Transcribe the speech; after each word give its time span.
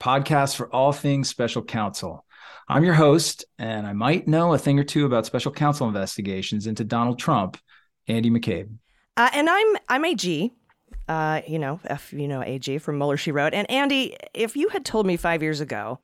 podcast 0.00 0.56
for 0.56 0.72
all 0.74 0.92
things 0.92 1.28
special 1.28 1.62
counsel. 1.62 2.24
I'm 2.68 2.84
your 2.84 2.94
host, 2.94 3.44
and 3.58 3.86
I 3.86 3.92
might 3.92 4.26
know 4.26 4.52
a 4.52 4.58
thing 4.58 4.78
or 4.78 4.84
two 4.84 5.06
about 5.06 5.26
special 5.26 5.52
counsel 5.52 5.86
investigations 5.86 6.66
into 6.66 6.84
Donald 6.84 7.18
Trump, 7.18 7.58
Andy 8.08 8.30
McCabe. 8.30 8.70
Uh, 9.16 9.30
and 9.32 9.48
I'm 9.48 9.76
I'm 9.88 10.04
AG, 10.04 10.52
uh, 11.08 11.40
you 11.46 11.58
know, 11.58 11.80
F, 11.84 12.12
you 12.12 12.28
know 12.28 12.42
AG 12.42 12.78
from 12.78 12.98
Mueller 12.98 13.16
She 13.16 13.32
Wrote. 13.32 13.54
And 13.54 13.70
Andy, 13.70 14.16
if 14.34 14.56
you 14.56 14.68
had 14.68 14.84
told 14.84 15.06
me 15.06 15.16
five 15.16 15.42
years 15.42 15.60
ago, 15.60 16.00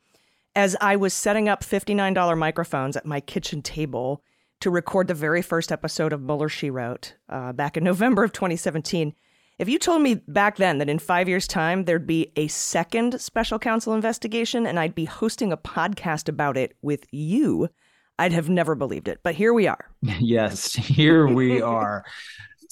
as 0.55 0.77
I 0.81 0.97
was 0.97 1.15
setting 1.15 1.49
up 1.49 1.63
$59 1.65 2.39
microphones 2.39 2.97
at 2.97 3.07
my 3.07 3.21
kitchen 3.21 3.63
table 3.63 4.23
to 4.61 4.71
record 4.71 5.09
the 5.09 5.15
very 5.15 5.43
first 5.43 5.73
episode 5.73 6.13
of 6.13 6.23
Mueller 6.23 6.49
She 6.49 6.71
Wrote 6.71 7.15
uh, 7.29 7.53
back 7.53 7.77
in 7.77 7.85
November 7.85 8.23
of 8.23 8.33
2017, 8.33 9.15
if 9.59 9.69
you 9.69 9.79
told 9.79 10.03
me 10.03 10.15
back 10.27 10.57
then 10.57 10.79
that 10.79 10.89
in 10.89 10.99
five 10.99 11.29
years' 11.29 11.47
time 11.47 11.85
there'd 11.85 12.07
be 12.07 12.33
a 12.37 12.49
second 12.49 13.21
special 13.21 13.59
counsel 13.59 13.95
investigation 13.95 14.67
and 14.67 14.79
I'd 14.79 14.95
be 14.95 15.05
hosting 15.05 15.53
a 15.53 15.57
podcast 15.57 16.29
about 16.29 16.57
it 16.57 16.77
with 16.83 17.07
you, 17.11 17.69
I'd 18.19 18.33
have 18.33 18.49
never 18.49 18.75
believed 18.75 19.09
it. 19.09 19.21
But 19.23 19.35
here 19.35 19.53
we 19.53 19.67
are. 19.67 19.89
yes, 20.03 20.75
here 20.75 21.27
we 21.27 21.61
are. 21.61 22.05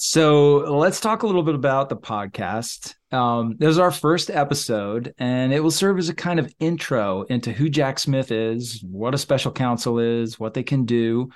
So 0.02 0.56
let's 0.78 0.98
talk 0.98 1.22
a 1.22 1.26
little 1.26 1.42
bit 1.42 1.54
about 1.54 1.90
the 1.90 1.96
podcast. 1.96 2.94
Um, 3.12 3.56
this 3.58 3.68
is 3.68 3.78
our 3.78 3.90
first 3.90 4.30
episode, 4.30 5.12
and 5.18 5.52
it 5.52 5.60
will 5.60 5.70
serve 5.70 5.98
as 5.98 6.08
a 6.08 6.14
kind 6.14 6.40
of 6.40 6.50
intro 6.58 7.22
into 7.24 7.52
who 7.52 7.68
Jack 7.68 7.98
Smith 7.98 8.32
is, 8.32 8.82
what 8.82 9.14
a 9.14 9.18
special 9.18 9.52
counsel 9.52 9.98
is, 9.98 10.40
what 10.40 10.54
they 10.54 10.62
can 10.62 10.86
do, 10.86 11.28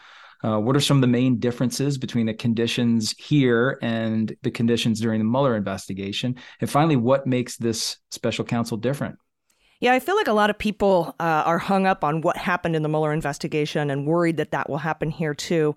uh, 0.44 0.58
what 0.58 0.76
are 0.76 0.80
some 0.80 0.98
of 0.98 1.00
the 1.00 1.06
main 1.06 1.38
differences 1.38 1.96
between 1.96 2.26
the 2.26 2.34
conditions 2.34 3.14
here 3.18 3.78
and 3.80 4.36
the 4.42 4.50
conditions 4.50 5.00
during 5.00 5.18
the 5.18 5.24
Mueller 5.24 5.56
investigation? 5.56 6.36
And 6.60 6.68
finally, 6.68 6.96
what 6.96 7.26
makes 7.26 7.56
this 7.56 7.96
special 8.10 8.44
counsel 8.44 8.76
different? 8.76 9.16
Yeah, 9.80 9.94
I 9.94 10.00
feel 10.00 10.16
like 10.16 10.28
a 10.28 10.34
lot 10.34 10.50
of 10.50 10.58
people 10.58 11.14
uh, 11.18 11.42
are 11.46 11.58
hung 11.58 11.86
up 11.86 12.04
on 12.04 12.20
what 12.20 12.36
happened 12.36 12.76
in 12.76 12.82
the 12.82 12.88
Mueller 12.90 13.12
investigation 13.12 13.90
and 13.90 14.06
worried 14.06 14.36
that 14.36 14.50
that 14.50 14.68
will 14.68 14.78
happen 14.78 15.10
here 15.10 15.34
too. 15.34 15.76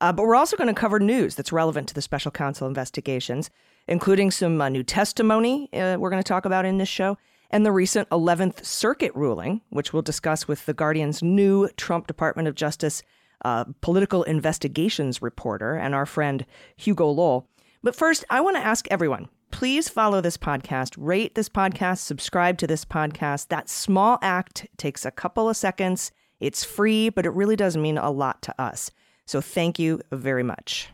Uh, 0.00 0.12
but 0.12 0.24
we're 0.24 0.36
also 0.36 0.56
going 0.56 0.68
to 0.68 0.74
cover 0.74 0.98
news 0.98 1.36
that's 1.36 1.52
relevant 1.52 1.88
to 1.88 1.94
the 1.94 2.02
special 2.02 2.30
counsel 2.30 2.66
investigations, 2.66 3.50
including 3.86 4.30
some 4.30 4.60
uh, 4.60 4.68
new 4.68 4.82
testimony 4.82 5.68
uh, 5.72 5.96
we're 5.98 6.10
going 6.10 6.22
to 6.22 6.28
talk 6.28 6.44
about 6.44 6.64
in 6.64 6.78
this 6.78 6.88
show, 6.88 7.16
and 7.50 7.64
the 7.64 7.72
recent 7.72 8.08
11th 8.10 8.64
Circuit 8.64 9.12
ruling, 9.14 9.60
which 9.70 9.92
we'll 9.92 10.02
discuss 10.02 10.46
with 10.46 10.66
The 10.66 10.74
Guardian's 10.74 11.22
new 11.22 11.68
Trump 11.76 12.06
Department 12.06 12.46
of 12.48 12.54
Justice 12.54 13.02
uh, 13.44 13.64
political 13.80 14.22
investigations 14.24 15.22
reporter 15.22 15.74
and 15.74 15.94
our 15.94 16.06
friend 16.06 16.44
Hugo 16.76 17.08
Lowell. 17.10 17.48
But 17.82 17.94
first, 17.94 18.24
I 18.30 18.40
want 18.40 18.56
to 18.56 18.64
ask 18.64 18.86
everyone 18.90 19.28
please 19.50 19.88
follow 19.88 20.20
this 20.20 20.36
podcast, 20.36 20.94
rate 20.98 21.34
this 21.34 21.48
podcast, 21.48 21.98
subscribe 21.98 22.58
to 22.58 22.66
this 22.66 22.84
podcast. 22.84 23.48
That 23.48 23.68
small 23.68 24.18
act 24.22 24.66
takes 24.76 25.04
a 25.04 25.10
couple 25.10 25.48
of 25.48 25.56
seconds. 25.56 26.12
It's 26.40 26.64
free, 26.64 27.08
but 27.08 27.26
it 27.26 27.30
really 27.30 27.56
does 27.56 27.76
mean 27.76 27.98
a 27.98 28.10
lot 28.10 28.42
to 28.42 28.60
us. 28.60 28.90
So 29.26 29.40
thank 29.40 29.78
you 29.78 30.00
very 30.12 30.42
much. 30.42 30.90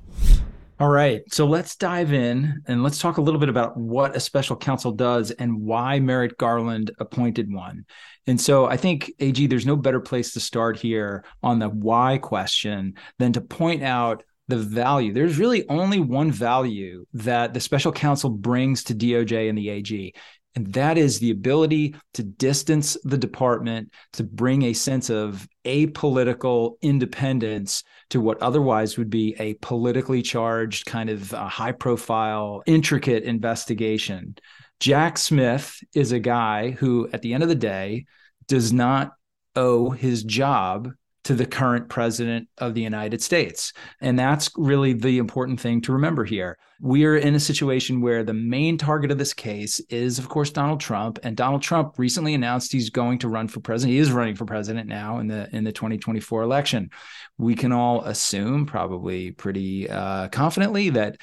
All 0.80 0.88
right. 0.88 1.22
So 1.32 1.46
let's 1.46 1.76
dive 1.76 2.12
in 2.12 2.62
and 2.66 2.82
let's 2.82 2.98
talk 2.98 3.18
a 3.18 3.20
little 3.20 3.38
bit 3.38 3.48
about 3.48 3.76
what 3.76 4.16
a 4.16 4.20
special 4.20 4.56
counsel 4.56 4.90
does 4.90 5.30
and 5.30 5.60
why 5.60 6.00
Merrick 6.00 6.36
Garland 6.36 6.90
appointed 6.98 7.52
one. 7.52 7.84
And 8.26 8.40
so 8.40 8.66
I 8.66 8.76
think, 8.76 9.12
AG, 9.20 9.46
there's 9.46 9.66
no 9.66 9.76
better 9.76 10.00
place 10.00 10.32
to 10.32 10.40
start 10.40 10.76
here 10.76 11.24
on 11.44 11.60
the 11.60 11.68
why 11.68 12.18
question 12.18 12.94
than 13.20 13.32
to 13.34 13.40
point 13.40 13.84
out 13.84 14.24
the 14.48 14.56
value. 14.56 15.12
There's 15.12 15.38
really 15.38 15.64
only 15.68 16.00
one 16.00 16.32
value 16.32 17.06
that 17.14 17.54
the 17.54 17.60
special 17.60 17.92
counsel 17.92 18.30
brings 18.30 18.82
to 18.84 18.94
DOJ 18.94 19.48
and 19.48 19.56
the 19.56 19.68
AG, 19.68 20.14
and 20.54 20.72
that 20.72 20.97
is 20.97 21.19
the 21.19 21.31
ability 21.31 21.97
to 22.15 22.22
distance 22.22 22.97
the 23.04 23.19
department, 23.19 23.92
to 24.12 24.25
bring 24.25 24.62
a 24.62 24.72
sense 24.72 25.10
of 25.10 25.48
apolitical 25.65 26.75
independence 26.81 27.82
to 28.10 28.20
what 28.20 28.41
otherwise 28.41 28.97
would 28.97 29.10
be 29.10 29.34
a 29.38 29.54
politically 29.54 30.22
charged, 30.22 30.87
kind 30.87 31.10
of 31.10 31.31
high 31.31 31.72
profile, 31.72 32.62
intricate 32.66 33.25
investigation. 33.25 34.37
Jack 34.81 35.19
Smith 35.19 35.78
is 35.94 36.12
a 36.12 36.20
guy 36.20 36.71
who, 36.71 37.09
at 37.12 37.22
the 37.22 37.34
end 37.34 37.42
of 37.42 37.48
the 37.48 37.54
day, 37.54 38.06
does 38.47 38.72
not 38.72 39.12
owe 39.56 39.91
his 39.91 40.22
job 40.22 40.91
to 41.24 41.34
the 41.34 41.46
current 41.46 41.88
president 41.88 42.48
of 42.58 42.74
the 42.74 42.82
United 42.82 43.22
States. 43.22 43.72
And 44.00 44.18
that's 44.18 44.50
really 44.56 44.92
the 44.92 45.18
important 45.18 45.58
thing 45.58 45.80
to 45.82 45.92
remember 45.92 46.24
here. 46.24 46.58
We 46.80 47.06
are 47.06 47.16
in 47.16 47.34
a 47.34 47.40
situation 47.40 48.02
where 48.02 48.22
the 48.22 48.34
main 48.34 48.76
target 48.76 49.10
of 49.10 49.16
this 49.16 49.32
case 49.32 49.80
is, 49.88 50.18
of 50.18 50.28
course, 50.28 50.50
Donald 50.50 50.80
Trump. 50.80 51.18
And 51.22 51.34
Donald 51.34 51.62
Trump 51.62 51.98
recently 51.98 52.34
announced 52.34 52.72
he's 52.72 52.90
going 52.90 53.18
to 53.20 53.28
run 53.28 53.48
for 53.48 53.60
president. 53.60 53.94
He 53.94 53.98
is 53.98 54.12
running 54.12 54.34
for 54.34 54.44
president 54.44 54.86
now 54.86 55.18
in 55.18 55.28
the 55.28 55.48
in 55.56 55.64
the 55.64 55.72
2024 55.72 56.42
election. 56.42 56.90
We 57.38 57.54
can 57.54 57.72
all 57.72 58.02
assume, 58.02 58.66
probably 58.66 59.30
pretty 59.30 59.88
uh, 59.88 60.28
confidently, 60.28 60.91
that 60.91 61.16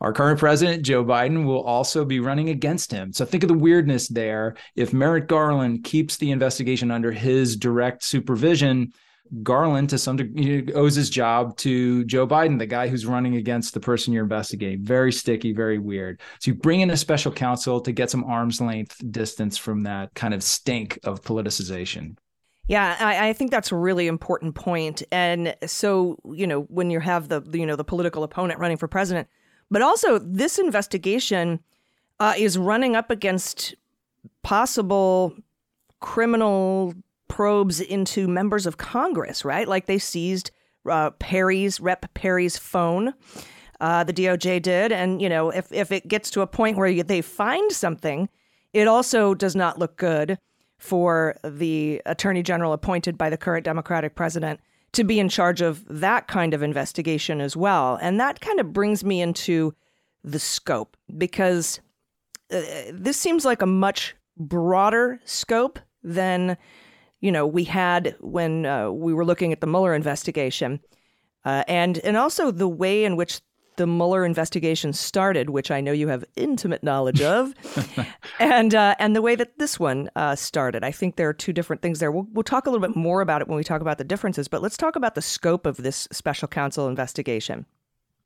our 0.00 0.12
current 0.12 0.38
president, 0.38 0.84
Joe 0.84 1.04
Biden, 1.04 1.44
will 1.44 1.62
also 1.62 2.04
be 2.04 2.20
running 2.20 2.50
against 2.50 2.92
him. 2.92 3.12
So 3.12 3.24
think 3.24 3.42
of 3.42 3.48
the 3.48 3.58
weirdness 3.58 4.06
there. 4.06 4.54
If 4.76 4.92
Merrick 4.92 5.26
Garland 5.26 5.82
keeps 5.82 6.16
the 6.16 6.30
investigation 6.30 6.92
under 6.92 7.10
his 7.10 7.56
direct 7.56 8.04
supervision, 8.04 8.92
Garland, 9.42 9.90
to 9.90 9.98
some 9.98 10.16
degree, 10.16 10.72
owes 10.74 10.94
his 10.94 11.10
job 11.10 11.56
to 11.58 12.04
Joe 12.04 12.26
Biden, 12.26 12.58
the 12.58 12.66
guy 12.66 12.88
who's 12.88 13.06
running 13.06 13.36
against 13.36 13.74
the 13.74 13.80
person 13.80 14.12
you're 14.12 14.22
investigating. 14.22 14.84
Very 14.84 15.12
sticky, 15.12 15.52
very 15.52 15.78
weird. 15.78 16.20
So 16.40 16.50
you 16.50 16.54
bring 16.54 16.80
in 16.80 16.90
a 16.90 16.96
special 16.96 17.32
counsel 17.32 17.80
to 17.80 17.92
get 17.92 18.10
some 18.10 18.24
arm's 18.24 18.60
length 18.60 19.00
distance 19.10 19.56
from 19.56 19.82
that 19.84 20.14
kind 20.14 20.34
of 20.34 20.42
stink 20.42 20.98
of 21.04 21.22
politicization. 21.22 22.16
Yeah, 22.68 22.96
I, 23.00 23.30
I, 23.30 23.32
think 23.32 23.50
that's 23.50 23.72
a 23.72 23.76
really 23.76 24.08
important 24.08 24.54
point. 24.54 25.02
And 25.10 25.56
so, 25.64 26.18
you 26.26 26.46
know, 26.46 26.62
when 26.64 26.90
you 26.90 27.00
have 27.00 27.28
the, 27.28 27.42
you 27.52 27.64
know, 27.64 27.76
the 27.76 27.84
political 27.84 28.22
opponent 28.22 28.60
running 28.60 28.76
for 28.76 28.86
president, 28.86 29.26
but 29.70 29.80
also 29.80 30.18
this 30.18 30.58
investigation 30.58 31.60
uh, 32.20 32.34
is 32.36 32.58
running 32.58 32.94
up 32.94 33.10
against 33.10 33.74
possible 34.42 35.34
criminal 36.00 36.94
probes 37.28 37.80
into 37.80 38.26
members 38.26 38.66
of 38.66 38.76
Congress, 38.76 39.44
right? 39.44 39.68
Like 39.68 39.86
they 39.86 39.98
seized 39.98 40.50
uh, 40.88 41.10
Perry's, 41.10 41.80
Rep. 41.80 42.12
Perry's 42.14 42.56
phone. 42.56 43.14
Uh, 43.80 44.02
the 44.02 44.12
DOJ 44.12 44.60
did. 44.60 44.90
And, 44.90 45.22
you 45.22 45.28
know, 45.28 45.50
if, 45.50 45.70
if 45.72 45.92
it 45.92 46.08
gets 46.08 46.30
to 46.30 46.40
a 46.40 46.46
point 46.46 46.76
where 46.76 47.02
they 47.02 47.20
find 47.20 47.70
something, 47.70 48.28
it 48.72 48.88
also 48.88 49.34
does 49.34 49.54
not 49.54 49.78
look 49.78 49.96
good 49.96 50.38
for 50.78 51.36
the 51.44 52.02
attorney 52.06 52.42
general 52.42 52.72
appointed 52.72 53.16
by 53.18 53.30
the 53.30 53.36
current 53.36 53.64
Democratic 53.64 54.14
president 54.14 54.60
to 54.92 55.04
be 55.04 55.20
in 55.20 55.28
charge 55.28 55.60
of 55.60 55.84
that 55.88 56.28
kind 56.28 56.54
of 56.54 56.62
investigation 56.62 57.40
as 57.40 57.56
well. 57.56 57.98
And 58.00 58.18
that 58.20 58.40
kind 58.40 58.58
of 58.58 58.72
brings 58.72 59.04
me 59.04 59.20
into 59.20 59.74
the 60.24 60.38
scope 60.38 60.96
because 61.16 61.80
uh, 62.52 62.60
this 62.92 63.16
seems 63.16 63.44
like 63.44 63.62
a 63.62 63.66
much 63.66 64.16
broader 64.36 65.20
scope 65.24 65.78
than 66.02 66.56
you 67.20 67.32
know, 67.32 67.46
we 67.46 67.64
had 67.64 68.16
when 68.20 68.66
uh, 68.66 68.90
we 68.90 69.12
were 69.12 69.24
looking 69.24 69.52
at 69.52 69.60
the 69.60 69.66
Mueller 69.66 69.94
investigation, 69.94 70.80
uh, 71.44 71.64
and 71.66 71.98
and 71.98 72.16
also 72.16 72.50
the 72.50 72.68
way 72.68 73.04
in 73.04 73.16
which 73.16 73.40
the 73.76 73.86
Mueller 73.86 74.24
investigation 74.24 74.92
started, 74.92 75.50
which 75.50 75.70
I 75.70 75.80
know 75.80 75.92
you 75.92 76.08
have 76.08 76.24
intimate 76.36 76.82
knowledge 76.82 77.22
of, 77.22 77.54
and 78.38 78.74
uh, 78.74 78.94
and 78.98 79.16
the 79.16 79.22
way 79.22 79.34
that 79.34 79.58
this 79.58 79.80
one 79.80 80.10
uh, 80.14 80.36
started. 80.36 80.84
I 80.84 80.90
think 80.90 81.16
there 81.16 81.28
are 81.28 81.34
two 81.34 81.52
different 81.52 81.80
things 81.82 81.98
there. 81.98 82.12
We'll, 82.12 82.26
we'll 82.32 82.42
talk 82.42 82.66
a 82.66 82.70
little 82.70 82.86
bit 82.86 82.96
more 82.96 83.20
about 83.20 83.40
it 83.40 83.48
when 83.48 83.56
we 83.56 83.64
talk 83.64 83.80
about 83.80 83.98
the 83.98 84.04
differences, 84.04 84.48
but 84.48 84.62
let's 84.62 84.76
talk 84.76 84.96
about 84.96 85.14
the 85.14 85.22
scope 85.22 85.64
of 85.64 85.78
this 85.78 86.06
special 86.12 86.48
counsel 86.48 86.88
investigation. 86.88 87.66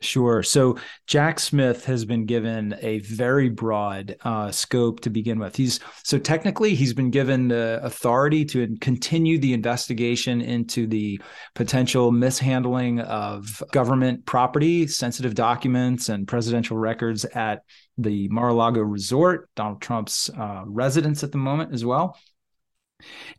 Sure. 0.02 0.42
So 0.42 0.78
Jack 1.06 1.38
Smith 1.38 1.84
has 1.84 2.04
been 2.04 2.26
given 2.26 2.74
a 2.82 2.98
very 2.98 3.48
broad 3.48 4.16
uh, 4.22 4.50
scope 4.50 4.98
to 5.00 5.10
begin 5.10 5.38
with. 5.38 5.54
He's 5.54 5.78
so 6.02 6.18
technically 6.18 6.74
he's 6.74 6.92
been 6.92 7.12
given 7.12 7.46
the 7.46 7.78
authority 7.84 8.44
to 8.46 8.76
continue 8.80 9.38
the 9.38 9.52
investigation 9.52 10.40
into 10.40 10.88
the 10.88 11.20
potential 11.54 12.10
mishandling 12.10 12.98
of 12.98 13.62
government 13.70 14.26
property, 14.26 14.88
sensitive 14.88 15.36
documents, 15.36 16.08
and 16.08 16.26
presidential 16.26 16.76
records 16.76 17.24
at 17.24 17.62
the 17.96 18.26
Mar-a-Lago 18.28 18.80
Resort, 18.80 19.48
Donald 19.54 19.80
Trump's 19.80 20.28
uh, 20.30 20.64
residence 20.66 21.22
at 21.22 21.30
the 21.30 21.38
moment 21.38 21.72
as 21.72 21.84
well. 21.84 22.18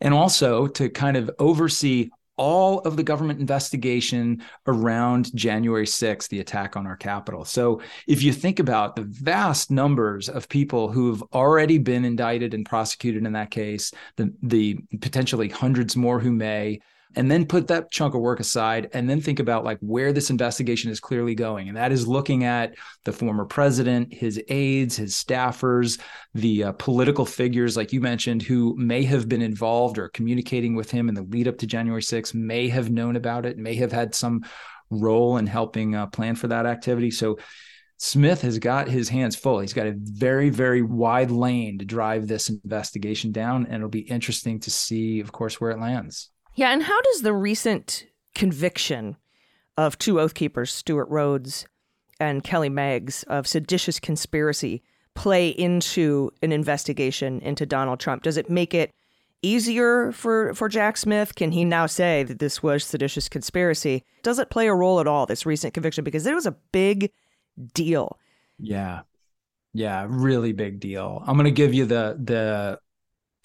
and 0.01 0.13
also 0.13 0.68
to 0.68 0.89
kind 0.89 1.18
of 1.18 1.30
oversee 1.39 2.10
all 2.38 2.80
of 2.80 2.98
the 2.98 3.04
government 3.04 3.40
investigation 3.40 4.44
around 4.68 5.36
January 5.36 5.86
6th, 5.86 6.30
the 6.30 6.40
attack 6.40 6.76
on 6.76 6.88
our 6.88 6.98
Capitol. 6.98 7.46
So, 7.46 7.82
if 8.08 8.24
you 8.24 8.34
think 8.34 8.60
about 8.60 8.96
the 8.96 9.04
vast 9.04 9.72
numbers 9.72 10.30
of 10.30 10.50
people 10.50 10.92
who've 10.92 11.24
already 11.34 11.78
been 11.78 12.06
indicted 12.06 12.54
and 12.54 12.66
prosecuted 12.66 13.26
in 13.26 13.34
that 13.34 13.52
case, 13.52 13.92
the, 14.18 14.34
the 14.42 14.80
potentially 15.02 15.50
hundreds 15.50 15.96
more 15.96 16.20
who 16.20 16.32
may, 16.32 16.80
and 17.15 17.30
then 17.30 17.45
put 17.45 17.68
that 17.68 17.92
chunk 17.92 18.15
of 18.15 18.21
work 18.21 18.39
aside 18.39 18.89
and 18.94 19.10
then 19.10 19.21
think 19.21 19.39
about 19.39 19.63
like 19.63 19.77
where 19.80 20.12
this 20.12 20.30
investigation 20.30 20.92
is 20.92 21.00
clearly 21.00 21.36
going 21.36 21.68
and 21.68 21.77
that 21.77 21.92
is 21.92 22.07
looking 22.07 22.44
at 22.44 22.75
the 23.04 23.12
former 23.12 23.45
president 23.45 24.13
his 24.13 24.42
aides 24.50 24.95
his 24.95 25.13
staffers 25.13 26.00
the 26.33 26.65
uh, 26.65 26.71
political 26.74 27.25
figures 27.25 27.77
like 27.77 27.94
you 27.94 28.01
mentioned 28.01 28.42
who 28.42 28.75
may 28.77 29.04
have 29.04 29.30
been 29.30 29.42
involved 29.42 29.98
or 29.98 30.10
communicating 30.10 30.75
with 30.75 30.92
him 30.92 31.10
in 31.10 31.15
the 31.15 31.24
lead 31.24 31.48
up 31.48 31.57
to 31.57 31.68
january 31.68 32.01
6th 32.01 32.33
may 32.33 32.68
have 32.68 32.92
known 32.92 33.15
about 33.15 33.45
it 33.45 33.57
may 33.57 33.75
have 33.75 33.92
had 33.92 34.13
some 34.15 34.44
role 34.89 35.38
in 35.38 35.48
helping 35.48 35.95
uh, 35.95 36.06
plan 36.07 36.36
for 36.36 36.48
that 36.48 36.65
activity 36.65 37.12
so 37.12 37.38
Smith 38.00 38.42
has 38.42 38.60
got 38.60 38.89
his 38.89 39.07
hands 39.07 39.33
full. 39.33 39.60
He's 39.60 39.71
got 39.71 39.88
a 39.88 39.95
very, 39.95 40.50
very 40.50 40.81
wide 40.81 41.31
lane 41.31 41.80
to 41.80 41.86
drive 41.86 42.27
this 42.27 42.50
investigation 42.50 43.31
down. 43.31 43.65
And 43.65 43.75
it'll 43.75 43.88
be 43.88 44.00
interesting 44.00 44.60
to 44.62 44.71
see, 44.71 45.21
of 45.21 45.31
course, 45.31 45.62
where 45.62 45.71
it 45.71 45.80
lands. 45.80 46.33
Yeah, 46.56 46.72
and 46.72 46.84
how 46.84 47.02
does 47.02 47.22
the 47.22 47.34
recent 47.34 48.06
conviction 48.36 49.18
of 49.78 49.98
two 49.98 50.20
Oath 50.20 50.34
Keepers, 50.34 50.72
Stewart 50.72 51.10
Rhodes 51.10 51.66
and 52.20 52.44
Kelly 52.44 52.70
Meggs, 52.70 53.24
of 53.24 53.48
seditious 53.48 54.00
conspiracy 54.00 54.84
play 55.16 55.50
into 55.50 56.32
an 56.42 56.52
investigation 56.52 57.40
into 57.42 57.66
Donald 57.66 58.00
Trump? 58.00 58.24
Does 58.24 58.38
it 58.38 58.50
make 58.50 58.74
it 58.74 58.92
easier 59.42 60.12
for, 60.12 60.54
for 60.54 60.70
Jack 60.70 60.98
Smith? 60.98 61.36
Can 61.36 61.52
he 61.52 61.66
now 61.66 61.86
say 61.88 62.24
that 62.24 62.40
this 62.40 62.62
was 62.62 62.84
seditious 62.84 63.28
conspiracy? 63.28 64.04
Does 64.22 64.40
it 64.40 64.50
play 64.50 64.68
a 64.68 64.76
role 64.76 65.00
at 65.00 65.08
all, 65.08 65.26
this 65.26 65.46
recent 65.46 65.74
conviction? 65.74 66.04
Because 66.04 66.26
it 66.26 66.36
was 66.36 66.46
a 66.46 66.56
big 66.72 67.12
deal. 67.74 68.20
Yeah. 68.60 69.02
Yeah, 69.74 70.06
really 70.08 70.54
big 70.54 70.80
deal. 70.80 71.24
I'm 71.26 71.36
going 71.36 71.46
to 71.46 71.52
give 71.52 71.74
you 71.74 71.86
the 71.86 72.16
the 72.24 72.80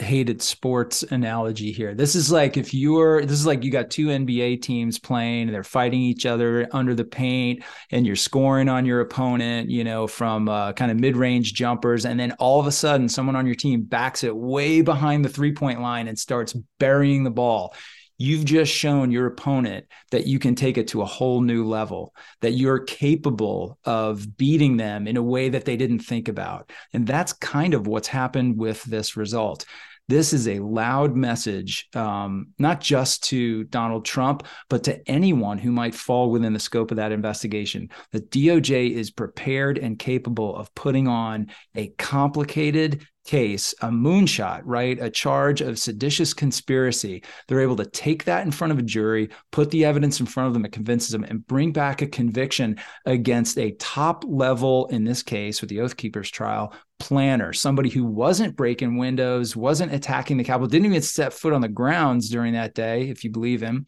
hated 0.00 0.40
sports 0.40 1.02
analogy 1.02 1.72
here. 1.72 1.94
This 1.94 2.14
is 2.14 2.30
like 2.30 2.56
if 2.56 2.72
you're 2.72 3.24
this 3.24 3.38
is 3.38 3.46
like 3.46 3.64
you 3.64 3.70
got 3.70 3.90
two 3.90 4.06
NBA 4.06 4.62
teams 4.62 4.98
playing, 4.98 5.50
they're 5.50 5.64
fighting 5.64 6.00
each 6.00 6.24
other 6.24 6.68
under 6.72 6.94
the 6.94 7.04
paint 7.04 7.64
and 7.90 8.06
you're 8.06 8.16
scoring 8.16 8.68
on 8.68 8.86
your 8.86 9.00
opponent, 9.00 9.70
you 9.70 9.82
know, 9.82 10.06
from 10.06 10.48
uh, 10.48 10.72
kind 10.72 10.90
of 10.90 10.98
mid-range 10.98 11.52
jumpers 11.52 12.04
and 12.04 12.18
then 12.18 12.32
all 12.32 12.60
of 12.60 12.66
a 12.66 12.72
sudden 12.72 13.08
someone 13.08 13.36
on 13.36 13.46
your 13.46 13.56
team 13.56 13.82
backs 13.82 14.22
it 14.22 14.36
way 14.36 14.82
behind 14.82 15.24
the 15.24 15.28
three-point 15.28 15.80
line 15.80 16.06
and 16.06 16.18
starts 16.18 16.54
burying 16.78 17.24
the 17.24 17.30
ball. 17.30 17.74
You've 18.20 18.44
just 18.44 18.72
shown 18.72 19.12
your 19.12 19.26
opponent 19.26 19.86
that 20.10 20.26
you 20.26 20.40
can 20.40 20.56
take 20.56 20.76
it 20.76 20.88
to 20.88 21.02
a 21.02 21.06
whole 21.06 21.40
new 21.40 21.64
level, 21.64 22.14
that 22.40 22.50
you're 22.50 22.80
capable 22.80 23.78
of 23.84 24.36
beating 24.36 24.76
them 24.76 25.06
in 25.06 25.16
a 25.16 25.22
way 25.22 25.50
that 25.50 25.64
they 25.64 25.76
didn't 25.76 26.00
think 26.00 26.26
about. 26.26 26.72
And 26.92 27.06
that's 27.06 27.32
kind 27.32 27.74
of 27.74 27.86
what's 27.86 28.08
happened 28.08 28.58
with 28.58 28.82
this 28.82 29.16
result. 29.16 29.64
This 30.08 30.32
is 30.32 30.48
a 30.48 30.60
loud 30.60 31.14
message, 31.16 31.86
um, 31.94 32.48
not 32.58 32.80
just 32.80 33.24
to 33.24 33.64
Donald 33.64 34.06
Trump, 34.06 34.46
but 34.70 34.84
to 34.84 35.06
anyone 35.06 35.58
who 35.58 35.70
might 35.70 35.94
fall 35.94 36.30
within 36.30 36.54
the 36.54 36.58
scope 36.58 36.90
of 36.90 36.96
that 36.96 37.12
investigation. 37.12 37.90
The 38.12 38.22
DOJ 38.22 38.90
is 38.90 39.10
prepared 39.10 39.76
and 39.76 39.98
capable 39.98 40.56
of 40.56 40.74
putting 40.74 41.08
on 41.08 41.48
a 41.74 41.88
complicated 41.98 43.06
case, 43.28 43.74
a 43.82 43.88
moonshot, 43.88 44.62
right? 44.64 44.98
A 45.02 45.10
charge 45.10 45.60
of 45.60 45.78
seditious 45.78 46.32
conspiracy. 46.32 47.22
They're 47.46 47.60
able 47.60 47.76
to 47.76 47.84
take 47.84 48.24
that 48.24 48.46
in 48.46 48.50
front 48.50 48.72
of 48.72 48.78
a 48.78 48.82
jury, 48.82 49.28
put 49.50 49.70
the 49.70 49.84
evidence 49.84 50.18
in 50.18 50.24
front 50.24 50.46
of 50.46 50.54
them, 50.54 50.64
it 50.64 50.72
convinces 50.72 51.10
them, 51.10 51.24
and 51.24 51.46
bring 51.46 51.70
back 51.70 52.00
a 52.00 52.06
conviction 52.06 52.78
against 53.04 53.58
a 53.58 53.72
top 53.72 54.24
level, 54.26 54.86
in 54.86 55.04
this 55.04 55.22
case, 55.22 55.60
with 55.60 55.68
the 55.68 55.80
Oath 55.82 55.98
Keepers 55.98 56.30
trial, 56.30 56.72
planner, 56.98 57.52
somebody 57.52 57.90
who 57.90 58.06
wasn't 58.06 58.56
breaking 58.56 58.96
windows, 58.96 59.54
wasn't 59.54 59.92
attacking 59.92 60.38
the 60.38 60.44
Capitol, 60.44 60.66
didn't 60.66 60.86
even 60.86 61.02
set 61.02 61.34
foot 61.34 61.52
on 61.52 61.60
the 61.60 61.68
grounds 61.68 62.30
during 62.30 62.54
that 62.54 62.74
day, 62.74 63.10
if 63.10 63.24
you 63.24 63.30
believe 63.30 63.60
him 63.60 63.86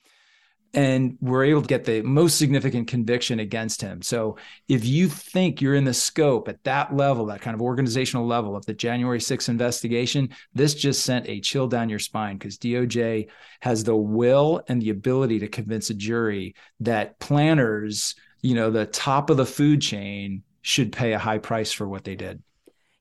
and 0.73 1.19
we're 1.21 1.45
able 1.45 1.63
to 1.63 1.67
get 1.67 1.85
the 1.85 2.03
most 2.03 2.39
significant 2.39 2.87
conviction 2.87 3.41
against 3.41 3.83
him. 3.83 4.03
So 4.03 4.37
if 4.69 4.85
you 4.85 5.09
think 5.09 5.61
you're 5.61 5.75
in 5.75 5.85
the 5.85 5.95
scope 5.95 6.49
at 6.49 6.63
that 6.65 6.95
level, 6.95 7.27
that 7.27 7.41
kind 7.41 7.55
of 7.55 7.63
organizational 7.63 8.27
level 8.27 8.55
of 8.55 8.65
the 8.67 8.75
January 8.75 9.19
6th 9.19 9.49
investigation, 9.49 10.31
this 10.55 10.75
just 10.75 11.05
sent 11.05 11.29
a 11.29 11.41
chill 11.41 11.67
down 11.67 11.89
your 11.89 11.99
spine 11.99 12.39
because 12.39 12.57
DOJ 12.59 13.29
has 13.61 13.83
the 13.83 13.97
will 13.97 14.63
and 14.69 14.81
the 14.81 14.91
ability 14.91 15.41
to 15.41 15.49
convince 15.49 15.91
a 15.91 15.95
jury 15.95 16.55
that 16.81 17.19
planners, 17.19 18.15
you 18.41 18.55
know, 18.55 18.71
the 18.71 18.87
top 18.87 19.31
of 19.31 19.37
the 19.37 19.47
food 19.47 19.83
chain 19.83 20.43
should 20.63 20.93
pay 20.93 21.15
a 21.15 21.19
high 21.19 21.39
price 21.39 21.73
for 21.73 21.89
what 21.89 22.05
they 22.05 22.15
did. 22.15 22.43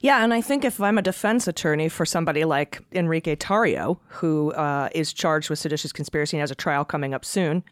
Yeah, 0.01 0.23
and 0.23 0.33
I 0.33 0.39
think 0.39 0.63
if 0.63 0.79
I'm 0.79 0.97
a 0.97 1.01
defense 1.01 1.47
attorney 1.47 1.89
for 1.89 2.05
somebody 2.05 2.45
like 2.45 2.81
Enrique 2.93 3.35
Tarrio, 3.35 3.99
who 4.07 4.53
uh, 4.53 4.89
is 4.95 5.11
charged 5.11 5.49
with 5.49 5.59
seditious 5.59 5.91
conspiracy 5.91 6.37
and 6.37 6.41
has 6.41 6.51
a 6.51 6.55
trial 6.55 6.85
coming 6.85 7.13
up 7.13 7.25
soon, 7.25 7.63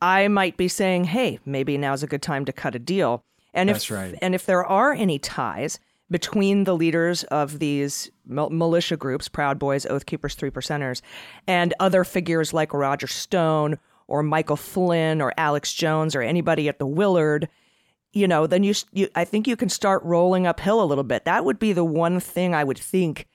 I 0.00 0.28
might 0.28 0.56
be 0.56 0.68
saying, 0.68 1.04
"Hey, 1.04 1.38
maybe 1.44 1.76
now's 1.76 2.02
a 2.02 2.06
good 2.06 2.22
time 2.22 2.46
to 2.46 2.52
cut 2.52 2.74
a 2.74 2.78
deal." 2.78 3.22
And 3.52 3.68
That's 3.68 3.84
if 3.84 3.90
right. 3.90 4.18
and 4.22 4.34
if 4.34 4.46
there 4.46 4.64
are 4.64 4.92
any 4.92 5.18
ties 5.18 5.78
between 6.10 6.64
the 6.64 6.76
leaders 6.76 7.24
of 7.24 7.58
these 7.58 8.10
militia 8.26 8.96
groups, 8.96 9.28
Proud 9.28 9.58
Boys, 9.58 9.86
Oath 9.86 10.06
Keepers, 10.06 10.34
Three 10.34 10.50
Percenters, 10.50 11.02
and 11.46 11.74
other 11.78 12.04
figures 12.04 12.52
like 12.52 12.72
Roger 12.72 13.06
Stone 13.06 13.78
or 14.06 14.22
Michael 14.22 14.56
Flynn 14.56 15.20
or 15.20 15.32
Alex 15.36 15.72
Jones 15.72 16.14
or 16.14 16.22
anybody 16.22 16.68
at 16.68 16.78
the 16.78 16.86
Willard 16.86 17.48
you 18.14 18.28
know, 18.28 18.46
then 18.46 18.62
you, 18.62 18.74
you, 18.92 19.08
I 19.14 19.24
think 19.24 19.46
you 19.46 19.56
can 19.56 19.68
start 19.68 20.02
rolling 20.04 20.46
uphill 20.46 20.82
a 20.82 20.86
little 20.86 21.04
bit. 21.04 21.24
That 21.24 21.44
would 21.44 21.58
be 21.58 21.72
the 21.72 21.84
one 21.84 22.20
thing 22.20 22.54
I 22.54 22.64
would 22.64 22.78
think 22.78 23.26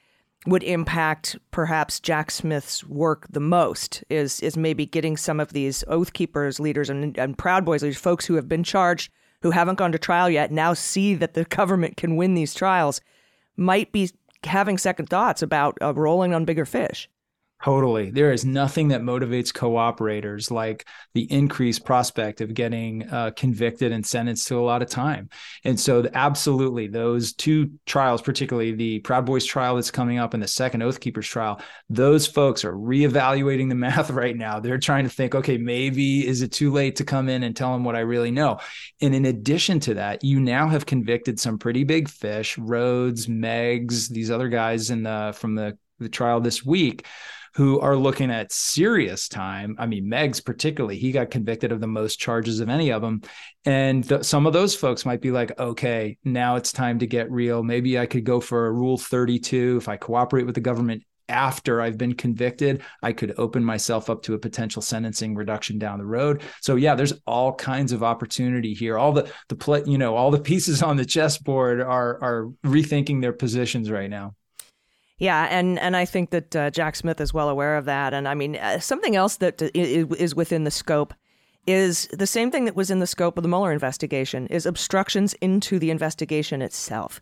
would 0.48 0.64
impact 0.64 1.38
perhaps 1.52 2.00
Jack 2.00 2.32
Smith's 2.32 2.84
work 2.86 3.28
the 3.30 3.42
most 3.42 4.04
is 4.10 4.40
is 4.40 4.56
maybe 4.56 4.86
getting 4.86 5.18
some 5.18 5.40
of 5.40 5.52
these 5.52 5.84
Oath 5.88 6.14
Keepers 6.14 6.60
leaders 6.62 6.90
and, 6.90 7.18
and 7.18 7.38
Proud 7.38 7.66
Boys 7.66 7.84
leaders, 7.84 7.98
folks 7.98 8.26
who 8.26 8.36
have 8.36 8.48
been 8.48 8.64
charged, 8.64 9.12
who 9.42 9.52
haven't 9.52 9.76
gone 9.76 9.92
to 9.92 10.00
trial 10.00 10.30
yet, 10.30 10.52
now 10.52 10.74
see 10.74 11.14
that 11.16 11.34
the 11.34 11.44
government 11.50 11.98
can 11.98 12.16
win 12.16 12.36
these 12.36 12.54
trials, 12.54 13.02
might 13.58 13.92
be 13.92 14.10
having 14.46 14.78
second 14.78 15.10
thoughts 15.10 15.42
about 15.42 15.78
uh, 15.82 15.94
rolling 15.94 16.34
on 16.34 16.46
bigger 16.46 16.66
fish. 16.66 17.10
Totally. 17.62 18.10
There 18.10 18.32
is 18.32 18.46
nothing 18.46 18.88
that 18.90 19.02
motivates 19.02 19.52
cooperators 19.52 20.50
like 20.50 20.88
the 21.14 21.30
increased 21.30 21.84
prospect 21.84 22.40
of 22.40 22.54
getting 22.54 23.06
uh, 23.10 23.32
convicted 23.36 23.92
and 23.92 24.06
sentenced 24.06 24.48
to 24.48 24.58
a 24.58 24.64
lot 24.64 24.82
of 24.82 24.88
time. 24.88 25.28
And 25.66 25.78
so, 25.78 26.08
absolutely, 26.14 26.88
those 26.88 27.34
two 27.34 27.72
trials, 27.86 28.22
particularly 28.22 28.72
the 28.72 29.00
Proud 29.00 29.26
Boys 29.26 29.44
trial 29.44 29.76
that's 29.76 29.92
coming 29.92 30.20
up 30.20 30.34
and 30.34 30.42
the 30.42 30.48
second 30.48 30.84
Oath 30.84 31.02
Keepers 31.02 31.28
trial, 31.28 31.60
those 31.90 32.26
folks 32.26 32.64
are 32.64 32.72
reevaluating 32.72 33.68
the 33.68 33.76
math 33.90 34.10
right 34.10 34.38
now. 34.38 34.62
They're 34.62 34.78
trying 34.78 35.04
to 35.04 35.10
think, 35.10 35.36
okay, 35.36 35.58
maybe 35.58 36.26
is 36.26 36.42
it 36.42 36.54
too 36.54 36.72
late 36.72 36.96
to 36.96 37.04
come 37.04 37.28
in 37.28 37.44
and 37.44 37.54
tell 37.54 37.74
them 37.74 37.84
what 37.84 37.98
I 37.98 38.02
really 38.02 38.32
know? 38.32 38.60
And 39.02 39.14
in 39.14 39.26
addition 39.26 39.82
to 39.82 39.96
that, 39.96 40.24
you 40.24 40.40
now 40.40 40.70
have 40.70 40.86
convicted 40.86 41.42
some 41.42 41.60
pretty 41.60 41.84
big 41.84 42.08
fish, 42.08 42.58
Rhodes, 42.58 43.28
Meggs, 43.28 44.08
these 44.08 44.32
other 44.32 44.48
guys 44.48 44.92
in 44.92 45.04
the 45.04 45.36
from 45.38 45.56
the, 45.56 45.78
the 46.00 46.08
trial 46.08 46.40
this 46.40 46.64
week 46.66 47.06
who 47.56 47.80
are 47.80 47.96
looking 47.96 48.32
at 48.32 48.52
serious 48.52 49.28
time. 49.28 49.76
I 49.80 49.86
mean, 49.86 50.08
Meggs 50.08 50.40
particularly, 50.42 50.98
he 50.98 51.12
got 51.12 51.32
convicted 51.32 51.72
of 51.72 51.82
the 51.82 51.88
most 51.88 52.20
charges 52.20 52.60
of 52.60 52.70
any 52.70 52.92
of 52.92 53.02
them. 53.02 53.22
And 53.66 54.08
th- 54.08 54.24
some 54.24 54.46
of 54.46 54.54
those 54.54 54.76
folks 54.76 55.06
might 55.06 55.22
be 55.22 55.32
like, 55.32 55.58
okay, 55.60 56.18
now 56.24 56.56
it's 56.56 56.72
time 56.72 57.00
to 57.00 57.08
get 57.08 57.32
real. 57.32 57.64
Maybe 57.64 58.00
I 58.00 58.06
could 58.06 58.24
go 58.24 58.40
for 58.40 58.68
a 58.68 58.72
Rule 58.72 58.98
32 58.98 59.78
if 59.78 59.90
I 59.90 59.98
cooperate 59.98 60.46
with 60.46 60.56
the 60.56 60.62
government 60.62 61.04
after 61.30 61.80
I've 61.80 61.98
been 61.98 62.16
convicted, 62.16 62.82
I 63.02 63.14
could 63.14 63.36
open 63.38 63.64
myself 63.64 64.10
up 64.10 64.24
to 64.24 64.34
a 64.34 64.40
potential 64.40 64.82
sentencing 64.82 65.36
reduction 65.36 65.78
down 65.78 66.00
the 66.00 66.06
road. 66.06 66.42
So 66.62 66.76
yeah, 66.76 66.96
there's 66.96 67.14
all 67.26 67.54
kinds 67.54 67.92
of 67.92 68.04
opportunity 68.04 68.74
here. 68.74 68.98
All 68.98 69.14
the 69.14 69.32
the 69.48 69.56
play, 69.56 69.84
you 69.86 69.98
know, 69.98 70.16
all 70.16 70.32
the 70.32 70.40
pieces 70.50 70.82
on 70.82 70.98
the 70.98 71.06
chessboard 71.06 71.80
are 71.80 72.22
are 72.22 72.50
rethinking 72.66 73.22
their 73.22 73.34
positions 73.34 73.90
right 73.90 74.10
now. 74.10 74.36
Yeah, 75.20 75.48
and 75.50 75.78
and 75.80 75.98
I 75.98 76.06
think 76.06 76.30
that 76.32 76.56
uh, 76.56 76.70
Jack 76.72 76.96
Smith 76.96 77.20
is 77.20 77.34
well 77.34 77.50
aware 77.50 77.76
of 77.76 77.86
that. 77.86 78.14
And 78.14 78.28
I 78.28 78.34
mean, 78.34 78.56
uh, 78.56 78.80
something 78.80 79.16
else 79.16 79.38
that 79.38 79.62
is 79.76 80.34
within 80.34 80.64
the 80.64 80.72
scope 80.72 81.14
is 81.68 82.08
the 82.08 82.26
same 82.26 82.50
thing 82.50 82.66
that 82.66 82.76
was 82.76 82.90
in 82.90 83.00
the 83.00 83.08
scope 83.08 83.38
of 83.38 83.44
the 83.44 83.50
Mueller 83.50 83.72
investigation 83.72 84.48
is 84.48 84.66
obstructions 84.66 85.34
into 85.36 85.78
the 85.78 85.92
investigation 85.92 86.62
itself. 86.62 87.22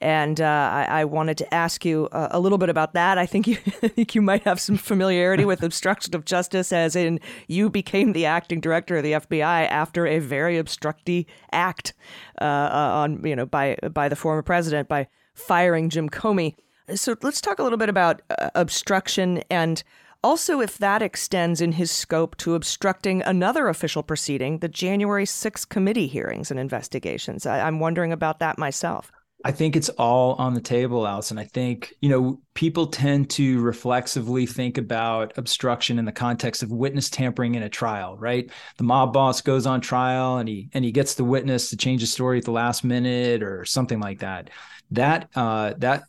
And 0.00 0.40
uh, 0.40 0.44
I, 0.44 1.00
I, 1.00 1.04
wanted 1.06 1.38
to 1.38 1.54
ask 1.54 1.82
you 1.82 2.06
uh, 2.12 2.28
a 2.30 2.38
little 2.38 2.58
bit 2.58 2.68
about 2.68 2.92
that. 2.92 3.16
I 3.16 3.24
think 3.24 3.46
you 3.46 3.56
I 3.82 3.88
think 3.88 4.14
you 4.14 4.20
might 4.20 4.42
have 4.44 4.60
some 4.60 4.76
familiarity 4.76 5.44
with 5.44 5.62
obstruction 5.62 6.14
of 6.14 6.24
justice, 6.24 6.70
as 6.72 6.96
in 6.96 7.20
you 7.48 7.70
became 7.70 8.12
the 8.12 8.26
acting 8.26 8.60
director 8.60 8.96
of 8.96 9.04
the 9.04 9.12
FBI 9.12 9.68
after 9.68 10.06
a 10.06 10.18
very 10.18 10.58
obstructy 10.58 11.26
act 11.50 11.94
uh, 12.40 12.44
uh, 12.44 12.90
on 12.94 13.24
you 13.24 13.36
know 13.36 13.46
by 13.46 13.76
by 13.90 14.08
the 14.10 14.16
former 14.16 14.42
president 14.42 14.88
by 14.88 15.06
firing 15.32 15.88
Jim 15.88 16.10
Comey. 16.10 16.56
So 16.94 17.16
let's 17.22 17.40
talk 17.40 17.58
a 17.58 17.62
little 17.62 17.78
bit 17.78 17.88
about 17.88 18.22
uh, 18.30 18.50
obstruction 18.54 19.42
and 19.50 19.82
also 20.22 20.60
if 20.60 20.78
that 20.78 21.02
extends 21.02 21.60
in 21.60 21.72
his 21.72 21.90
scope 21.90 22.36
to 22.38 22.54
obstructing 22.54 23.22
another 23.22 23.68
official 23.68 24.02
proceeding, 24.02 24.58
the 24.58 24.68
January 24.68 25.24
6th 25.24 25.68
committee 25.68 26.06
hearings 26.06 26.50
and 26.50 26.60
investigations. 26.60 27.46
I, 27.46 27.60
I'm 27.60 27.80
wondering 27.80 28.12
about 28.12 28.38
that 28.40 28.58
myself. 28.58 29.10
I 29.44 29.52
think 29.52 29.76
it's 29.76 29.90
all 29.90 30.34
on 30.34 30.54
the 30.54 30.60
table, 30.60 31.06
Allison. 31.06 31.38
I 31.38 31.44
think, 31.44 31.94
you 32.00 32.08
know, 32.08 32.40
people 32.54 32.88
tend 32.88 33.30
to 33.30 33.60
reflexively 33.60 34.46
think 34.46 34.78
about 34.78 35.36
obstruction 35.38 35.98
in 36.00 36.04
the 36.04 36.10
context 36.10 36.62
of 36.62 36.72
witness 36.72 37.10
tampering 37.10 37.54
in 37.54 37.62
a 37.62 37.68
trial, 37.68 38.16
right? 38.16 38.50
The 38.78 38.84
mob 38.84 39.12
boss 39.12 39.42
goes 39.42 39.66
on 39.66 39.80
trial 39.80 40.38
and 40.38 40.48
he 40.48 40.68
and 40.72 40.84
he 40.84 40.90
gets 40.90 41.14
the 41.14 41.24
witness 41.24 41.70
to 41.70 41.76
change 41.76 42.00
the 42.00 42.08
story 42.08 42.38
at 42.38 42.44
the 42.44 42.50
last 42.50 42.82
minute 42.82 43.42
or 43.42 43.64
something 43.64 44.00
like 44.00 44.20
that. 44.20 44.50
That 44.90 45.28
uh, 45.36 45.74
that 45.78 46.04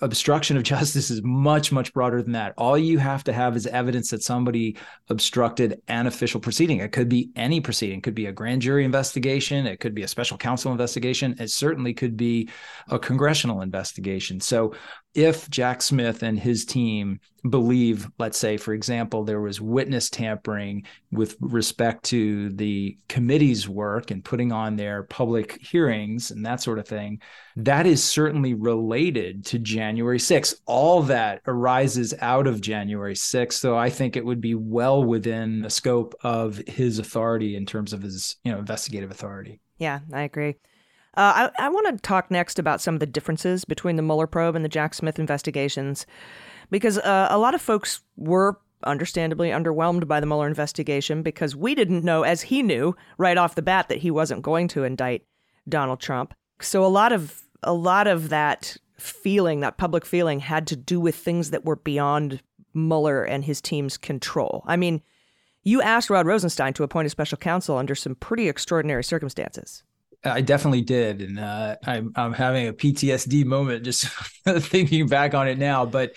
obstruction 0.00 0.56
of 0.56 0.62
justice 0.74 1.10
is 1.10 1.22
much 1.22 1.72
much 1.72 1.92
broader 1.92 2.22
than 2.22 2.32
that. 2.32 2.54
All 2.56 2.76
you 2.76 2.98
have 2.98 3.24
to 3.24 3.32
have 3.32 3.56
is 3.56 3.66
evidence 3.66 4.10
that 4.10 4.22
somebody 4.22 4.76
obstructed 5.08 5.80
an 5.88 6.06
official 6.06 6.40
proceeding. 6.40 6.80
It 6.80 6.92
could 6.92 7.08
be 7.08 7.30
any 7.36 7.60
proceeding. 7.60 7.98
It 7.98 8.02
could 8.02 8.14
be 8.14 8.26
a 8.26 8.32
grand 8.32 8.62
jury 8.62 8.84
investigation. 8.84 9.66
It 9.66 9.80
could 9.80 9.94
be 9.94 10.02
a 10.02 10.08
special 10.08 10.36
counsel 10.36 10.72
investigation. 10.72 11.36
It 11.38 11.50
certainly 11.50 11.94
could 11.94 12.16
be 12.16 12.48
a 12.88 12.98
congressional 12.98 13.62
investigation. 13.62 14.40
So 14.40 14.74
if 15.16 15.48
Jack 15.48 15.80
Smith 15.80 16.22
and 16.22 16.38
his 16.38 16.66
team 16.66 17.20
believe, 17.48 18.06
let's 18.18 18.38
say, 18.38 18.56
for 18.58 18.74
example, 18.74 19.24
there 19.24 19.40
was 19.40 19.60
witness 19.60 20.10
tampering 20.10 20.84
with 21.10 21.36
respect 21.40 22.04
to 22.04 22.50
the 22.50 22.98
committee's 23.08 23.66
work 23.66 24.10
and 24.10 24.22
putting 24.22 24.52
on 24.52 24.76
their 24.76 25.04
public 25.04 25.58
hearings 25.62 26.30
and 26.30 26.44
that 26.44 26.60
sort 26.60 26.78
of 26.78 26.86
thing, 26.86 27.20
that 27.56 27.86
is 27.86 28.04
certainly 28.04 28.52
related 28.52 29.46
to 29.46 29.58
January 29.58 30.18
6th. 30.18 30.60
All 30.66 31.02
that 31.04 31.40
arises 31.46 32.12
out 32.20 32.46
of 32.46 32.60
January 32.60 33.14
6th. 33.14 33.54
So 33.54 33.76
I 33.76 33.88
think 33.88 34.16
it 34.16 34.24
would 34.24 34.42
be 34.42 34.54
well 34.54 35.02
within 35.02 35.62
the 35.62 35.70
scope 35.70 36.14
of 36.22 36.58
his 36.66 36.98
authority 36.98 37.56
in 37.56 37.64
terms 37.64 37.94
of 37.94 38.02
his, 38.02 38.36
you 38.44 38.52
know, 38.52 38.58
investigative 38.58 39.10
authority. 39.10 39.60
Yeah, 39.78 40.00
I 40.12 40.22
agree. 40.22 40.56
Uh, 41.16 41.50
I, 41.58 41.66
I 41.66 41.68
want 41.68 41.86
to 41.86 42.02
talk 42.02 42.30
next 42.30 42.58
about 42.58 42.80
some 42.80 42.94
of 42.94 43.00
the 43.00 43.06
differences 43.06 43.64
between 43.64 43.96
the 43.96 44.02
Mueller 44.02 44.26
probe 44.26 44.54
and 44.54 44.64
the 44.64 44.68
Jack 44.68 44.94
Smith 44.94 45.18
investigations, 45.18 46.06
because 46.70 46.98
uh, 46.98 47.28
a 47.30 47.38
lot 47.38 47.54
of 47.54 47.62
folks 47.62 48.00
were 48.16 48.58
understandably 48.84 49.48
underwhelmed 49.48 50.06
by 50.06 50.20
the 50.20 50.26
Mueller 50.26 50.46
investigation 50.46 51.22
because 51.22 51.56
we 51.56 51.74
didn't 51.74 52.04
know, 52.04 52.22
as 52.22 52.42
he 52.42 52.62
knew 52.62 52.94
right 53.16 53.38
off 53.38 53.54
the 53.54 53.62
bat, 53.62 53.88
that 53.88 53.98
he 53.98 54.10
wasn't 54.10 54.42
going 54.42 54.68
to 54.68 54.84
indict 54.84 55.24
Donald 55.68 56.00
Trump. 56.00 56.34
So 56.60 56.84
a 56.84 56.88
lot 56.88 57.12
of 57.12 57.42
a 57.62 57.72
lot 57.72 58.06
of 58.06 58.28
that 58.28 58.76
feeling, 58.98 59.60
that 59.60 59.78
public 59.78 60.04
feeling, 60.04 60.40
had 60.40 60.66
to 60.66 60.76
do 60.76 61.00
with 61.00 61.16
things 61.16 61.50
that 61.50 61.64
were 61.64 61.76
beyond 61.76 62.42
Mueller 62.74 63.24
and 63.24 63.44
his 63.44 63.60
team's 63.60 63.96
control. 63.96 64.62
I 64.66 64.76
mean, 64.76 65.02
you 65.62 65.82
asked 65.82 66.10
Rod 66.10 66.26
Rosenstein 66.26 66.74
to 66.74 66.82
appoint 66.82 67.06
a 67.06 67.10
special 67.10 67.38
counsel 67.38 67.78
under 67.78 67.94
some 67.94 68.14
pretty 68.14 68.48
extraordinary 68.48 69.02
circumstances. 69.02 69.82
I 70.26 70.40
definitely 70.40 70.82
did, 70.82 71.22
and 71.22 71.38
uh, 71.38 71.76
I'm 71.84 72.12
I'm 72.16 72.32
having 72.32 72.68
a 72.68 72.72
PTSD 72.72 73.44
moment 73.44 73.84
just 73.84 74.06
thinking 74.48 75.06
back 75.06 75.34
on 75.34 75.48
it 75.48 75.58
now. 75.58 75.86
But 75.86 76.14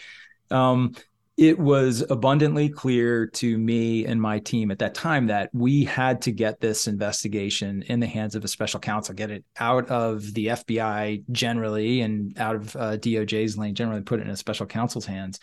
um, 0.52 0.96
it 1.40 1.58
was 1.58 2.04
abundantly 2.10 2.68
clear 2.68 3.26
to 3.26 3.58
me 3.58 4.06
and 4.06 4.22
my 4.22 4.40
team 4.40 4.72
at 4.72 4.80
that 4.80 4.94
time 4.94 5.28
that 5.28 5.50
we 5.54 5.86
had 5.86 6.22
to 6.24 6.34
get 6.34 6.60
this 6.60 6.86
investigation 6.86 7.82
in 7.84 8.02
the 8.02 8.08
hands 8.08 8.36
of 8.36 8.44
a 8.44 8.48
special 8.50 8.78
counsel, 8.78 9.16
get 9.16 9.32
it 9.32 9.46
out 9.58 9.88
of 9.90 10.34
the 10.34 10.48
FBI 10.48 11.24
generally 11.32 12.02
and 12.02 12.38
out 12.40 12.58
of 12.58 12.76
uh, 12.76 12.98
DOJ's 12.98 13.58
lane 13.58 13.74
generally, 13.74 14.02
put 14.02 14.20
it 14.20 14.24
in 14.24 14.32
a 14.32 14.36
special 14.36 14.66
counsel's 14.66 15.06
hands. 15.06 15.40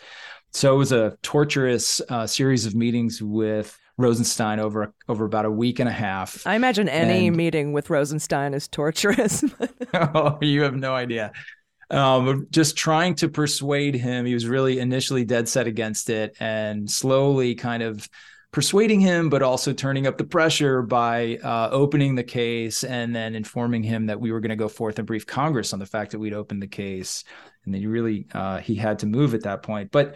So 0.53 0.75
it 0.75 0.77
was 0.77 0.91
a 0.91 1.17
torturous 1.23 1.99
uh, 2.09 2.27
series 2.27 2.67
of 2.67 2.75
meetings 2.75 3.19
with 3.19 3.75
Rosenstein 3.97 4.59
over 4.59 4.93
over 5.07 5.25
about 5.25 5.45
a 5.45 5.51
week 5.51 5.79
and 5.79 5.89
a 5.89 5.93
half. 5.93 6.45
I 6.45 6.55
imagine 6.55 6.87
any 6.87 7.27
and, 7.27 7.35
meeting 7.35 7.73
with 7.73 7.89
Rosenstein 7.89 8.53
is 8.53 8.67
torturous. 8.67 9.43
oh, 9.93 10.37
you 10.41 10.61
have 10.61 10.75
no 10.75 10.93
idea. 10.93 11.31
Um, 11.89 12.47
just 12.51 12.75
trying 12.75 13.15
to 13.15 13.29
persuade 13.29 13.95
him. 13.95 14.25
He 14.25 14.33
was 14.33 14.45
really 14.45 14.79
initially 14.79 15.23
dead 15.25 15.49
set 15.49 15.67
against 15.67 16.09
it, 16.09 16.35
and 16.39 16.89
slowly 16.89 17.55
kind 17.55 17.81
of 17.81 18.07
persuading 18.51 18.99
him, 18.99 19.29
but 19.29 19.41
also 19.41 19.73
turning 19.73 20.07
up 20.07 20.17
the 20.17 20.23
pressure 20.23 20.81
by 20.81 21.37
uh, 21.43 21.69
opening 21.71 22.15
the 22.15 22.23
case 22.23 22.83
and 22.83 23.15
then 23.15 23.35
informing 23.35 23.83
him 23.83 24.07
that 24.07 24.19
we 24.19 24.31
were 24.31 24.39
going 24.39 24.49
to 24.49 24.55
go 24.55 24.69
forth 24.69 24.97
and 24.97 25.07
brief 25.07 25.25
Congress 25.25 25.73
on 25.73 25.79
the 25.79 25.85
fact 25.85 26.11
that 26.11 26.19
we'd 26.19 26.33
opened 26.33 26.61
the 26.61 26.67
case. 26.67 27.23
And 27.65 27.73
then 27.73 27.81
he 27.81 27.87
really 27.87 28.27
uh, 28.33 28.59
he 28.59 28.75
had 28.75 28.99
to 28.99 29.05
move 29.05 29.33
at 29.33 29.43
that 29.43 29.63
point, 29.63 29.91
but 29.91 30.15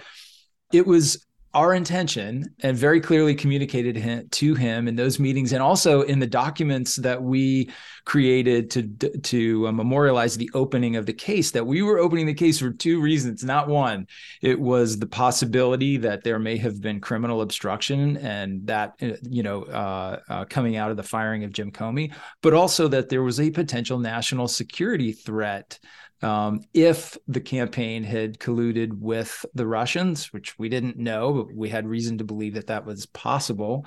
it 0.72 0.88
was 0.88 1.26
our 1.54 1.74
intention 1.74 2.54
and 2.62 2.78
very 2.78 3.02
clearly 3.02 3.36
communicated 3.36 4.32
to 4.32 4.56
him 4.56 4.88
in 4.88 4.96
those 4.96 5.20
meetings 5.20 5.52
and 5.52 5.62
also 5.62 6.02
in 6.04 6.18
the 6.20 6.28
documents 6.28 6.96
that 6.96 7.22
we 7.22 7.70
created 8.06 8.72
to 8.72 8.84
to 9.20 9.68
uh, 9.68 9.72
memorialize 9.72 10.38
the 10.38 10.50
opening 10.54 10.96
of 10.96 11.06
the 11.06 11.14
case 11.14 11.52
that 11.52 11.66
we 11.66 11.82
were 11.82 12.00
opening 12.00 12.26
the 12.26 12.34
case 12.34 12.60
for 12.60 12.72
two 12.72 13.02
reasons 13.02 13.44
not 13.44 13.68
one. 13.68 14.08
It 14.42 14.60
was 14.60 14.98
the 14.98 15.08
possibility 15.08 15.98
that 15.98 16.24
there 16.24 16.40
may 16.40 16.58
have 16.58 16.80
been 16.80 17.02
criminal 17.02 17.42
obstruction 17.42 18.18
and 18.18 18.66
that 18.68 18.94
uh, 19.02 19.12
you 19.24 19.44
know 19.44 19.64
uh, 19.64 20.20
uh, 20.30 20.46
coming 20.46 20.78
out 20.78 20.92
of 20.92 20.98
the 20.98 21.04
firing 21.04 21.44
of 21.44 21.52
Jim 21.52 21.72
Comey 21.72 22.14
but 22.42 22.54
also 22.54 22.88
that 22.88 23.10
there 23.10 23.24
was 23.24 23.40
a 23.40 23.52
potential 23.52 24.00
national 24.00 24.48
security 24.48 25.12
threat 25.12 25.80
um, 26.22 26.62
if 26.74 27.18
the 27.28 27.42
campaign 27.42 28.04
had 28.04 28.40
colluded 28.40 28.94
with 28.94 29.46
the 29.54 29.66
Russians, 29.66 30.32
which 30.32 30.58
we 30.60 30.70
didn't 30.70 30.98
know, 30.98 31.34
but 31.34 31.54
we 31.54 31.70
had 31.70 31.88
reason 31.88 32.20
to 32.20 32.24
believe 32.24 32.54
that 32.54 32.68
that 32.68 32.86
was 32.86 33.06
possible, 33.08 33.86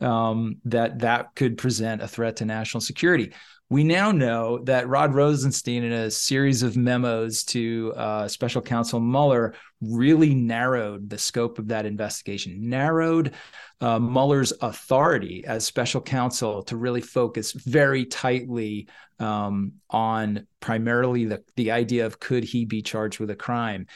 um, 0.00 0.56
that 0.64 1.00
that 1.00 1.34
could 1.34 1.58
present 1.58 2.02
a 2.02 2.08
threat 2.08 2.36
to 2.36 2.44
national 2.44 2.80
security. 2.80 3.32
We 3.72 3.84
now 3.84 4.12
know 4.12 4.58
that 4.64 4.86
Rod 4.86 5.14
Rosenstein, 5.14 5.82
in 5.82 5.92
a 5.92 6.10
series 6.10 6.62
of 6.62 6.76
memos 6.76 7.42
to 7.44 7.94
uh, 7.96 8.28
Special 8.28 8.60
Counsel 8.60 9.00
Mueller, 9.00 9.54
really 9.80 10.34
narrowed 10.34 11.08
the 11.08 11.16
scope 11.16 11.58
of 11.58 11.68
that 11.68 11.86
investigation, 11.86 12.68
narrowed 12.68 13.32
uh, 13.80 13.98
Mueller's 13.98 14.52
authority 14.60 15.46
as 15.46 15.64
special 15.64 16.02
counsel 16.02 16.62
to 16.64 16.76
really 16.76 17.00
focus 17.00 17.52
very 17.52 18.04
tightly 18.04 18.88
um, 19.18 19.72
on 19.88 20.46
primarily 20.60 21.24
the, 21.24 21.42
the 21.56 21.70
idea 21.70 22.04
of 22.04 22.20
could 22.20 22.44
he 22.44 22.66
be 22.66 22.82
charged 22.82 23.20
with 23.20 23.30
a 23.30 23.34
crime. 23.34 23.86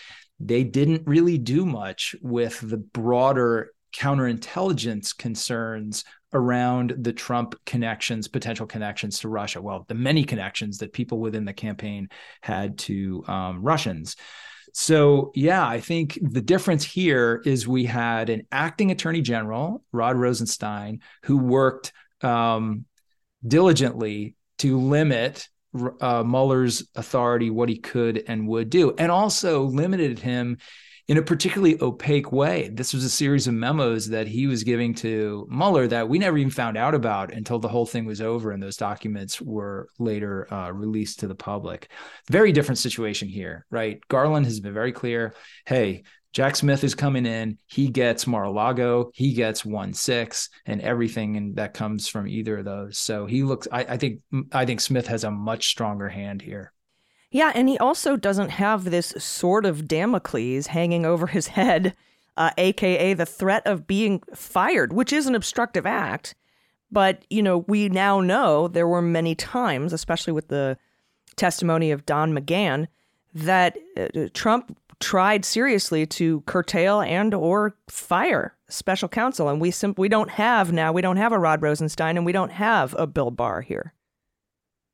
They 0.41 0.65
didn't 0.65 1.07
really 1.07 1.37
do 1.37 1.67
much 1.67 2.17
with 2.23 2.59
the 2.67 2.79
broader 2.79 3.73
counterintelligence 3.95 5.17
concerns 5.19 6.05
around 6.37 6.95
the 6.99 7.13
Trump 7.13 7.55
connections, 7.65 8.29
potential 8.29 8.67
connections 8.67 9.21
to 9.21 9.29
Russia. 9.29 9.61
Well, 9.63 9.87
the 9.89 9.95
many 9.95 10.25
connections 10.25 10.79
that 10.79 10.93
people 10.93 11.19
within 11.19 11.47
the 11.47 11.53
campaign 11.53 12.09
had 12.43 12.79
to 12.81 13.25
um, 13.27 13.63
Russians. 13.63 14.17
So, 14.75 15.33
yeah, 15.35 15.67
I 15.67 15.81
think 15.81 16.19
the 16.21 16.43
difference 16.43 16.85
here 16.85 17.41
is 17.47 17.67
we 17.67 17.87
had 17.87 18.29
an 18.29 18.43
acting 18.53 18.91
attorney 18.91 19.23
general, 19.23 19.83
Rod 19.91 20.17
Rosenstein, 20.17 21.01
who 21.25 21.39
worked 21.39 21.95
um, 22.21 22.85
diligently 23.47 24.37
to 24.59 24.79
limit 24.79 25.49
uh, 26.01 26.23
Mueller's 26.23 26.87
authority, 26.95 27.49
what 27.49 27.71
he 27.71 27.79
could 27.79 28.23
and 28.29 28.47
would 28.49 28.69
do, 28.69 28.95
and 28.99 29.11
also 29.11 29.63
limited 29.65 30.19
him 30.19 30.59
in 31.09 31.19
a 31.19 31.23
particularly 31.23 31.81
opaque 31.81 32.33
way. 32.33 32.69
This 32.73 32.93
was 32.93 33.05
a 33.05 33.11
series 33.11 33.47
of 33.47 33.55
memos 33.55 34.09
that 34.09 34.27
he 34.27 34.47
was 34.47 34.65
giving 34.65 34.93
to 34.97 35.47
Mueller 35.51 35.87
that 35.87 36.09
we 36.09 36.19
never 36.19 36.37
even 36.37 36.51
found 36.51 36.77
out 36.77 36.95
about 36.95 37.33
until 37.33 37.59
the 37.59 37.69
whole 37.69 37.87
thing 37.87 38.05
was 38.07 38.21
over 38.21 38.51
and 38.51 38.63
those 38.63 38.77
documents 38.77 39.41
were 39.41 39.89
later 39.99 40.53
uh, 40.53 40.73
released 40.73 41.21
to 41.21 41.29
the 41.29 41.35
public. 41.35 41.89
Very 42.29 42.51
different 42.51 42.79
situation 42.79 43.29
here, 43.29 43.67
right? 43.71 44.01
Garland 44.09 44.47
has 44.47 44.59
been 44.61 44.75
very 44.75 44.93
clear 44.93 45.35
hey, 45.65 46.03
Jack 46.33 46.55
Smith 46.55 46.85
is 46.85 46.95
coming 46.95 47.25
in. 47.25 47.57
He 47.67 47.89
gets 47.89 48.27
Mar-a-Lago. 48.27 49.11
He 49.15 49.33
gets 49.33 49.65
one 49.65 49.95
six, 49.95 50.51
and 50.67 50.83
everything 50.83 51.39
and 51.39 51.57
that 51.57 51.73
comes 51.73 52.09
from 52.09 52.29
either 52.29 52.59
of 52.59 52.67
those. 52.67 52.99
So 52.99 53.25
he 53.25 53.43
looks. 53.43 53.67
I, 53.73 53.85
I 53.85 53.97
think. 53.97 54.21
I 54.53 54.67
think 54.67 54.83
Smith 54.83 55.07
has 55.07 55.25
a 55.25 55.31
much 55.31 55.69
stronger 55.69 56.11
hand 56.11 56.43
here. 56.43 56.75
Yeah, 57.37 57.53
and 57.55 57.69
he 57.69 57.77
also 57.77 58.17
doesn't 58.17 58.49
have 58.49 58.85
this 58.85 59.13
sword 59.19 59.67
of 59.67 59.87
Damocles 59.87 60.69
hanging 60.69 61.05
over 61.05 61.27
his 61.27 61.49
head, 61.49 61.95
uh, 62.39 62.49
aka 62.57 63.13
the 63.13 63.27
threat 63.27 63.63
of 63.67 63.87
being 63.87 64.23
fired, 64.35 64.95
which 64.95 65.13
is 65.13 65.27
an 65.27 65.35
obstructive 65.35 65.85
act. 65.85 66.35
But, 66.91 67.27
you 67.29 67.43
know, 67.43 67.59
we 67.69 67.91
now 67.91 68.21
know 68.21 68.69
there 68.69 68.89
were 68.89 69.03
many 69.03 69.35
times, 69.35 69.93
especially 69.93 70.33
with 70.33 70.49
the 70.49 70.79
testimony 71.37 71.91
of 71.91 72.07
Don 72.07 72.33
McGahn, 72.33 72.87
that 73.35 73.77
uh, 73.99 74.29
Trump 74.33 74.75
tried 74.99 75.45
seriously 75.45 76.07
to 76.07 76.41
curtail 76.47 77.03
and 77.03 77.35
or 77.35 77.77
fire 77.87 78.57
special 78.71 79.11
counsel 79.11 79.51
and 79.51 79.61
we 79.61 79.71
sim- 79.71 79.95
we 79.99 80.09
don't 80.09 80.31
have 80.31 80.73
now 80.73 80.91
we 80.91 81.03
don't 81.03 81.19
have 81.19 81.33
a 81.33 81.39
Rod 81.39 81.61
Rosenstein 81.61 82.17
and 82.17 82.25
we 82.25 82.33
don't 82.33 82.53
have 82.53 82.95
a 82.99 83.07
Bill 83.07 83.31
Barr 83.31 83.61
here. 83.61 83.93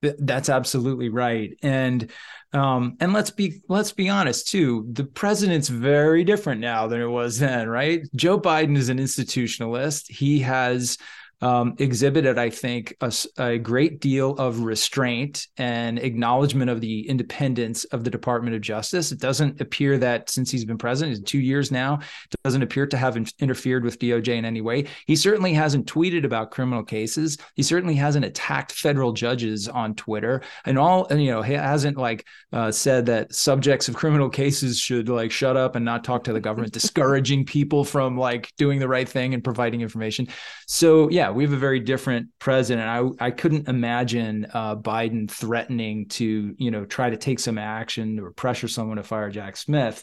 That's 0.03 0.49
absolutely 0.49 1.09
right. 1.09 1.57
And 1.63 2.11
um, 2.53 2.97
and 3.01 3.13
let's 3.13 3.31
be 3.31 3.63
let's 3.69 3.93
be 3.93 4.09
honest 4.09 4.49
too. 4.49 4.87
The 4.93 5.05
president's 5.05 5.69
very 5.69 6.25
different 6.25 6.61
now 6.61 6.87
than 6.87 7.01
it 7.01 7.07
was 7.07 7.39
then, 7.39 7.69
right? 7.69 8.03
Joe 8.15 8.39
Biden 8.39 8.77
is 8.77 8.89
an 8.89 8.99
institutionalist. 8.99 10.11
He 10.11 10.41
has 10.41 10.99
um, 11.43 11.75
exhibited, 11.79 12.39
I 12.39 12.51
think, 12.51 12.95
a, 13.01 13.13
a, 13.37 13.59
great 13.59 14.01
deal 14.01 14.31
of 14.37 14.61
restraint 14.61 15.49
and 15.57 15.99
acknowledgement 15.99 16.71
of 16.71 16.81
the 16.81 17.09
independence 17.09 17.85
of 17.87 18.05
the 18.05 18.11
Department 18.11 18.55
of 18.55 18.63
Justice. 18.63 19.11
It 19.11 19.19
doesn't 19.19 19.61
appear 19.61 19.99
that 19.99 20.31
since 20.31 20.53
he's 20.53 20.65
been 20.65 20.79
president, 20.79 21.19
in 21.19 21.25
two 21.25 21.41
years 21.41 21.73
now, 21.73 21.99
doesn't 22.45 22.63
appear 22.63 22.87
to 22.87 22.97
have 22.97 23.17
interfered 23.41 23.85
with 23.85 23.99
DOJ 23.99 24.37
in 24.37 24.45
any 24.45 24.61
way. 24.61 24.85
He 25.07 25.17
certainly 25.17 25.53
hasn't 25.53 25.87
tweeted 25.87 26.25
about 26.25 26.53
criminal 26.53 26.85
cases. 26.85 27.37
He 27.57 27.65
certainly 27.65 27.97
hasn't 27.97 28.25
attacked 28.25 28.71
federal 28.71 29.13
judges 29.13 29.67
on 29.69 29.97
Twitter, 29.97 30.43
and 30.65 30.79
all, 30.79 31.07
and, 31.09 31.23
you 31.23 31.33
know, 31.33 31.43
he 31.43 31.55
hasn't 31.55 31.97
like 31.99 32.25
uh, 32.53 32.71
said 32.71 33.07
that 33.07 33.35
subjects 33.35 33.89
of 33.89 33.97
criminal 33.97 34.31
cases 34.31 34.79
should 34.79 35.09
like 35.09 35.33
shut 35.33 35.57
up 35.57 35.75
and 35.75 35.85
not 35.85 36.05
talk 36.05 36.23
to 36.25 36.33
the 36.33 36.41
government, 36.41 36.73
discouraging 36.73 37.45
people 37.45 37.85
from 37.85 38.17
like 38.17 38.53
doing 38.57 38.79
the 38.79 38.89
right 38.89 39.09
thing 39.09 39.35
and 39.35 39.43
providing 39.43 39.81
information. 39.81 40.29
So 40.69 41.11
yeah, 41.11 41.32
we 41.33 41.45
have 41.45 41.53
a 41.53 41.59
very 41.59 41.81
different 41.81 42.29
president. 42.39 42.87
I 42.89 43.27
I 43.27 43.31
couldn't 43.31 43.69
imagine 43.69 44.47
uh, 44.53 44.77
Biden 44.77 45.31
threatening 45.31 46.09
to 46.11 46.55
you 46.57 46.71
know 46.71 46.85
try 46.85 47.11
to 47.11 47.17
take 47.17 47.41
some 47.41 47.59
action 47.59 48.21
or 48.21 48.31
pressure 48.31 48.69
someone 48.69 48.99
to 48.99 49.03
fire 49.03 49.31
Jack 49.31 49.57
Smith. 49.57 50.03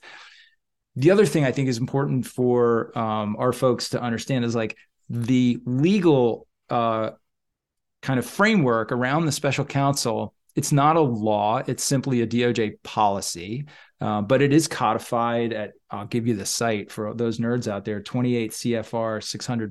The 0.95 1.11
other 1.11 1.25
thing 1.25 1.45
I 1.45 1.51
think 1.51 1.69
is 1.69 1.77
important 1.77 2.25
for 2.25 2.97
um, 2.97 3.35
our 3.37 3.53
folks 3.53 3.89
to 3.89 4.01
understand 4.01 4.43
is 4.43 4.55
like 4.55 4.77
the 5.09 5.59
legal 5.65 6.47
uh, 6.69 7.11
kind 8.01 8.19
of 8.19 8.25
framework 8.25 8.91
around 8.91 9.25
the 9.25 9.31
special 9.31 9.65
counsel. 9.65 10.33
It's 10.55 10.71
not 10.71 10.97
a 10.97 11.01
law; 11.01 11.61
it's 11.65 11.83
simply 11.83 12.21
a 12.21 12.27
DOJ 12.27 12.81
policy. 12.83 13.65
Uh, 14.01 14.21
but 14.21 14.41
it 14.41 14.53
is 14.53 14.67
codified 14.67 15.51
at, 15.51 15.71
I'll 15.91 16.05
give 16.05 16.27
you 16.27 16.35
the 16.35 16.45
cite 16.45 16.91
for 16.91 17.13
those 17.13 17.39
nerds 17.39 17.67
out 17.67 17.85
there 17.85 18.01
28 18.01 18.51
CFR 18.51 19.19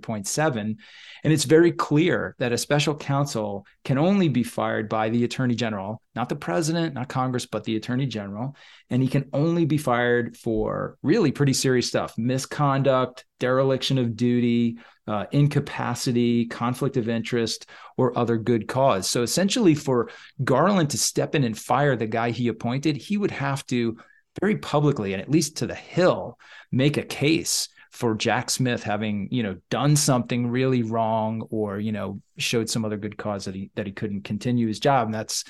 600.7. 0.00 0.76
And 1.24 1.32
it's 1.32 1.44
very 1.44 1.72
clear 1.72 2.34
that 2.38 2.52
a 2.52 2.58
special 2.58 2.94
counsel 2.94 3.66
can 3.84 3.98
only 3.98 4.28
be 4.28 4.42
fired 4.42 4.88
by 4.88 5.10
the 5.10 5.24
attorney 5.24 5.54
general, 5.54 6.02
not 6.14 6.28
the 6.28 6.36
president, 6.36 6.94
not 6.94 7.08
Congress, 7.08 7.46
but 7.46 7.64
the 7.64 7.76
attorney 7.76 8.06
general. 8.06 8.56
And 8.90 9.02
he 9.02 9.08
can 9.08 9.28
only 9.32 9.64
be 9.64 9.78
fired 9.78 10.36
for 10.36 10.98
really 11.02 11.30
pretty 11.30 11.52
serious 11.52 11.88
stuff 11.88 12.16
misconduct, 12.18 13.24
dereliction 13.38 13.98
of 13.98 14.16
duty, 14.16 14.78
uh, 15.06 15.24
incapacity, 15.32 16.46
conflict 16.46 16.96
of 16.96 17.08
interest, 17.08 17.66
or 17.96 18.16
other 18.18 18.36
good 18.36 18.68
cause. 18.68 19.08
So 19.08 19.22
essentially, 19.22 19.74
for 19.74 20.10
Garland 20.44 20.90
to 20.90 20.98
step 20.98 21.34
in 21.34 21.44
and 21.44 21.56
fire 21.56 21.96
the 21.96 22.06
guy 22.06 22.30
he 22.30 22.48
appointed, 22.48 22.96
he 22.96 23.16
would 23.16 23.30
have 23.30 23.64
to 23.66 23.96
very 24.40 24.56
publicly 24.56 25.12
and 25.12 25.22
at 25.22 25.30
least 25.30 25.56
to 25.56 25.66
the 25.66 25.74
hill 25.74 26.38
make 26.72 26.96
a 26.96 27.02
case 27.02 27.68
for 27.90 28.14
Jack 28.14 28.50
Smith 28.50 28.82
having 28.82 29.28
you 29.30 29.42
know 29.42 29.56
done 29.70 29.96
something 29.96 30.48
really 30.48 30.82
wrong 30.82 31.46
or 31.50 31.78
you 31.78 31.92
know 31.92 32.20
showed 32.36 32.68
some 32.68 32.84
other 32.84 32.96
good 32.96 33.16
cause 33.16 33.46
that 33.46 33.54
he 33.54 33.70
that 33.74 33.86
he 33.86 33.92
couldn't 33.92 34.22
continue 34.22 34.66
his 34.66 34.80
job 34.80 35.06
and 35.06 35.14
that's 35.14 35.44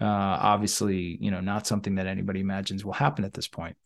uh, 0.00 0.04
obviously 0.04 1.16
you 1.20 1.30
know 1.30 1.40
not 1.40 1.66
something 1.66 1.94
that 1.94 2.06
anybody 2.06 2.40
imagines 2.40 2.84
will 2.84 2.92
happen 2.92 3.24
at 3.24 3.32
this 3.32 3.48
point. 3.48 3.76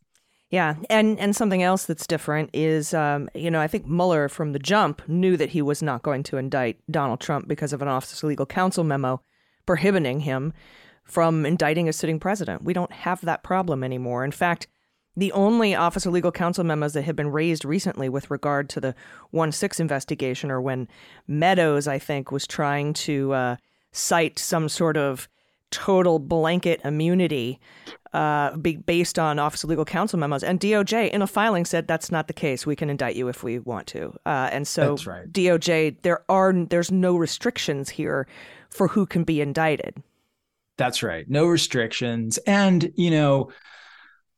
Yeah, 0.49 0.75
and 0.89 1.19
and 1.19 1.35
something 1.35 1.61
else 1.61 1.85
that's 1.85 2.07
different 2.07 2.49
is, 2.53 2.91
um, 2.95 3.29
you 3.35 3.51
know, 3.51 3.61
I 3.61 3.67
think 3.67 3.85
Mueller 3.85 4.27
from 4.27 4.51
the 4.51 4.57
jump 4.59 5.07
knew 5.07 5.37
that 5.37 5.49
he 5.49 5.61
was 5.61 5.83
not 5.83 6.01
going 6.01 6.23
to 6.23 6.37
indict 6.37 6.79
Donald 6.89 7.19
Trump 7.19 7.47
because 7.47 7.71
of 7.71 7.83
an 7.83 7.87
Office 7.87 8.23
of 8.23 8.29
Legal 8.29 8.47
Counsel 8.47 8.83
memo 8.83 9.21
prohibiting 9.67 10.21
him 10.21 10.51
from 11.09 11.45
indicting 11.45 11.89
a 11.89 11.93
sitting 11.93 12.19
president. 12.19 12.63
We 12.63 12.73
don't 12.73 12.91
have 12.91 13.21
that 13.21 13.43
problem 13.43 13.83
anymore. 13.83 14.23
In 14.23 14.31
fact, 14.31 14.67
the 15.17 15.31
only 15.31 15.73
Office 15.73 16.05
of 16.05 16.13
Legal 16.13 16.31
Counsel 16.31 16.63
memos 16.63 16.93
that 16.93 17.01
have 17.01 17.15
been 17.15 17.31
raised 17.31 17.65
recently 17.65 18.07
with 18.09 18.29
regard 18.29 18.69
to 18.69 18.79
the 18.79 18.95
1 19.31 19.51
6 19.51 19.79
investigation 19.79 20.51
are 20.51 20.61
when 20.61 20.87
Meadows, 21.27 21.87
I 21.87 21.97
think, 21.99 22.31
was 22.31 22.45
trying 22.45 22.93
to 22.93 23.33
uh, 23.33 23.55
cite 23.91 24.37
some 24.37 24.69
sort 24.69 24.97
of 24.97 25.27
total 25.71 26.19
blanket 26.19 26.79
immunity 26.83 27.59
uh, 28.13 28.55
based 28.57 29.19
on 29.19 29.39
Office 29.39 29.63
of 29.63 29.69
Legal 29.69 29.85
Counsel 29.85 30.19
memos. 30.19 30.43
And 30.43 30.59
DOJ, 30.59 31.09
in 31.09 31.21
a 31.21 31.27
filing, 31.27 31.65
said 31.65 31.87
that's 31.87 32.11
not 32.11 32.27
the 32.27 32.33
case. 32.33 32.65
We 32.65 32.75
can 32.75 32.89
indict 32.89 33.15
you 33.15 33.27
if 33.27 33.43
we 33.43 33.59
want 33.59 33.87
to. 33.87 34.13
Uh, 34.25 34.49
and 34.51 34.67
so 34.67 34.95
right. 35.05 35.31
DOJ, 35.31 36.01
there 36.03 36.23
are 36.29 36.53
there's 36.53 36.91
no 36.91 37.17
restrictions 37.17 37.89
here 37.89 38.27
for 38.69 38.87
who 38.87 39.05
can 39.05 39.23
be 39.23 39.41
indicted. 39.41 40.01
That's 40.79 41.03
right. 41.03 41.29
No 41.29 41.45
restrictions. 41.45 42.37
And, 42.47 42.93
you 42.95 43.11
know, 43.11 43.51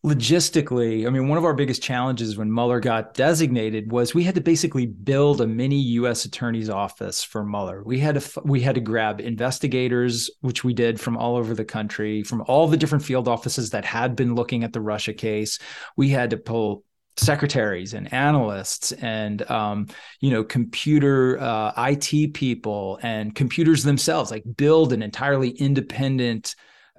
logistically, 0.03 1.05
I 1.05 1.11
mean, 1.11 1.27
one 1.27 1.37
of 1.37 1.45
our 1.45 1.53
biggest 1.53 1.83
challenges 1.83 2.35
when 2.35 2.51
Mueller 2.51 2.79
got 2.79 3.13
designated 3.13 3.91
was 3.91 4.15
we 4.15 4.23
had 4.23 4.33
to 4.33 4.41
basically 4.41 4.87
build 4.87 5.39
a 5.39 5.45
mini 5.45 5.79
U.S. 5.99 6.25
attorney's 6.25 6.67
office 6.67 7.23
for 7.23 7.45
Mueller. 7.45 7.83
We 7.83 7.99
had 7.99 8.19
to 8.19 8.41
we 8.43 8.59
had 8.59 8.73
to 8.73 8.81
grab 8.81 9.21
investigators, 9.21 10.31
which 10.41 10.63
we 10.63 10.73
did 10.73 10.99
from 10.99 11.15
all 11.15 11.37
over 11.37 11.53
the 11.53 11.63
country, 11.63 12.23
from 12.23 12.43
all 12.47 12.67
the 12.67 12.77
different 12.77 13.05
field 13.05 13.27
offices 13.27 13.69
that 13.69 13.85
had 13.85 14.15
been 14.15 14.33
looking 14.33 14.63
at 14.63 14.73
the 14.73 14.81
Russia 14.81 15.13
case. 15.13 15.59
We 15.95 16.09
had 16.09 16.31
to 16.31 16.37
pull 16.37 16.83
secretaries 17.21 17.93
and 17.93 18.11
analysts 18.11 18.91
and 18.93 19.49
um, 19.49 19.87
you 20.19 20.31
know 20.31 20.43
computer 20.43 21.39
uh, 21.39 21.71
IT 21.77 22.33
people 22.33 22.99
and 23.03 23.35
computers 23.35 23.83
themselves 23.83 24.31
like 24.31 24.43
build 24.57 24.91
an 24.91 25.03
entirely 25.03 25.49
independent 25.49 26.55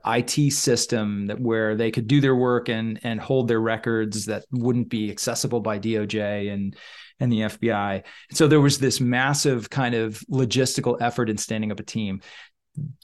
IT 0.07 0.53
system 0.53 1.27
that 1.27 1.41
where 1.41 1.77
they 1.77 1.91
could 1.91 2.07
do 2.07 2.21
their 2.21 2.37
work 2.37 2.69
and 2.69 3.01
and 3.03 3.21
hold 3.21 3.49
their 3.49 3.61
records 3.61 4.27
that 4.27 4.45
wouldn't 4.51 4.89
be 4.89 5.11
accessible 5.11 5.61
by 5.61 5.79
DOJ 5.79 6.53
and 6.53 6.77
and 7.21 7.33
the 7.33 7.41
FBI. 7.41 8.03
So 8.33 8.49
there 8.49 8.61
was 8.61 8.79
this 8.79 9.01
massive 9.01 9.71
kind 9.71 9.95
of 9.95 10.19
logistical 10.31 11.01
effort 11.01 11.31
in 11.31 11.39
standing 11.39 11.71
up 11.71 11.79
a 11.79 11.85
team. 11.85 12.21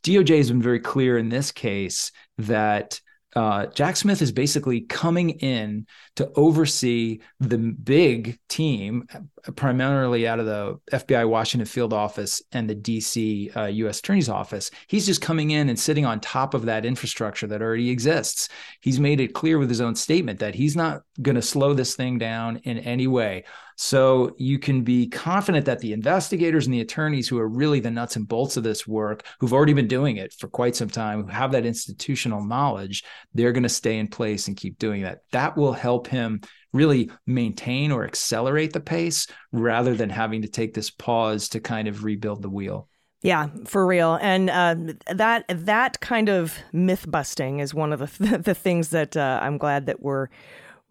DOJ 0.03 0.39
has 0.39 0.51
been 0.51 0.63
very 0.63 0.81
clear 0.81 1.19
in 1.19 1.29
this 1.29 1.53
case 1.53 2.11
that 2.39 3.01
uh, 3.37 3.67
Jack 3.67 3.97
Smith 3.97 4.23
is 4.23 4.33
basically 4.33 4.81
coming 4.81 5.31
in 5.31 5.87
to 6.19 6.33
oversee 6.35 7.21
the 7.39 7.57
big 7.57 8.41
team, 8.49 9.07
primarily 9.55 10.27
out 10.27 10.41
of 10.41 10.47
the 10.47 10.77
FBI 10.91 11.29
Washington 11.29 11.65
field 11.65 11.93
office 11.93 12.43
and 12.51 12.69
the 12.69 12.75
DC 12.75 13.57
uh, 13.57 13.67
U.S. 13.67 14.01
Attorney's 14.01 14.29
office. 14.29 14.73
He's 14.89 15.07
just 15.07 15.23
coming 15.23 15.53
in 15.53 15.69
and 15.69 15.79
sitting 15.79 16.05
on 16.05 16.19
top 16.19 16.55
of 16.55 16.65
that 16.65 16.85
infrastructure 16.85 17.47
that 17.47 17.63
already 17.63 17.91
exists. 17.91 18.49
He's 18.81 18.99
made 18.99 19.21
it 19.21 19.33
clear 19.33 19.59
with 19.59 19.69
his 19.69 19.81
own 19.81 19.95
statement 19.95 20.41
that 20.41 20.57
he's 20.57 20.75
not 20.75 21.03
going 21.23 21.37
to 21.37 21.43
slow 21.43 21.73
this 21.73 21.95
thing 21.95 22.19
down 22.19 22.57
in 22.65 22.79
any 22.79 23.07
way. 23.07 23.45
So 23.81 24.35
you 24.39 24.59
can 24.59 24.83
be 24.83 25.07
confident 25.07 25.65
that 25.67 25.79
the 25.79 25.93
investigators 25.93 26.67
and 26.67 26.75
the 26.75 26.81
attorneys 26.81 27.29
who 27.29 27.39
are 27.39 27.47
really 27.47 27.79
the 27.79 27.93
nuts 27.93 28.17
and 28.17 28.27
bolts 28.27 28.57
of 28.57 28.65
this 28.65 28.89
work, 28.89 29.25
who've 29.39 29.53
already 29.53 29.73
been 29.73 29.87
doing 29.87 30.17
it 30.17 30.33
for 30.33 30.49
quite 30.49 30.75
some 30.75 30.91
time, 30.91 31.23
who 31.23 31.29
have 31.29 31.53
that 31.53 31.65
institutional 31.65 32.45
knowledge, 32.45 33.05
they're 33.35 33.53
going 33.53 33.63
to 33.63 33.69
stay 33.69 33.99
in 33.99 34.09
place 34.09 34.49
and 34.49 34.57
keep 34.57 34.81
doing 34.81 35.03
that. 35.03 35.21
That 35.31 35.57
will 35.57 35.73
help 35.73 36.08
him 36.09 36.41
really 36.73 37.11
maintain 37.27 37.93
or 37.93 38.05
accelerate 38.05 38.73
the 38.73 38.81
pace 38.81 39.27
rather 39.53 39.95
than 39.95 40.11
having 40.11 40.43
to 40.43 40.49
take 40.49 40.75
this 40.75 40.91
pause 40.91 41.49
to 41.51 41.61
kind 41.61 41.89
of 41.89 42.05
rebuild 42.05 42.43
the 42.43 42.51
wheel. 42.51 42.89
Yeah, 43.21 43.49
for 43.65 43.85
real, 43.85 44.17
and 44.21 44.49
uh, 44.49 44.77
that 45.13 45.45
that 45.49 46.01
kind 46.01 46.29
of 46.29 46.57
myth 46.73 47.05
busting 47.09 47.59
is 47.59 47.75
one 47.75 47.93
of 47.93 47.99
the 47.99 48.39
the 48.45 48.55
things 48.55 48.91
that 48.91 49.17
uh, 49.17 49.41
I'm 49.43 49.59
glad 49.59 49.87
that 49.87 50.01
we're 50.01 50.29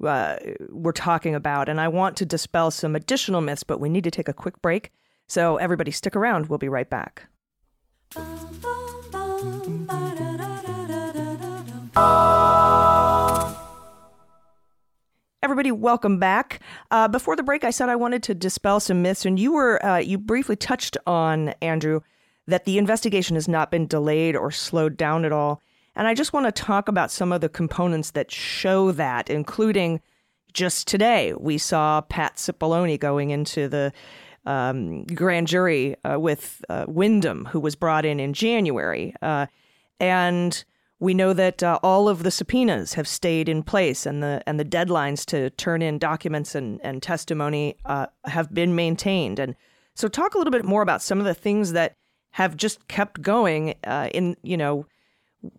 uh, 0.06 0.36
we're 0.70 0.92
talking 0.92 1.36
about. 1.36 1.70
And 1.70 1.80
I 1.80 1.88
want 1.88 2.18
to 2.18 2.26
dispel 2.26 2.72
some 2.72 2.96
additional 2.96 3.42
myths, 3.42 3.64
but 3.64 3.80
we 3.80 3.90
need 3.90 4.04
to 4.04 4.12
take 4.12 4.28
a 4.28 4.34
quick 4.34 4.62
break. 4.62 4.92
So, 5.28 5.58
everybody, 5.58 5.92
stick 5.92 6.16
around. 6.16 6.48
We'll 6.48 6.60
be 6.60 6.70
right 6.70 6.90
back. 6.90 7.28
Everybody, 15.44 15.72
welcome 15.72 16.18
back. 16.18 16.62
Uh, 16.90 17.08
before 17.08 17.36
the 17.36 17.44
break, 17.44 17.64
I 17.64 17.70
said 17.70 17.90
I 17.90 17.96
wanted 17.96 18.24
to 18.24 18.34
dispel 18.34 18.80
some 18.80 19.04
myths, 19.04 19.24
and 19.24 19.40
you 19.40 19.54
were 19.54 19.86
uh, 19.86 19.98
you 19.98 20.18
briefly 20.18 20.56
touched 20.56 20.98
on 21.06 21.50
Andrew 21.62 22.02
that 22.48 22.66
the 22.66 22.80
investigation 22.80 23.36
has 23.36 23.48
not 23.48 23.70
been 23.70 23.86
delayed 23.86 24.36
or 24.36 24.50
slowed 24.50 24.98
down 24.98 25.26
at 25.26 25.32
all. 25.32 25.62
And 25.96 26.08
I 26.08 26.16
just 26.16 26.34
want 26.34 26.48
to 26.48 26.52
talk 26.52 26.88
about 26.88 27.12
some 27.12 27.32
of 27.32 27.42
the 27.42 27.50
components 27.50 28.12
that 28.12 28.32
show 28.32 28.92
that, 28.94 29.30
including 29.30 30.02
just 30.54 30.88
today, 30.88 31.34
we 31.38 31.60
saw 31.60 32.02
Pat 32.02 32.38
Cipollone 32.38 33.00
going 33.00 33.30
into 33.30 33.68
the 33.68 33.94
um, 34.48 35.04
grand 35.04 35.46
jury 35.46 35.96
uh, 36.04 36.20
with 36.20 36.66
uh, 36.68 36.86
Windom, 36.88 37.46
who 37.46 37.60
was 37.60 37.76
brought 37.76 38.06
in 38.06 38.20
in 38.20 38.34
January. 38.34 39.14
Uh, 39.22 39.46
and 40.00 40.64
we 41.00 41.14
know 41.14 41.34
that 41.34 41.62
uh, 41.62 41.80
all 41.84 42.10
of 42.10 42.24
the 42.24 42.32
subpoenas 42.32 42.96
have 42.96 43.08
stayed 43.08 43.48
in 43.48 43.64
place, 43.64 44.06
and 44.06 44.24
the 44.24 44.42
and 44.48 44.60
the 44.60 44.66
deadlines 44.66 45.26
to 45.28 45.50
turn 45.52 45.82
in 45.82 45.98
documents 45.98 46.56
and 46.56 46.80
and 46.84 47.04
testimony 47.04 47.76
uh, 47.86 48.08
have 48.26 48.54
been 48.54 48.76
maintained. 48.76 49.40
And 49.40 49.56
so, 49.94 50.08
talk 50.08 50.34
a 50.34 50.38
little 50.38 50.52
bit 50.52 50.66
more 50.66 50.82
about 50.82 51.02
some 51.02 51.20
of 51.20 51.26
the 51.26 51.34
things 51.34 51.74
that 51.74 51.94
have 52.32 52.58
just 52.58 52.88
kept 52.88 53.22
going 53.22 53.76
uh, 53.84 54.10
in 54.14 54.38
you 54.42 54.58
know 54.58 54.86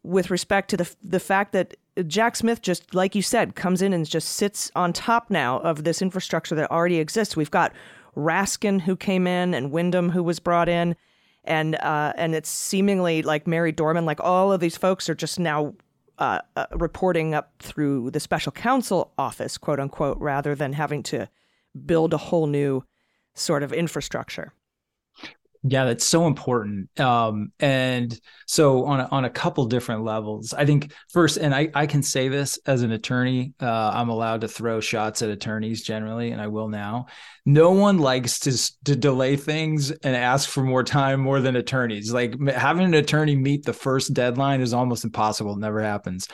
with 0.03 0.31
respect 0.31 0.71
to 0.71 0.77
the 0.77 0.95
the 1.03 1.21
fact 1.21 1.53
that 1.53 1.77
Jack 2.07 2.35
Smith 2.37 2.61
just 2.61 2.95
like 2.95 3.15
you 3.15 3.23
said 3.23 3.55
comes 3.55 3.81
in 3.81 3.93
and 3.93 4.09
just 4.09 4.31
sits 4.31 4.73
on 4.75 4.93
top 4.93 5.31
now 5.31 5.59
of 5.61 5.85
this 5.85 6.03
infrastructure 6.03 6.55
that 6.57 6.71
already 6.71 6.99
exists. 6.99 7.37
We've 7.37 7.51
got 7.51 7.73
Raskin 8.17 8.81
who 8.81 8.97
came 8.97 9.29
in 9.29 9.55
and 9.55 9.71
Windom 9.71 10.11
who 10.11 10.23
was 10.25 10.41
brought 10.41 10.69
in, 10.69 10.97
and 11.49 11.75
uh, 11.77 12.13
and 12.17 12.35
it's 12.35 12.51
seemingly 12.51 13.23
like 13.23 13.47
Mary 13.47 13.73
Dohrmann, 13.73 14.05
like 14.05 14.21
all 14.21 14.53
of 14.53 14.61
these 14.61 14.77
folks 14.77 15.09
are 15.09 15.15
just 15.15 15.41
now 15.41 15.75
uh, 16.19 16.41
uh, 16.55 16.67
reporting 16.73 17.35
up 17.35 17.53
through 17.59 18.11
the 18.11 18.21
special 18.21 18.53
counsel 18.53 19.13
office, 19.19 19.59
quote 19.59 19.81
unquote, 19.81 20.19
rather 20.21 20.55
than 20.55 20.75
having 20.75 21.03
to 21.05 21.29
build 21.87 22.13
a 22.13 22.19
whole 22.19 22.47
new 22.47 22.85
sort 23.35 23.63
of 23.63 23.73
infrastructure. 23.73 24.53
Yeah, 25.65 25.87
that's 25.87 26.07
so 26.07 26.29
important. 26.29 26.89
Um, 27.01 27.53
and 27.59 28.19
so 28.47 28.85
on 28.85 29.01
a, 29.01 29.09
on 29.11 29.25
a 29.25 29.31
couple 29.31 29.67
different 29.67 30.05
levels, 30.05 30.55
I 30.55 30.65
think 30.65 30.93
first, 31.11 31.37
and 31.37 31.53
I, 31.53 31.69
I 31.75 31.87
can 31.87 32.03
say 32.03 32.29
this 32.29 32.61
as 32.65 32.83
an 32.83 32.93
attorney, 32.93 33.55
uh, 33.61 33.91
I'm 33.93 34.09
allowed 34.09 34.43
to 34.43 34.49
throw 34.49 34.79
shots 34.79 35.21
at 35.21 35.31
attorneys 35.31 35.83
generally, 35.83 36.31
and 36.31 36.41
I 36.41 36.47
will 36.47 36.69
now. 36.69 37.07
No 37.45 37.73
one 37.73 37.99
likes 37.99 38.39
to 38.41 38.57
to 38.85 38.95
delay 38.95 39.35
things 39.35 39.91
and 39.91 40.15
ask 40.15 40.49
for 40.49 40.63
more 40.63 40.85
time 40.85 41.21
more 41.21 41.41
than 41.41 41.57
attorneys. 41.57 42.13
Like 42.13 42.39
having 42.49 42.85
an 42.85 42.95
attorney 42.95 43.35
meet 43.35 43.65
the 43.65 43.73
first 43.73 44.15
deadline 44.15 44.61
is 44.61 44.73
almost 44.73 45.05
impossible. 45.05 45.55
It 45.55 45.59
never 45.59 45.83
happens. 45.83 46.29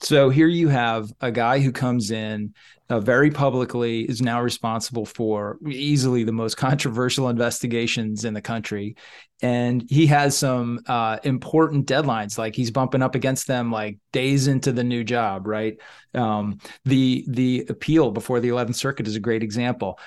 So 0.00 0.28
here 0.28 0.48
you 0.48 0.68
have 0.68 1.12
a 1.20 1.30
guy 1.30 1.60
who 1.60 1.72
comes 1.72 2.10
in 2.10 2.54
uh, 2.88 3.00
very 3.00 3.30
publicly, 3.30 4.02
is 4.02 4.22
now 4.22 4.40
responsible 4.40 5.04
for 5.04 5.58
easily 5.66 6.24
the 6.24 6.32
most 6.32 6.56
controversial 6.56 7.28
investigations 7.28 8.24
in 8.24 8.34
the 8.34 8.42
country. 8.42 8.96
And 9.42 9.84
he 9.88 10.06
has 10.06 10.36
some 10.36 10.80
uh, 10.86 11.18
important 11.24 11.86
deadlines, 11.86 12.38
like 12.38 12.54
he's 12.54 12.70
bumping 12.70 13.02
up 13.02 13.14
against 13.14 13.46
them 13.46 13.70
like 13.70 13.98
days 14.12 14.46
into 14.46 14.72
the 14.72 14.84
new 14.84 15.04
job, 15.04 15.46
right? 15.46 15.78
Um, 16.14 16.58
the 16.84 17.24
the 17.28 17.66
appeal 17.68 18.10
before 18.12 18.40
the 18.40 18.48
11th 18.48 18.76
Circuit 18.76 19.06
is 19.06 19.16
a 19.16 19.20
great 19.20 19.42
example. 19.42 19.98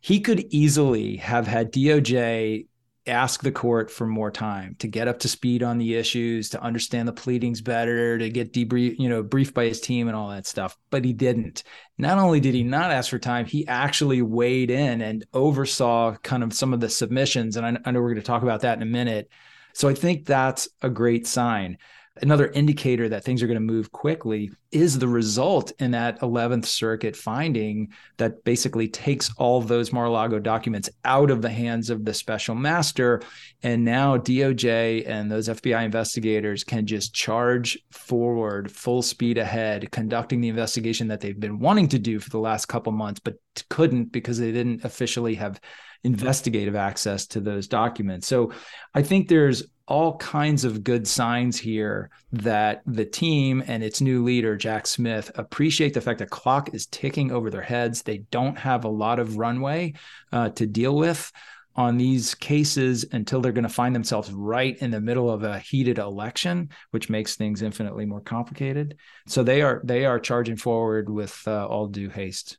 He 0.00 0.20
could 0.20 0.40
easily 0.50 1.16
have 1.16 1.46
had 1.46 1.72
DOJ 1.72 2.66
ask 3.06 3.42
the 3.42 3.52
court 3.52 3.90
for 3.90 4.06
more 4.06 4.30
time 4.30 4.76
to 4.78 4.88
get 4.88 5.08
up 5.08 5.18
to 5.20 5.28
speed 5.28 5.62
on 5.62 5.78
the 5.78 5.94
issues, 5.94 6.50
to 6.50 6.62
understand 6.62 7.06
the 7.06 7.12
pleadings 7.12 7.60
better, 7.60 8.18
to 8.18 8.30
get 8.30 8.52
debrief, 8.52 8.96
you 8.98 9.08
know, 9.08 9.22
briefed 9.22 9.54
by 9.54 9.66
his 9.66 9.80
team 9.80 10.08
and 10.08 10.16
all 10.16 10.30
that 10.30 10.46
stuff. 10.46 10.76
But 10.90 11.04
he 11.04 11.12
didn't. 11.12 11.62
Not 11.98 12.18
only 12.18 12.40
did 12.40 12.54
he 12.54 12.62
not 12.62 12.90
ask 12.90 13.10
for 13.10 13.18
time, 13.18 13.46
he 13.46 13.66
actually 13.66 14.22
weighed 14.22 14.70
in 14.70 15.00
and 15.00 15.24
oversaw 15.32 16.16
kind 16.16 16.42
of 16.42 16.52
some 16.52 16.72
of 16.72 16.80
the 16.80 16.88
submissions. 16.88 17.56
And 17.56 17.66
I, 17.66 17.78
I 17.84 17.90
know 17.90 18.00
we're 18.00 18.14
going 18.14 18.16
to 18.16 18.22
talk 18.22 18.42
about 18.42 18.62
that 18.62 18.76
in 18.76 18.82
a 18.82 18.86
minute. 18.86 19.30
So 19.72 19.88
I 19.88 19.94
think 19.94 20.26
that's 20.26 20.68
a 20.82 20.90
great 20.90 21.26
sign 21.26 21.78
another 22.22 22.48
indicator 22.48 23.08
that 23.08 23.24
things 23.24 23.42
are 23.42 23.46
going 23.46 23.56
to 23.56 23.60
move 23.60 23.92
quickly 23.92 24.50
is 24.72 24.98
the 24.98 25.08
result 25.08 25.72
in 25.78 25.90
that 25.92 26.20
11th 26.20 26.66
circuit 26.66 27.16
finding 27.16 27.88
that 28.16 28.42
basically 28.44 28.88
takes 28.88 29.32
all 29.36 29.60
those 29.60 29.92
mar-a-lago 29.92 30.38
documents 30.38 30.90
out 31.04 31.30
of 31.30 31.42
the 31.42 31.50
hands 31.50 31.90
of 31.90 32.04
the 32.04 32.14
special 32.14 32.54
master. 32.54 33.22
And 33.62 33.84
now 33.84 34.16
doj 34.16 35.06
and 35.06 35.30
those 35.30 35.48
fbi 35.48 35.84
investigators 35.84 36.64
can 36.64 36.86
just 36.86 37.14
charge 37.14 37.78
forward 37.90 38.70
full 38.70 39.02
speed 39.02 39.38
ahead 39.38 39.90
conducting 39.90 40.40
the 40.40 40.48
investigation 40.48 41.08
that 41.08 41.20
they've 41.20 41.38
been 41.38 41.58
wanting 41.58 41.88
to 41.88 41.98
do 41.98 42.18
for 42.18 42.30
the 42.30 42.38
last 42.38 42.66
couple 42.66 42.92
months 42.92 43.20
but 43.20 43.36
couldn't 43.70 44.12
because 44.12 44.38
they 44.38 44.52
didn't 44.52 44.84
officially 44.84 45.34
have 45.34 45.60
investigative 46.06 46.76
access 46.76 47.26
to 47.26 47.40
those 47.40 47.66
documents 47.68 48.26
so 48.26 48.52
i 48.94 49.02
think 49.02 49.28
there's 49.28 49.64
all 49.88 50.16
kinds 50.16 50.64
of 50.64 50.82
good 50.82 51.06
signs 51.06 51.56
here 51.56 52.10
that 52.32 52.82
the 52.86 53.04
team 53.04 53.62
and 53.66 53.84
its 53.84 54.00
new 54.00 54.24
leader, 54.24 54.56
Jack 54.56 54.86
Smith, 54.86 55.30
appreciate 55.36 55.94
the 55.94 56.00
fact 56.00 56.18
that 56.18 56.30
clock 56.30 56.74
is 56.74 56.86
ticking 56.86 57.30
over 57.30 57.50
their 57.50 57.62
heads. 57.62 58.02
They 58.02 58.18
don't 58.30 58.58
have 58.58 58.84
a 58.84 58.88
lot 58.88 59.20
of 59.20 59.38
runway 59.38 59.94
uh, 60.32 60.50
to 60.50 60.66
deal 60.66 60.96
with 60.96 61.30
on 61.76 61.98
these 61.98 62.34
cases 62.34 63.04
until 63.12 63.40
they're 63.40 63.52
going 63.52 63.62
to 63.62 63.68
find 63.68 63.94
themselves 63.94 64.32
right 64.32 64.76
in 64.78 64.90
the 64.90 65.00
middle 65.00 65.30
of 65.30 65.44
a 65.44 65.58
heated 65.58 65.98
election, 65.98 66.70
which 66.90 67.10
makes 67.10 67.36
things 67.36 67.62
infinitely 67.62 68.06
more 68.06 68.22
complicated. 68.22 68.96
So 69.28 69.44
they 69.44 69.62
are 69.62 69.82
they 69.84 70.06
are 70.06 70.18
charging 70.18 70.56
forward 70.56 71.10
with 71.10 71.42
uh, 71.46 71.66
all 71.66 71.86
due 71.86 72.08
haste. 72.08 72.58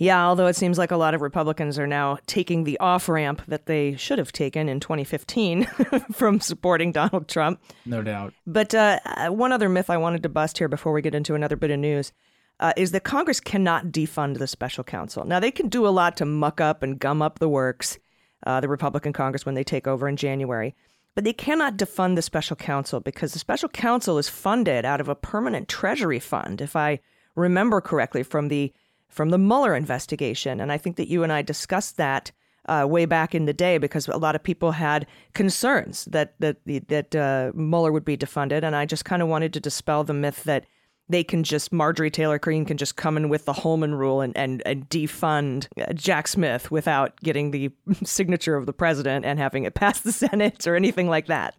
Yeah, 0.00 0.26
although 0.26 0.46
it 0.46 0.56
seems 0.56 0.78
like 0.78 0.92
a 0.92 0.96
lot 0.96 1.12
of 1.12 1.20
Republicans 1.20 1.78
are 1.78 1.86
now 1.86 2.16
taking 2.26 2.64
the 2.64 2.78
off 2.78 3.06
ramp 3.06 3.42
that 3.48 3.66
they 3.66 3.96
should 3.96 4.16
have 4.16 4.32
taken 4.32 4.66
in 4.66 4.80
2015 4.80 5.64
from 6.12 6.40
supporting 6.40 6.90
Donald 6.90 7.28
Trump. 7.28 7.60
No 7.84 8.00
doubt. 8.00 8.32
But 8.46 8.74
uh, 8.74 8.98
one 9.28 9.52
other 9.52 9.68
myth 9.68 9.90
I 9.90 9.98
wanted 9.98 10.22
to 10.22 10.30
bust 10.30 10.56
here 10.56 10.68
before 10.68 10.94
we 10.94 11.02
get 11.02 11.14
into 11.14 11.34
another 11.34 11.54
bit 11.54 11.70
of 11.70 11.78
news 11.78 12.14
uh, 12.60 12.72
is 12.78 12.92
that 12.92 13.04
Congress 13.04 13.40
cannot 13.40 13.88
defund 13.88 14.38
the 14.38 14.46
special 14.46 14.82
counsel. 14.82 15.26
Now, 15.26 15.38
they 15.38 15.50
can 15.50 15.68
do 15.68 15.86
a 15.86 15.90
lot 15.90 16.16
to 16.16 16.24
muck 16.24 16.62
up 16.62 16.82
and 16.82 16.98
gum 16.98 17.20
up 17.20 17.38
the 17.38 17.48
works, 17.48 17.98
uh, 18.46 18.58
the 18.60 18.68
Republican 18.68 19.12
Congress, 19.12 19.44
when 19.44 19.54
they 19.54 19.64
take 19.64 19.86
over 19.86 20.08
in 20.08 20.16
January. 20.16 20.74
But 21.14 21.24
they 21.24 21.34
cannot 21.34 21.76
defund 21.76 22.16
the 22.16 22.22
special 22.22 22.56
counsel 22.56 23.00
because 23.00 23.34
the 23.34 23.38
special 23.38 23.68
counsel 23.68 24.16
is 24.16 24.30
funded 24.30 24.86
out 24.86 25.02
of 25.02 25.10
a 25.10 25.14
permanent 25.14 25.68
treasury 25.68 26.20
fund, 26.20 26.62
if 26.62 26.74
I 26.74 27.00
remember 27.36 27.82
correctly 27.82 28.22
from 28.22 28.48
the 28.48 28.72
from 29.10 29.30
the 29.30 29.38
Mueller 29.38 29.74
investigation. 29.74 30.60
And 30.60 30.72
I 30.72 30.78
think 30.78 30.96
that 30.96 31.08
you 31.08 31.22
and 31.22 31.32
I 31.32 31.42
discussed 31.42 31.96
that 31.96 32.32
uh, 32.66 32.86
way 32.88 33.04
back 33.04 33.34
in 33.34 33.46
the 33.46 33.52
day 33.52 33.78
because 33.78 34.06
a 34.08 34.16
lot 34.16 34.34
of 34.34 34.42
people 34.42 34.72
had 34.72 35.06
concerns 35.34 36.04
that 36.06 36.34
that 36.40 36.58
that 36.88 37.14
uh, 37.14 37.52
Mueller 37.54 37.92
would 37.92 38.04
be 38.04 38.16
defunded, 38.16 38.62
and 38.62 38.76
I 38.76 38.86
just 38.86 39.04
kind 39.04 39.22
of 39.22 39.28
wanted 39.28 39.52
to 39.54 39.60
dispel 39.60 40.04
the 40.04 40.14
myth 40.14 40.44
that 40.44 40.66
they 41.08 41.24
can 41.24 41.42
just 41.42 41.72
Marjorie 41.72 42.10
Taylor 42.10 42.38
Greene 42.38 42.64
can 42.64 42.76
just 42.76 42.96
come 42.96 43.16
in 43.16 43.28
with 43.28 43.44
the 43.44 43.52
Holman 43.52 43.94
rule 43.94 44.20
and 44.20 44.36
and, 44.36 44.62
and 44.64 44.88
defund 44.88 45.66
uh, 45.80 45.92
Jack 45.92 46.28
Smith 46.28 46.70
without 46.70 47.18
getting 47.20 47.50
the 47.50 47.70
signature 48.04 48.56
of 48.56 48.66
the 48.66 48.72
president 48.72 49.24
and 49.24 49.38
having 49.38 49.64
it 49.64 49.74
pass 49.74 50.00
the 50.00 50.12
Senate 50.22 50.66
or 50.66 50.76
anything 50.76 51.08
like 51.08 51.26
that. 51.26 51.54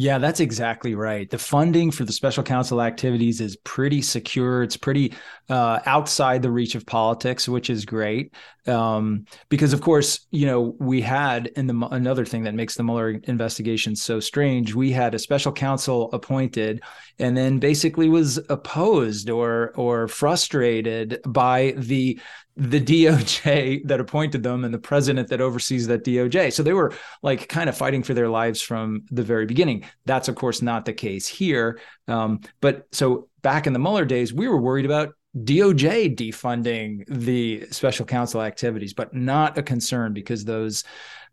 Yeah, 0.00 0.18
that's 0.18 0.38
exactly 0.38 0.94
right. 0.94 1.28
The 1.28 1.38
funding 1.38 1.90
for 1.90 2.04
the 2.04 2.12
special 2.12 2.44
counsel 2.44 2.80
activities 2.80 3.40
is 3.40 3.56
pretty 3.56 4.00
secure. 4.00 4.62
It's 4.62 4.76
pretty 4.76 5.12
uh, 5.48 5.80
outside 5.86 6.40
the 6.40 6.52
reach 6.52 6.76
of 6.76 6.86
politics, 6.86 7.48
which 7.48 7.68
is 7.68 7.84
great. 7.84 8.32
Um, 8.68 9.24
because, 9.48 9.72
of 9.72 9.80
course, 9.80 10.28
you 10.30 10.46
know, 10.46 10.76
we 10.78 11.00
had 11.00 11.48
in 11.56 11.66
the 11.66 11.88
another 11.90 12.24
thing 12.24 12.44
that 12.44 12.54
makes 12.54 12.76
the 12.76 12.84
Mueller 12.84 13.10
investigation 13.24 13.96
so 13.96 14.20
strange. 14.20 14.72
We 14.72 14.92
had 14.92 15.16
a 15.16 15.18
special 15.18 15.50
counsel 15.50 16.12
appointed, 16.12 16.80
and 17.18 17.36
then 17.36 17.58
basically 17.58 18.08
was 18.08 18.38
opposed 18.48 19.30
or 19.30 19.72
or 19.74 20.06
frustrated 20.06 21.18
by 21.26 21.74
the 21.76 22.20
the 22.58 22.80
DOJ 22.80 23.82
that 23.86 24.00
appointed 24.00 24.42
them 24.42 24.64
and 24.64 24.74
the 24.74 24.78
president 24.78 25.28
that 25.28 25.40
oversees 25.40 25.86
that 25.86 26.04
DOJ. 26.04 26.52
So 26.52 26.62
they 26.62 26.72
were 26.72 26.92
like 27.22 27.48
kind 27.48 27.68
of 27.68 27.76
fighting 27.76 28.02
for 28.02 28.14
their 28.14 28.28
lives 28.28 28.60
from 28.60 29.04
the 29.10 29.22
very 29.22 29.46
beginning. 29.46 29.84
That's, 30.04 30.28
of 30.28 30.34
course, 30.34 30.60
not 30.60 30.84
the 30.84 30.92
case 30.92 31.26
here. 31.26 31.80
Um, 32.08 32.40
but 32.60 32.88
so 32.92 33.28
back 33.42 33.66
in 33.66 33.72
the 33.72 33.78
Mueller 33.78 34.04
days, 34.04 34.34
we 34.34 34.48
were 34.48 34.60
worried 34.60 34.84
about 34.84 35.14
DOJ 35.36 36.16
defunding 36.16 37.04
the 37.06 37.66
special 37.70 38.04
counsel 38.04 38.42
activities, 38.42 38.92
but 38.92 39.14
not 39.14 39.56
a 39.56 39.62
concern 39.62 40.12
because 40.12 40.44
those 40.44 40.84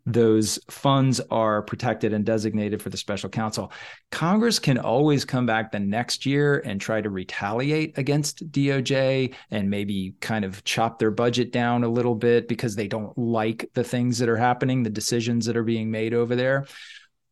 those 0.06 0.60
funds 0.70 1.20
are 1.32 1.62
protected 1.62 2.12
and 2.12 2.24
designated 2.24 2.80
for 2.80 2.90
the 2.90 2.96
special 2.96 3.28
counsel. 3.28 3.72
Congress 4.12 4.60
can 4.60 4.78
always 4.78 5.24
come 5.24 5.46
back 5.46 5.72
the 5.72 5.80
next 5.80 6.24
year 6.24 6.62
and 6.64 6.80
try 6.80 7.00
to 7.00 7.10
retaliate 7.10 7.98
against 7.98 8.50
DOJ 8.52 9.34
and 9.50 9.68
maybe 9.68 10.14
kind 10.20 10.44
of 10.44 10.62
chop 10.62 11.00
their 11.00 11.10
budget 11.10 11.50
down 11.50 11.82
a 11.82 11.88
little 11.88 12.14
bit 12.14 12.46
because 12.46 12.76
they 12.76 12.86
don't 12.86 13.16
like 13.18 13.68
the 13.74 13.82
things 13.82 14.18
that 14.18 14.28
are 14.28 14.36
happening, 14.36 14.84
the 14.84 14.90
decisions 14.90 15.44
that 15.46 15.56
are 15.56 15.64
being 15.64 15.90
made 15.90 16.14
over 16.14 16.36
there. 16.36 16.66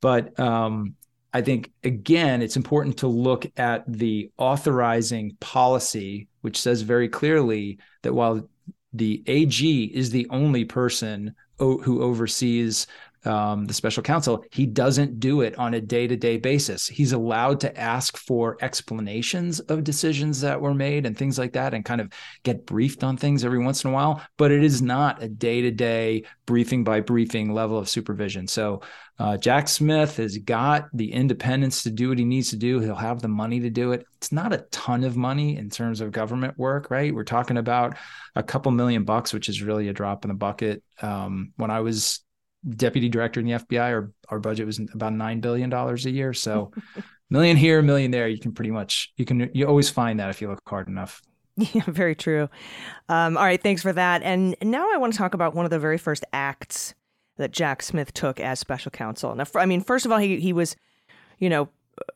But 0.00 0.38
um, 0.40 0.96
I 1.32 1.42
think, 1.42 1.70
again, 1.84 2.42
it's 2.42 2.56
important 2.56 2.98
to 2.98 3.06
look 3.06 3.46
at 3.56 3.84
the 3.86 4.30
authorizing 4.36 5.36
policy, 5.38 6.26
which 6.40 6.60
says 6.60 6.82
very 6.82 7.08
clearly 7.08 7.78
that 8.02 8.12
while 8.12 8.48
the 8.94 9.22
AG 9.26 9.84
is 9.92 10.10
the 10.10 10.26
only 10.30 10.64
person 10.64 11.34
who 11.58 12.02
oversees 12.02 12.86
um, 13.24 13.64
the 13.64 13.74
special 13.74 14.02
counsel, 14.02 14.44
he 14.50 14.66
doesn't 14.66 15.20
do 15.20 15.40
it 15.40 15.58
on 15.58 15.74
a 15.74 15.80
day 15.80 16.06
to 16.06 16.16
day 16.16 16.36
basis. 16.36 16.86
He's 16.86 17.12
allowed 17.12 17.60
to 17.60 17.78
ask 17.78 18.16
for 18.16 18.56
explanations 18.60 19.60
of 19.60 19.84
decisions 19.84 20.40
that 20.40 20.60
were 20.60 20.74
made 20.74 21.06
and 21.06 21.16
things 21.16 21.38
like 21.38 21.52
that 21.52 21.74
and 21.74 21.84
kind 21.84 22.00
of 22.00 22.12
get 22.42 22.66
briefed 22.66 23.04
on 23.04 23.16
things 23.16 23.44
every 23.44 23.58
once 23.58 23.84
in 23.84 23.90
a 23.90 23.94
while, 23.94 24.22
but 24.36 24.50
it 24.50 24.62
is 24.62 24.82
not 24.82 25.22
a 25.22 25.28
day 25.28 25.62
to 25.62 25.70
day 25.70 26.24
briefing 26.46 26.84
by 26.84 27.00
briefing 27.00 27.52
level 27.52 27.78
of 27.78 27.88
supervision. 27.88 28.46
So 28.46 28.82
uh, 29.18 29.36
Jack 29.36 29.68
Smith 29.68 30.16
has 30.16 30.36
got 30.38 30.88
the 30.92 31.12
independence 31.12 31.84
to 31.84 31.90
do 31.90 32.08
what 32.08 32.18
he 32.18 32.24
needs 32.24 32.50
to 32.50 32.56
do. 32.56 32.80
He'll 32.80 32.96
have 32.96 33.22
the 33.22 33.28
money 33.28 33.60
to 33.60 33.70
do 33.70 33.92
it. 33.92 34.04
It's 34.16 34.32
not 34.32 34.52
a 34.52 34.66
ton 34.72 35.04
of 35.04 35.16
money 35.16 35.56
in 35.56 35.70
terms 35.70 36.00
of 36.00 36.10
government 36.10 36.58
work, 36.58 36.90
right? 36.90 37.14
We're 37.14 37.22
talking 37.22 37.56
about 37.56 37.96
a 38.34 38.42
couple 38.42 38.72
million 38.72 39.04
bucks, 39.04 39.32
which 39.32 39.48
is 39.48 39.62
really 39.62 39.88
a 39.88 39.92
drop 39.92 40.24
in 40.24 40.28
the 40.28 40.34
bucket. 40.34 40.82
Um, 41.00 41.52
when 41.56 41.70
I 41.70 41.80
was 41.80 42.23
deputy 42.68 43.08
director 43.08 43.40
in 43.40 43.46
the 43.46 43.52
FBI, 43.52 43.80
our 43.80 44.12
our 44.28 44.38
budget 44.38 44.66
was 44.66 44.78
about 44.92 45.12
nine 45.12 45.40
billion 45.40 45.70
dollars 45.70 46.06
a 46.06 46.10
year. 46.10 46.32
So 46.32 46.72
million 47.30 47.56
here, 47.56 47.82
million 47.82 48.10
there. 48.10 48.28
You 48.28 48.38
can 48.38 48.52
pretty 48.52 48.70
much 48.70 49.12
you 49.16 49.24
can 49.24 49.50
you 49.52 49.66
always 49.66 49.90
find 49.90 50.20
that 50.20 50.30
if 50.30 50.40
you 50.40 50.48
look 50.48 50.60
hard 50.66 50.88
enough. 50.88 51.22
Yeah, 51.56 51.84
very 51.86 52.16
true. 52.16 52.48
Um, 53.08 53.36
all 53.36 53.44
right, 53.44 53.62
thanks 53.62 53.80
for 53.80 53.92
that. 53.92 54.22
And 54.22 54.56
now 54.60 54.88
I 54.92 54.96
want 54.96 55.12
to 55.12 55.18
talk 55.18 55.34
about 55.34 55.54
one 55.54 55.64
of 55.64 55.70
the 55.70 55.78
very 55.78 55.98
first 55.98 56.24
acts 56.32 56.94
that 57.36 57.52
Jack 57.52 57.82
Smith 57.82 58.12
took 58.12 58.40
as 58.40 58.58
special 58.58 58.90
counsel. 58.90 59.34
Now, 59.34 59.44
I 59.54 59.66
mean, 59.66 59.80
first 59.80 60.04
of 60.04 60.10
all, 60.10 60.18
he 60.18 60.40
he 60.40 60.52
was, 60.52 60.74
you 61.38 61.48
know, 61.48 61.68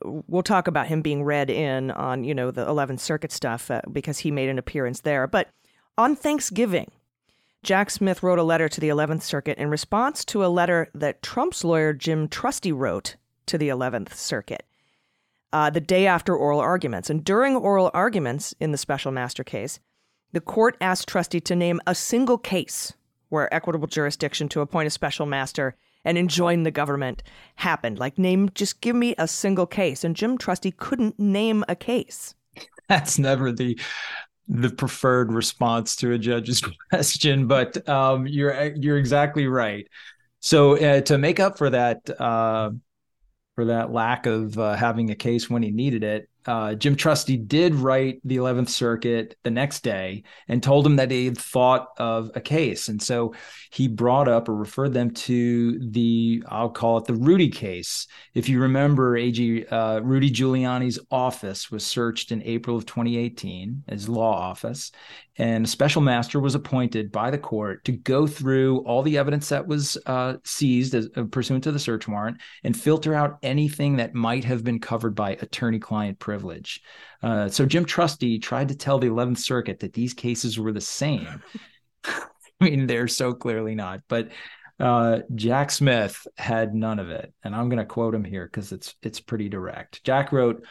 we'll 0.05 0.43
talk 0.43 0.67
about 0.67 0.89
him 0.89 1.03
being 1.03 1.23
read 1.23 1.51
in 1.51 1.91
on 1.93 2.25
you 2.25 2.35
know 2.35 2.51
the 2.51 2.67
11th 2.67 3.01
Circuit 3.01 3.33
stuff 3.33 3.71
uh, 3.71 3.81
because 3.93 4.19
he 4.19 4.31
made 4.31 4.49
an 4.49 4.59
appearance 4.59 5.01
there. 5.01 5.27
But 5.27 5.49
on 5.97 6.17
Thanksgiving, 6.17 6.91
Jack 7.63 7.91
Smith 7.91 8.23
wrote 8.23 8.39
a 8.39 8.45
letter 8.45 8.69
to 8.69 8.81
the 8.81 8.89
11th 8.89 9.23
Circuit 9.23 9.59
in 9.59 9.69
response 9.69 10.25
to 10.27 10.45
a 10.45 10.49
letter 10.49 10.89
that 10.95 11.23
Trump's 11.23 11.65
lawyer 11.65 11.93
Jim 11.93 12.29
Trusty 12.29 12.73
wrote 12.73 13.17
to 13.47 13.59
the 13.59 13.69
11th 13.69 14.15
Circuit 14.15 14.65
uh, 15.53 15.71
the 15.71 15.81
day 15.81 16.07
after 16.07 16.37
oral 16.37 16.61
arguments. 16.61 17.11
And 17.11 17.25
during 17.25 17.57
oral 17.57 17.91
arguments 17.95 18.55
in 18.61 18.73
the 18.73 18.79
special 18.79 19.11
master 19.11 19.43
case, 19.43 19.81
the 20.33 20.41
court 20.41 20.77
asked 20.81 21.09
Trusty 21.09 21.41
to 21.41 21.57
name 21.57 21.81
a 21.87 21.95
single 21.95 22.39
case 22.39 22.93
where 23.29 23.53
equitable 23.53 23.89
jurisdiction 23.89 24.49
to 24.51 24.61
appoint 24.61 24.87
a 24.87 24.91
special 24.91 25.27
master 25.27 25.75
and 26.05 26.17
enjoin 26.17 26.63
the 26.63 26.71
government 26.71 27.23
happened. 27.57 27.99
Like, 27.99 28.19
name, 28.19 28.51
just 28.55 28.81
give 28.81 28.95
me 28.95 29.15
a 29.19 29.27
single 29.27 29.67
case. 29.67 30.05
And 30.05 30.17
Jim 30.17 30.39
Trusty 30.39 30.71
couldn't 30.71 31.19
name 31.19 31.65
a 31.69 31.75
case. 31.75 32.35
That's 32.89 33.19
never 33.19 33.53
the 33.53 33.79
the 34.49 34.71
preferred 34.71 35.33
response 35.33 35.97
to 35.97 36.13
a 36.13 36.19
judge's 36.19 36.63
question, 36.91 37.47
but 37.47 37.89
um, 37.89 38.27
you're 38.27 38.75
you're 38.75 38.99
exactly 38.99 39.47
right. 39.47 39.87
So 40.41 40.77
uh, 40.77 41.01
to 41.03 41.19
make 41.19 41.41
up 41.41 41.59
for 41.59 41.71
that 41.71 42.09
uh, 42.21 42.71
for 43.55 43.67
that 43.67 43.93
lack 43.93 44.27
of 44.27 44.59
uh, 44.59 44.75
having 44.75 45.11
a 45.11 45.15
case 45.15 45.51
when 45.51 45.63
he 45.63 45.71
needed 45.71 46.05
it. 46.05 46.29
Uh, 46.47 46.75
Jim 46.75 46.97
Trusty 46.97 47.37
did 47.37 47.75
write 47.75 48.21
the 48.25 48.37
11th 48.37 48.71
Circuit 48.71 49.37
the 49.43 49.51
next 49.51 49.83
day 49.83 50.23
and 50.49 50.63
told 50.63 50.87
him 50.87 50.97
that 50.97 51.11
he 51.11 51.27
had 51.27 51.37
thought 51.37 51.89
of 51.99 52.31
a 52.35 52.41
case. 52.41 52.89
And 52.89 53.03
so 53.03 53.35
he 53.71 53.87
brought 53.87 54.29
up 54.29 54.49
or 54.49 54.55
referred 54.55 54.95
them 54.95 55.11
to 55.11 55.79
the, 55.91 56.43
I'll 56.49 56.71
call 56.71 56.99
it 56.99 57.05
the 57.05 57.15
Rudy 57.15 57.51
case. 57.51 58.07
If 58.35 58.49
you 58.49 58.61
remember, 58.61 59.17
AG, 59.17 59.67
uh, 59.67 60.01
Rudy 60.01 60.31
Giuliani's 60.31 60.99
office 61.11 61.71
was 61.71 61.85
searched 61.85 62.33
in 62.33 62.43
April 62.43 62.77
of 62.77 62.87
2018, 62.87 63.85
his 63.89 64.09
law 64.09 64.33
office, 64.33 64.91
and 65.39 65.65
a 65.65 65.69
special 65.69 66.03
master 66.03 66.41
was 66.41 66.57
appointed 66.57 67.13
by 67.13 67.31
the 67.31 67.39
court 67.39 67.85
to 67.85 67.93
go 67.93 68.27
through 68.27 68.79
all 68.81 69.03
the 69.03 69.19
evidence 69.19 69.49
that 69.51 69.67
was 69.67 69.97
uh, 70.07 70.35
seized 70.45 70.95
as, 70.95 71.09
uh, 71.17 71.25
pursuant 71.25 71.63
to 71.65 71.73
the 71.73 71.79
search 71.79 72.09
warrant 72.09 72.39
and 72.65 72.79
filter 72.79 73.15
out 73.15 73.39
anything 73.43 73.97
that 73.97 74.15
might 74.15 74.45
have 74.45 74.65
been 74.65 74.81
covered 74.81 75.15
by 75.15 75.33
attorney-client 75.41 76.19
privilege. 76.29 76.83
Uh, 77.23 77.49
so 77.49 77.65
Jim 77.65 77.87
Trusty 77.87 78.39
tried 78.39 78.69
to 78.69 78.77
tell 78.77 78.99
the 78.99 79.07
11th 79.07 79.39
Circuit 79.39 79.81
that 79.81 79.95
these 79.95 80.13
cases 80.13 80.59
were 80.59 80.73
the 80.73 80.81
same. 80.83 81.43
I 82.05 82.21
mean, 82.61 82.87
they're 82.87 83.09
so 83.09 83.33
clearly 83.33 83.75
not. 83.75 84.03
But 84.09 84.29
uh, 84.79 85.21
Jack 85.35 85.71
Smith 85.71 86.27
had 86.37 86.75
none 86.75 86.99
of 86.99 87.09
it, 87.09 87.33
and 87.43 87.57
I'm 87.57 87.71
going 87.71 87.79
to 87.79 87.87
quote 87.87 88.15
him 88.15 88.25
here 88.25 88.45
because 88.45 88.73
it's 88.73 88.95
it's 89.03 89.21
pretty 89.21 89.49
direct. 89.49 90.05
Jack 90.05 90.31
wrote. 90.31 90.67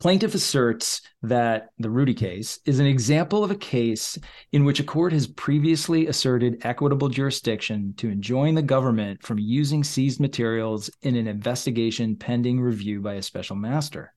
Plaintiff 0.00 0.34
asserts 0.34 1.00
that 1.22 1.68
the 1.78 1.88
Rudy 1.88 2.12
case 2.14 2.58
is 2.66 2.80
an 2.80 2.86
example 2.86 3.44
of 3.44 3.52
a 3.52 3.56
case 3.56 4.18
in 4.50 4.64
which 4.64 4.80
a 4.80 4.84
court 4.84 5.12
has 5.12 5.28
previously 5.28 6.08
asserted 6.08 6.66
equitable 6.66 7.08
jurisdiction 7.08 7.94
to 7.98 8.10
enjoin 8.10 8.56
the 8.56 8.62
government 8.62 9.22
from 9.22 9.38
using 9.38 9.84
seized 9.84 10.18
materials 10.18 10.90
in 11.02 11.14
an 11.14 11.28
investigation 11.28 12.16
pending 12.16 12.60
review 12.60 13.00
by 13.00 13.14
a 13.14 13.22
special 13.22 13.54
master. 13.54 14.12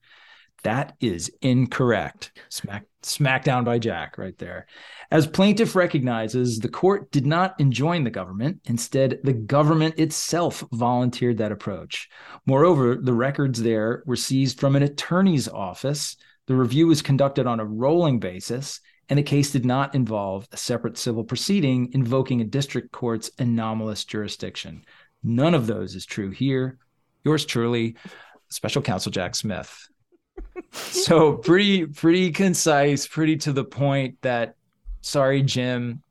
That 0.62 0.96
is 1.00 1.30
incorrect. 1.42 2.32
Smack 2.48 2.86
smack 3.02 3.44
down 3.44 3.62
by 3.64 3.78
Jack 3.78 4.18
right 4.18 4.36
there. 4.38 4.66
As 5.10 5.26
plaintiff 5.26 5.76
recognizes, 5.76 6.58
the 6.58 6.68
court 6.68 7.10
did 7.12 7.24
not 7.24 7.54
enjoin 7.60 8.02
the 8.02 8.10
government. 8.10 8.60
Instead, 8.64 9.20
the 9.22 9.32
government 9.32 9.98
itself 9.98 10.64
volunteered 10.72 11.38
that 11.38 11.52
approach. 11.52 12.08
Moreover, 12.46 12.96
the 12.96 13.12
records 13.12 13.62
there 13.62 14.02
were 14.06 14.16
seized 14.16 14.58
from 14.58 14.74
an 14.74 14.82
attorney's 14.82 15.46
office. 15.46 16.16
The 16.46 16.56
review 16.56 16.88
was 16.88 17.00
conducted 17.02 17.46
on 17.46 17.60
a 17.60 17.64
rolling 17.64 18.18
basis, 18.18 18.80
and 19.08 19.18
the 19.18 19.22
case 19.22 19.52
did 19.52 19.64
not 19.64 19.94
involve 19.94 20.48
a 20.50 20.56
separate 20.56 20.98
civil 20.98 21.22
proceeding 21.22 21.90
invoking 21.92 22.40
a 22.40 22.44
district 22.44 22.90
court's 22.90 23.30
anomalous 23.38 24.04
jurisdiction. 24.04 24.84
None 25.22 25.54
of 25.54 25.68
those 25.68 25.94
is 25.94 26.06
true 26.06 26.30
here. 26.30 26.78
Yours 27.24 27.44
truly, 27.44 27.96
Special 28.48 28.82
Counsel 28.82 29.12
Jack 29.12 29.34
Smith 29.34 29.88
so 30.76 31.34
pretty 31.34 31.86
pretty 31.86 32.30
concise 32.30 33.06
pretty 33.06 33.36
to 33.36 33.52
the 33.52 33.64
point 33.64 34.16
that 34.22 34.56
sorry 35.00 35.42
jim 35.42 36.02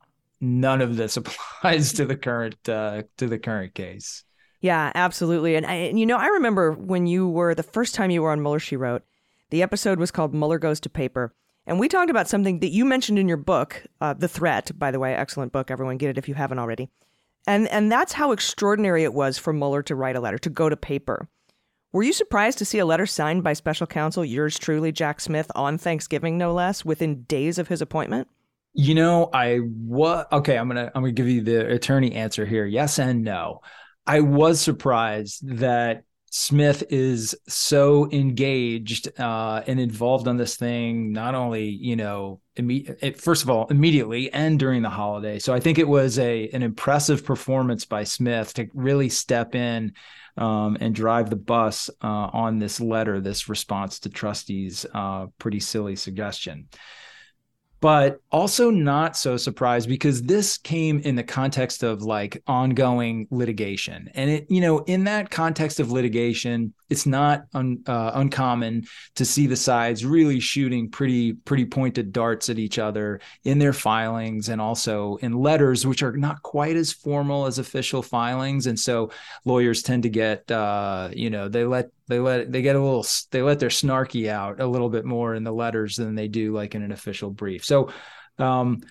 none 0.41 0.81
of 0.81 0.97
this 0.97 1.17
applies 1.17 1.93
to 1.93 2.05
the 2.05 2.15
current 2.15 2.57
uh, 2.69 3.03
to 3.17 3.27
the 3.27 3.39
current 3.39 3.73
case. 3.73 4.23
Yeah 4.61 4.91
absolutely. 4.95 5.55
And, 5.55 5.65
I, 5.65 5.89
you 5.89 6.05
know 6.05 6.17
i 6.17 6.27
remember 6.27 6.71
when 6.71 7.07
you 7.07 7.27
were 7.27 7.53
the 7.53 7.63
first 7.63 7.95
time 7.95 8.09
you 8.11 8.21
were 8.21 8.31
on 8.31 8.41
mueller 8.41 8.59
she 8.59 8.75
wrote 8.75 9.03
the 9.49 9.61
episode 9.61 9.99
was 9.99 10.11
called 10.11 10.33
mueller 10.33 10.59
goes 10.59 10.79
to 10.81 10.89
paper. 10.89 11.33
And 11.67 11.79
we 11.79 11.87
talked 11.87 12.11
about 12.11 12.27
something 12.27 12.59
that 12.59 12.69
you 12.69 12.85
mentioned 12.85 13.17
in 13.17 13.27
your 13.27 13.37
book 13.37 13.83
uh, 14.01 14.13
the 14.13 14.27
threat 14.27 14.71
by 14.77 14.91
the 14.91 14.99
way 14.99 15.15
excellent 15.15 15.51
book. 15.51 15.71
Everyone 15.71 15.97
get 15.97 16.09
it 16.09 16.17
if 16.17 16.27
you 16.27 16.35
haven't 16.35 16.59
already. 16.59 16.89
And 17.47 17.67
and 17.69 17.91
that's 17.91 18.13
how 18.13 18.31
extraordinary 18.31 19.03
it 19.03 19.13
was 19.13 19.37
for 19.37 19.53
mueller 19.53 19.83
to 19.83 19.95
write 19.95 20.15
a 20.15 20.19
letter 20.19 20.39
to 20.39 20.49
go 20.49 20.69
to 20.69 20.77
paper 20.77 21.27
were 21.95 22.03
you 22.03 22.11
surprised 22.11 22.57
to 22.57 22.65
see 22.65 22.79
a 22.79 22.85
letter 22.85 23.05
signed 23.05 23.41
by 23.41 23.53
special 23.53 23.87
counsel, 23.87 24.25
yours 24.25 24.59
truly, 24.59 24.91
Jack 24.91 25.21
Smith, 25.21 25.49
on 25.55 25.77
Thanksgiving, 25.77 26.37
no 26.37 26.53
less, 26.53 26.83
within 26.83 27.21
days 27.21 27.57
of 27.57 27.69
his 27.69 27.81
appointment? 27.81 28.27
You 28.73 28.95
know, 28.95 29.29
I 29.33 29.61
was 29.63 30.25
okay. 30.29 30.57
I'm 30.57 30.67
gonna 30.67 30.91
I'm 30.93 31.03
gonna 31.03 31.13
give 31.13 31.29
you 31.29 31.39
the 31.39 31.71
attorney 31.71 32.11
answer 32.11 32.45
here. 32.45 32.65
Yes 32.65 32.99
and 32.99 33.23
no. 33.23 33.61
I 34.05 34.19
was 34.19 34.59
surprised 34.59 35.47
that 35.57 36.03
Smith 36.31 36.83
is 36.89 37.33
so 37.47 38.11
engaged 38.11 39.17
uh, 39.17 39.63
and 39.65 39.79
involved 39.79 40.27
on 40.27 40.35
this 40.35 40.57
thing, 40.57 41.13
not 41.13 41.33
only 41.33 41.69
you 41.69 41.95
know, 41.95 42.41
imme- 42.57 43.17
first 43.17 43.43
of 43.43 43.49
all, 43.49 43.67
immediately 43.67 44.29
and 44.33 44.59
during 44.59 44.81
the 44.81 44.89
holiday. 44.89 45.39
So 45.39 45.53
I 45.53 45.61
think 45.61 45.79
it 45.79 45.87
was 45.87 46.19
a 46.19 46.49
an 46.49 46.61
impressive 46.61 47.23
performance 47.23 47.85
by 47.85 48.03
Smith 48.03 48.53
to 48.55 48.67
really 48.73 49.07
step 49.07 49.55
in 49.55 49.93
um, 50.37 50.77
and 50.79 50.93
drive 50.93 51.29
the 51.29 51.35
bus 51.35 51.89
uh, 52.03 52.07
on 52.07 52.59
this 52.59 52.79
letter, 52.79 53.19
this 53.21 53.49
response 53.49 53.99
to 53.99 54.09
Trusty's 54.09 54.85
uh, 54.93 55.27
pretty 55.39 55.59
silly 55.59 55.95
suggestion 55.95 56.67
but 57.81 58.19
also 58.31 58.69
not 58.69 59.17
so 59.17 59.37
surprised 59.37 59.87
because 59.87 60.23
this 60.23 60.57
came 60.57 60.99
in 60.99 61.15
the 61.15 61.23
context 61.23 61.83
of 61.83 62.01
like 62.01 62.41
ongoing 62.47 63.27
litigation. 63.31 64.09
And 64.15 64.29
it 64.29 64.45
you 64.49 64.61
know 64.61 64.79
in 64.79 65.03
that 65.05 65.29
context 65.29 65.79
of 65.79 65.91
litigation 65.91 66.73
it's 66.89 67.05
not 67.05 67.45
un, 67.53 67.81
uh, 67.87 68.11
uncommon 68.13 68.85
to 69.15 69.25
see 69.25 69.47
the 69.47 69.55
sides 69.55 70.05
really 70.05 70.39
shooting 70.39 70.89
pretty 70.89 71.33
pretty 71.33 71.65
pointed 71.65 72.11
darts 72.11 72.49
at 72.49 72.59
each 72.59 72.77
other 72.77 73.19
in 73.43 73.59
their 73.59 73.73
filings 73.73 74.49
and 74.49 74.61
also 74.61 75.15
in 75.17 75.33
letters 75.33 75.85
which 75.85 76.03
are 76.03 76.15
not 76.15 76.41
quite 76.43 76.75
as 76.75 76.93
formal 76.93 77.45
as 77.45 77.59
official 77.59 78.01
filings. 78.01 78.67
And 78.67 78.79
so 78.79 79.11
lawyers 79.45 79.81
tend 79.81 80.03
to 80.03 80.09
get 80.09 80.49
uh, 80.49 81.09
you 81.13 81.29
know 81.29 81.49
they 81.49 81.65
let 81.65 81.89
they 82.07 82.19
let 82.19 82.51
they 82.51 82.61
get 82.61 82.75
a 82.75 82.81
little 82.81 83.05
they 83.31 83.41
let 83.41 83.59
their 83.59 83.69
snarky 83.69 84.29
out 84.29 84.59
a 84.59 84.67
little 84.67 84.89
bit 84.89 85.05
more 85.05 85.35
in 85.35 85.43
the 85.43 85.51
letters 85.51 85.95
than 85.95 86.15
they 86.15 86.27
do 86.27 86.53
like 86.53 86.75
in 86.75 86.83
an 86.83 86.91
official 86.91 87.29
brief 87.29 87.63
so 87.65 87.89
um, 88.37 88.81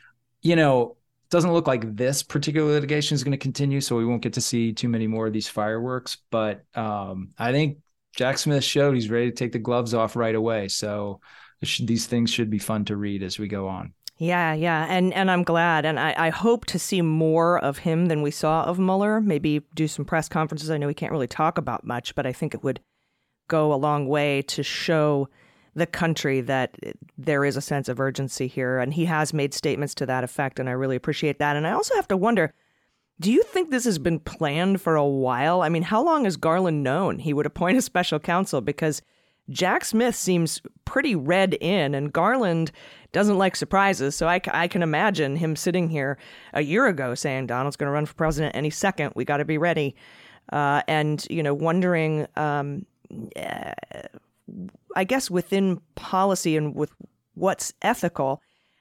you 0.42 0.56
know 0.56 0.96
doesn't 1.30 1.52
look 1.52 1.66
like 1.66 1.96
this 1.96 2.22
particular 2.22 2.72
litigation 2.72 3.14
is 3.14 3.24
going 3.24 3.32
to 3.32 3.38
continue 3.38 3.80
so 3.80 3.96
we 3.96 4.04
won't 4.04 4.22
get 4.22 4.34
to 4.34 4.40
see 4.40 4.72
too 4.72 4.88
many 4.88 5.06
more 5.06 5.26
of 5.26 5.32
these 5.32 5.48
fireworks 5.48 6.18
but 6.30 6.62
um, 6.74 7.30
i 7.38 7.52
think 7.52 7.78
jack 8.16 8.38
smith 8.38 8.64
showed 8.64 8.94
he's 8.94 9.10
ready 9.10 9.30
to 9.30 9.36
take 9.36 9.52
the 9.52 9.58
gloves 9.58 9.94
off 9.94 10.16
right 10.16 10.34
away 10.34 10.68
so 10.68 11.20
should, 11.62 11.86
these 11.86 12.06
things 12.06 12.30
should 12.30 12.50
be 12.50 12.58
fun 12.58 12.84
to 12.84 12.96
read 12.96 13.22
as 13.22 13.38
we 13.38 13.48
go 13.48 13.68
on 13.68 13.92
yeah, 14.16 14.54
yeah, 14.54 14.86
and 14.88 15.12
and 15.12 15.28
I'm 15.28 15.42
glad, 15.42 15.84
and 15.84 15.98
I, 15.98 16.14
I 16.16 16.30
hope 16.30 16.66
to 16.66 16.78
see 16.78 17.02
more 17.02 17.58
of 17.58 17.78
him 17.78 18.06
than 18.06 18.22
we 18.22 18.30
saw 18.30 18.62
of 18.62 18.78
Mueller. 18.78 19.20
Maybe 19.20 19.60
do 19.74 19.88
some 19.88 20.04
press 20.04 20.28
conferences. 20.28 20.70
I 20.70 20.78
know 20.78 20.86
he 20.86 20.94
can't 20.94 21.10
really 21.10 21.26
talk 21.26 21.58
about 21.58 21.84
much, 21.84 22.14
but 22.14 22.24
I 22.24 22.32
think 22.32 22.54
it 22.54 22.62
would 22.62 22.78
go 23.48 23.72
a 23.72 23.76
long 23.76 24.08
way 24.08 24.42
to 24.42 24.62
show 24.62 25.28
the 25.74 25.86
country 25.86 26.40
that 26.40 26.76
there 27.18 27.44
is 27.44 27.56
a 27.56 27.60
sense 27.60 27.88
of 27.88 28.00
urgency 28.00 28.46
here. 28.46 28.78
And 28.78 28.94
he 28.94 29.06
has 29.06 29.34
made 29.34 29.52
statements 29.52 29.94
to 29.96 30.06
that 30.06 30.24
effect, 30.24 30.58
and 30.58 30.68
I 30.68 30.72
really 30.72 30.96
appreciate 30.96 31.38
that. 31.40 31.56
And 31.56 31.66
I 31.66 31.72
also 31.72 31.94
have 31.96 32.08
to 32.08 32.16
wonder 32.16 32.54
do 33.20 33.30
you 33.30 33.44
think 33.44 33.70
this 33.70 33.84
has 33.84 33.98
been 33.98 34.18
planned 34.18 34.80
for 34.80 34.96
a 34.96 35.06
while? 35.06 35.62
I 35.62 35.68
mean, 35.68 35.84
how 35.84 36.02
long 36.02 36.24
has 36.24 36.36
Garland 36.36 36.82
known 36.82 37.20
he 37.20 37.32
would 37.32 37.46
appoint 37.46 37.78
a 37.78 37.82
special 37.82 38.18
counsel? 38.18 38.60
Because 38.60 39.02
Jack 39.50 39.84
Smith 39.84 40.16
seems 40.16 40.60
pretty 40.84 41.14
read 41.14 41.54
in, 41.60 41.94
and 41.94 42.12
Garland 42.12 42.72
doesn't 43.12 43.38
like 43.38 43.54
surprises. 43.54 44.16
So 44.16 44.26
I, 44.26 44.40
I 44.48 44.66
can 44.66 44.82
imagine 44.82 45.36
him 45.36 45.54
sitting 45.54 45.88
here 45.88 46.18
a 46.52 46.62
year 46.62 46.86
ago 46.86 47.14
saying, 47.14 47.46
Donald's 47.46 47.76
going 47.76 47.86
to 47.86 47.92
run 47.92 48.06
for 48.06 48.14
president 48.14 48.56
any 48.56 48.70
second. 48.70 49.12
We 49.14 49.24
got 49.24 49.36
to 49.36 49.44
be 49.44 49.58
ready. 49.58 49.94
Uh, 50.52 50.82
and, 50.88 51.24
you 51.30 51.42
know, 51.42 51.54
wondering. 51.54 52.26
Um, 52.36 52.84
I 54.96 55.04
guess, 55.04 55.30
within 55.30 55.80
policy 55.94 56.56
and 56.56 56.74
with 56.74 56.92
what's 57.34 57.72
ethical, 57.82 58.40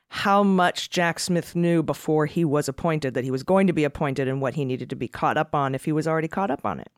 how 0.10 0.44
much 0.44 0.90
Jack 0.90 1.20
Smith 1.20 1.56
knew 1.56 1.82
before 1.82 2.28
he 2.28 2.46
was 2.46 2.70
appointed 2.70 3.16
that 3.16 3.24
he 3.24 3.32
was 3.32 3.42
going 3.42 3.68
to 3.68 3.74
be 3.74 3.84
appointed 3.84 4.28
and 4.28 4.42
what 4.42 4.54
he 4.54 4.64
needed 4.64 4.90
to 4.92 4.96
be 4.96 5.08
caught 5.08 5.38
up 5.38 5.56
on 5.56 5.74
if 5.74 5.86
he 5.86 5.92
was 5.92 6.08
already 6.08 6.28
caught 6.28 6.52
up 6.52 6.66
on 6.66 6.80
it. 6.80 6.92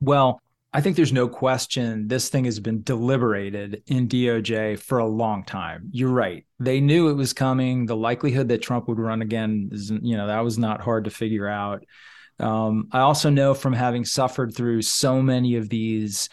Well, 0.00 0.40
I 0.72 0.80
think 0.80 0.96
there's 0.96 1.12
no 1.12 1.28
question 1.28 2.08
this 2.08 2.30
thing 2.30 2.46
has 2.46 2.58
been 2.58 2.82
deliberated 2.82 3.82
in 3.88 4.08
DOJ 4.08 4.78
for 4.78 4.98
a 4.98 5.06
long 5.06 5.44
time. 5.44 5.90
You're 5.92 6.08
right. 6.08 6.46
They 6.60 6.80
knew 6.80 7.10
it 7.10 7.14
was 7.14 7.34
coming. 7.34 7.84
The 7.84 7.96
likelihood 7.96 8.48
that 8.48 8.62
Trump 8.62 8.88
would 8.88 8.98
run 8.98 9.20
again 9.20 9.68
is, 9.70 9.90
you 9.90 10.16
know, 10.16 10.28
that 10.28 10.40
was 10.40 10.58
not 10.58 10.80
hard 10.80 11.04
to 11.04 11.10
figure 11.10 11.46
out. 11.46 11.84
Um, 12.40 12.88
I 12.90 13.00
also 13.00 13.28
know 13.28 13.52
from 13.52 13.74
having 13.74 14.06
suffered 14.06 14.54
through 14.54 14.82
so 14.82 15.20
many 15.20 15.56
of 15.56 15.68
these 15.68 16.30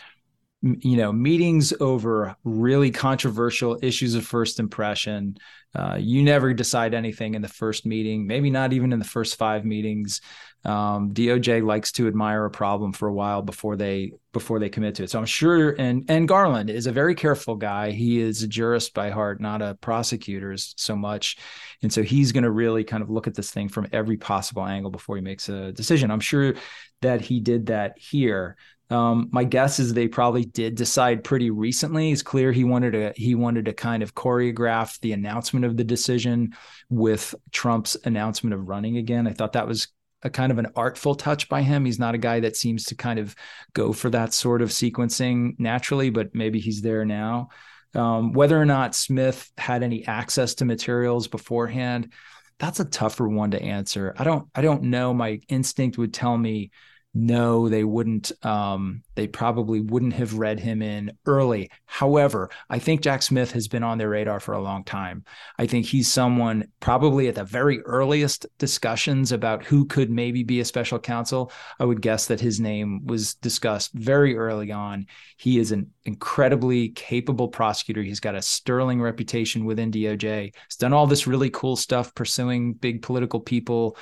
you 0.62 0.98
know 0.98 1.12
meetings 1.12 1.74
over 1.80 2.36
really 2.44 2.92
controversial 2.92 3.80
issues 3.82 4.16
of 4.16 4.26
first 4.26 4.60
impression. 4.60 5.38
Uh, 5.74 5.98
you 6.00 6.24
never 6.24 6.54
decide 6.54 6.94
anything 6.94 7.36
in 7.36 7.42
the 7.42 7.48
first 7.48 7.86
meeting 7.86 8.26
maybe 8.26 8.50
not 8.50 8.74
even 8.74 8.92
in 8.92 9.00
the 9.00 9.06
first 9.06 9.38
five 9.38 9.64
meetings. 9.64 10.20
Um, 10.66 11.14
doj 11.14 11.66
likes 11.66 11.94
to 11.94 12.08
admire 12.08 12.44
a 12.44 12.52
problem 12.52 12.92
for 12.92 13.08
a 13.08 13.14
while 13.14 13.42
before 13.42 13.78
they 13.78 14.12
before 14.34 14.60
they 14.60 14.68
commit 14.68 14.96
to 14.96 15.04
it. 15.04 15.10
So 15.10 15.20
i'm 15.20 15.26
sure 15.26 15.76
and 15.80 16.04
and 16.10 16.28
garland 16.28 16.70
is 16.70 16.88
a 16.88 16.92
very 16.92 17.16
careful 17.16 17.56
guy. 17.56 17.92
He 17.92 18.20
is 18.20 18.44
a 18.44 18.48
jurist 18.48 18.94
by 18.94 19.12
heart 19.12 19.40
not 19.40 19.62
a 19.62 19.76
prosecutor 19.76 20.58
so 20.58 20.96
much. 20.96 21.38
And 21.82 21.94
so 21.94 22.04
he's 22.04 22.34
going 22.34 22.44
to 22.44 22.52
really 22.52 22.84
kind 22.84 23.02
of 23.02 23.10
look 23.10 23.28
at 23.28 23.36
this 23.36 23.52
thing 23.52 23.70
from 23.70 23.88
every 23.94 24.18
possible 24.18 24.66
angle 24.66 24.92
before 24.92 25.16
he 25.16 25.22
makes 25.22 25.48
a 25.48 25.72
decision. 25.72 26.12
I'm 26.12 26.20
sure 26.20 26.56
that 27.02 27.22
he 27.22 27.40
did 27.40 27.68
that 27.68 27.98
here 27.98 28.58
um, 28.90 29.30
my 29.32 29.44
guess 29.44 29.80
is 29.80 29.94
they 29.94 30.08
probably 30.08 30.46
did 30.46 30.76
decide 30.76 31.24
pretty 31.24 31.52
recently. 31.52 32.12
It's 32.12 32.24
clear 32.24 32.52
he 32.52 32.64
wanted 32.64 32.92
to 32.92 33.14
he 33.16 33.36
wanted 33.36 33.66
to 33.66 33.74
kind 33.74 34.02
of 34.02 34.16
choreograph 34.16 35.00
the 35.02 35.14
announcement 35.14 35.66
of 35.66 35.78
the 35.78 35.84
decision 35.84 36.56
with 36.90 37.36
Trump's 37.52 37.96
announcement 38.04 38.54
of 38.56 38.68
running 38.68 38.98
again. 38.98 39.28
I 39.28 39.34
thought 39.34 39.54
that 39.54 39.68
was 39.68 39.90
a 40.24 40.30
kind 40.30 40.52
of 40.52 40.58
an 40.58 40.68
artful 40.76 41.16
touch 41.16 41.48
by 41.50 41.62
him. 41.62 41.86
He's 41.86 42.00
not 42.00 42.16
a 42.16 42.20
guy 42.20 42.40
that 42.42 42.58
seems 42.58 42.86
to 42.86 42.96
kind 42.96 43.20
of 43.20 43.36
go 43.74 43.94
for 43.94 44.10
that 44.10 44.34
sort 44.34 44.62
of 44.62 44.70
sequencing 44.70 45.58
naturally, 45.60 46.10
but 46.10 46.34
maybe 46.34 46.60
he's 46.60 46.82
there 46.82 47.06
now. 47.06 47.50
Um, 47.96 48.34
whether 48.34 48.60
or 48.60 48.66
not 48.66 48.96
Smith 48.96 49.52
had 49.58 49.82
any 49.82 50.06
access 50.06 50.56
to 50.56 50.66
materials 50.66 51.28
beforehand, 51.28 52.12
that's 52.58 52.80
a 52.80 52.86
tougher 52.86 53.28
one 53.28 53.52
to 53.52 53.62
answer. 53.62 54.14
I 54.18 54.24
don't 54.24 54.50
I 54.56 54.62
don't 54.62 54.84
know. 54.84 55.14
My 55.14 55.40
instinct 55.48 55.98
would 56.00 56.14
tell 56.14 56.38
me 56.38 56.72
no, 57.16 57.70
they 57.70 57.84
wouldn't. 57.84 58.32
Um, 58.46 59.02
they 59.16 59.28
probably 59.28 59.82
wouldn't 59.82 60.14
have 60.14 60.36
read 60.36 60.60
him 60.60 60.84
in 60.84 61.12
early. 61.26 61.72
However, 61.86 62.52
I 62.70 62.78
think 62.78 63.02
Jack 63.02 63.24
Smith 63.24 63.52
has 63.54 63.68
been 63.68 63.84
on 63.84 63.98
their 63.98 64.10
radar 64.10 64.40
for 64.40 64.54
a 64.54 64.62
long 64.62 64.84
time. 64.84 65.26
I 65.58 65.66
think 65.66 65.88
he's 65.88 66.08
someone 66.08 66.68
probably 66.80 67.28
at 67.28 67.36
the 67.36 67.44
very 67.44 67.82
earliest 67.82 68.46
discussions 68.60 69.32
about 69.32 69.66
who 69.66 69.86
could 69.86 70.12
maybe 70.12 70.44
be 70.44 70.60
a 70.60 70.66
special 70.66 71.00
counsel. 71.00 71.52
I 71.80 71.86
would 71.86 72.02
guess 72.02 72.28
that 72.28 72.40
his 72.40 72.60
name 72.60 73.06
was 73.08 73.34
discussed 73.34 73.92
very 73.94 74.38
early 74.38 74.72
on. 74.72 75.08
He 75.36 75.58
is 75.58 75.72
an 75.72 75.92
incredibly 76.06 76.90
capable 76.90 77.48
prosecutor. 77.48 78.04
He's 78.04 78.20
got 78.20 78.36
a 78.36 78.42
sterling 78.42 79.02
reputation 79.02 79.66
within 79.66 79.92
DOJ. 79.92 80.54
He's 80.68 80.78
done 80.78 80.94
all 80.94 81.08
this 81.08 81.26
really 81.26 81.50
cool 81.50 81.76
stuff 81.76 82.14
pursuing 82.14 82.74
big 82.74 83.02
political 83.02 83.40
people 83.40 83.98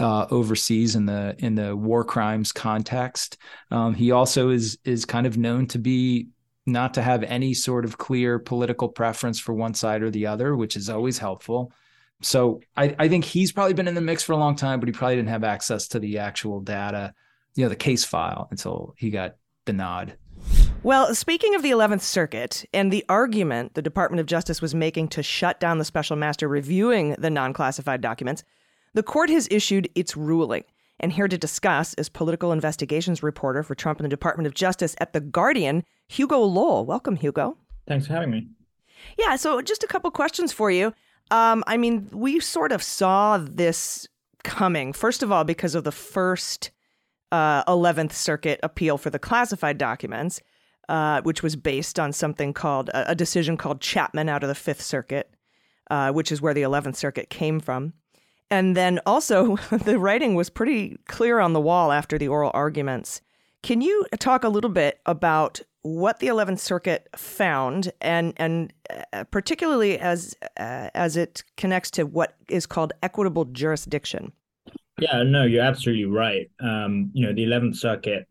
uh, 0.00 0.26
overseas 0.30 0.96
in 0.96 1.06
the 1.06 1.36
in 1.38 1.54
the 1.54 1.76
war 1.76 2.02
crimes 2.02 2.50
context. 2.50 3.36
Um, 3.70 3.94
he 3.94 4.10
also 4.10 4.48
is 4.48 4.78
is 4.84 5.04
kind 5.04 5.26
of 5.26 5.36
known 5.36 5.66
to 5.68 5.78
be 5.78 6.28
not 6.66 6.94
to 6.94 7.02
have 7.02 7.22
any 7.24 7.52
sort 7.54 7.84
of 7.84 7.98
clear 7.98 8.38
political 8.38 8.88
preference 8.88 9.38
for 9.38 9.52
one 9.52 9.74
side 9.74 10.02
or 10.02 10.10
the 10.10 10.26
other, 10.26 10.56
which 10.56 10.76
is 10.76 10.88
always 10.88 11.18
helpful. 11.18 11.72
So 12.22 12.60
I, 12.76 12.94
I 12.98 13.08
think 13.08 13.24
he's 13.24 13.52
probably 13.52 13.74
been 13.74 13.88
in 13.88 13.94
the 13.94 14.00
mix 14.00 14.22
for 14.22 14.32
a 14.32 14.36
long 14.36 14.56
time, 14.56 14.80
but 14.80 14.88
he 14.88 14.92
probably 14.92 15.16
didn't 15.16 15.30
have 15.30 15.44
access 15.44 15.88
to 15.88 15.98
the 15.98 16.18
actual 16.18 16.60
data, 16.60 17.14
you 17.54 17.64
know, 17.64 17.68
the 17.68 17.76
case 17.76 18.04
file 18.04 18.48
until 18.50 18.94
he 18.98 19.10
got 19.10 19.36
the 19.64 19.72
nod. 19.72 20.16
Well, 20.82 21.14
speaking 21.14 21.54
of 21.54 21.62
the 21.62 21.70
11th 21.70 22.00
Circuit 22.00 22.64
and 22.72 22.90
the 22.90 23.04
argument 23.08 23.74
the 23.74 23.82
Department 23.82 24.20
of 24.20 24.26
Justice 24.26 24.62
was 24.62 24.74
making 24.74 25.08
to 25.08 25.22
shut 25.22 25.60
down 25.60 25.78
the 25.78 25.84
special 25.84 26.16
master 26.16 26.48
reviewing 26.48 27.16
the 27.18 27.30
non 27.30 27.52
classified 27.52 28.00
documents, 28.00 28.44
the 28.94 29.02
court 29.02 29.30
has 29.30 29.48
issued 29.50 29.88
its 29.94 30.16
ruling. 30.16 30.64
And 31.00 31.12
here 31.12 31.28
to 31.28 31.38
discuss 31.38 31.94
is 31.94 32.08
political 32.08 32.52
investigations 32.52 33.22
reporter 33.22 33.62
for 33.62 33.74
Trump 33.74 33.98
and 33.98 34.04
the 34.04 34.10
Department 34.10 34.46
of 34.46 34.54
Justice 34.54 34.94
at 35.00 35.12
The 35.12 35.20
Guardian, 35.20 35.82
Hugo 36.08 36.40
Lowell. 36.40 36.84
Welcome, 36.84 37.16
Hugo. 37.16 37.56
Thanks 37.86 38.06
for 38.06 38.12
having 38.12 38.30
me. 38.30 38.48
Yeah, 39.18 39.36
so 39.36 39.62
just 39.62 39.82
a 39.82 39.86
couple 39.86 40.10
questions 40.10 40.52
for 40.52 40.70
you. 40.70 40.92
Um, 41.30 41.64
I 41.66 41.76
mean, 41.76 42.08
we 42.12 42.38
sort 42.40 42.72
of 42.72 42.82
saw 42.82 43.38
this 43.38 44.06
coming, 44.44 44.92
first 44.92 45.22
of 45.22 45.32
all, 45.32 45.44
because 45.44 45.74
of 45.74 45.84
the 45.84 45.92
first 45.92 46.70
uh, 47.32 47.64
11th 47.64 48.12
Circuit 48.12 48.60
appeal 48.62 48.98
for 48.98 49.10
the 49.10 49.18
classified 49.18 49.78
documents, 49.78 50.40
uh, 50.88 51.22
which 51.22 51.42
was 51.42 51.56
based 51.56 52.00
on 52.00 52.12
something 52.12 52.52
called 52.52 52.88
a, 52.90 53.12
a, 53.12 53.14
decision 53.14 53.56
called 53.56 53.80
Chapman 53.80 54.28
out 54.28 54.42
of 54.42 54.48
the 54.48 54.54
Fifth 54.54 54.82
Circuit, 54.82 55.32
uh, 55.90 56.10
which 56.10 56.32
is 56.32 56.42
where 56.42 56.54
the 56.54 56.62
11th 56.62 56.96
Circuit 56.96 57.30
came 57.30 57.60
from. 57.60 57.92
And 58.50 58.76
then 58.76 59.00
also, 59.06 59.56
the 59.70 59.98
writing 59.98 60.34
was 60.34 60.50
pretty 60.50 60.98
clear 61.06 61.40
on 61.40 61.52
the 61.52 61.60
wall 61.60 61.92
after 61.92 62.18
the 62.18 62.28
oral 62.28 62.50
arguments. 62.54 63.20
Can 63.62 63.80
you 63.80 64.06
talk 64.18 64.42
a 64.42 64.48
little 64.48 64.70
bit 64.70 65.00
about 65.06 65.60
what 65.82 66.18
the 66.18 66.26
11th 66.26 66.58
Circuit 66.58 67.08
found, 67.16 67.92
and 68.00 68.34
and 68.36 68.72
uh, 69.12 69.24
particularly 69.24 69.98
as 69.98 70.34
uh, 70.58 70.90
as 70.94 71.16
it 71.16 71.42
connects 71.56 71.90
to 71.92 72.04
what 72.04 72.36
is 72.48 72.66
called 72.66 72.92
equitable 73.02 73.46
jurisdiction? 73.46 74.32
Yeah, 74.98 75.22
no, 75.22 75.44
you're 75.44 75.64
absolutely 75.64 76.04
right. 76.04 76.50
Um, 76.60 77.10
you 77.14 77.26
know, 77.26 77.32
the 77.32 77.44
11th 77.44 77.76
Circuit 77.76 78.28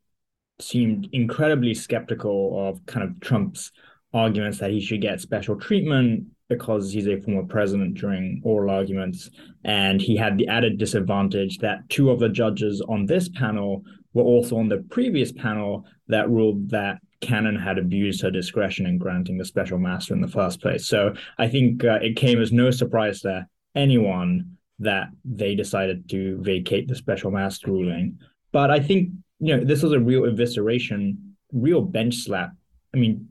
seemed 0.59 1.09
incredibly 1.11 1.73
skeptical 1.73 2.67
of 2.67 2.85
kind 2.85 3.03
of 3.03 3.19
Trump's 3.21 3.71
arguments 4.13 4.59
that 4.59 4.71
he 4.71 4.79
should 4.79 5.01
get 5.01 5.21
special 5.21 5.55
treatment 5.55 6.25
because 6.49 6.91
he's 6.91 7.07
a 7.07 7.19
former 7.21 7.43
president 7.43 7.93
during 7.93 8.41
oral 8.43 8.71
arguments. 8.71 9.29
And 9.63 10.01
he 10.01 10.17
had 10.17 10.37
the 10.37 10.47
added 10.47 10.77
disadvantage 10.77 11.59
that 11.59 11.87
two 11.89 12.09
of 12.09 12.19
the 12.19 12.29
judges 12.29 12.81
on 12.89 13.05
this 13.05 13.29
panel 13.29 13.83
were 14.13 14.23
also 14.23 14.57
on 14.57 14.67
the 14.67 14.83
previous 14.89 15.31
panel 15.31 15.85
that 16.07 16.29
ruled 16.29 16.69
that 16.71 16.97
Cannon 17.21 17.55
had 17.55 17.77
abused 17.77 18.21
her 18.21 18.31
discretion 18.31 18.85
in 18.85 18.97
granting 18.97 19.37
the 19.37 19.45
special 19.45 19.77
master 19.77 20.13
in 20.13 20.21
the 20.21 20.27
first 20.27 20.61
place. 20.61 20.87
So 20.87 21.13
I 21.37 21.47
think 21.47 21.83
uh, 21.83 21.99
it 22.01 22.15
came 22.15 22.41
as 22.41 22.51
no 22.51 22.71
surprise 22.71 23.21
to 23.21 23.45
anyone 23.75 24.57
that 24.79 25.09
they 25.25 25.53
decided 25.55 26.09
to 26.09 26.37
vacate 26.41 26.87
the 26.87 26.95
special 26.95 27.29
master 27.29 27.71
ruling. 27.71 28.17
But 28.51 28.71
I 28.71 28.79
think, 28.79 29.09
you 29.39 29.55
know, 29.55 29.63
this 29.63 29.83
was 29.83 29.91
a 29.91 29.99
real 29.99 30.23
evisceration, 30.23 31.17
real 31.51 31.81
bench 31.81 32.15
slap. 32.15 32.51
I 32.93 32.97
mean, 32.97 33.28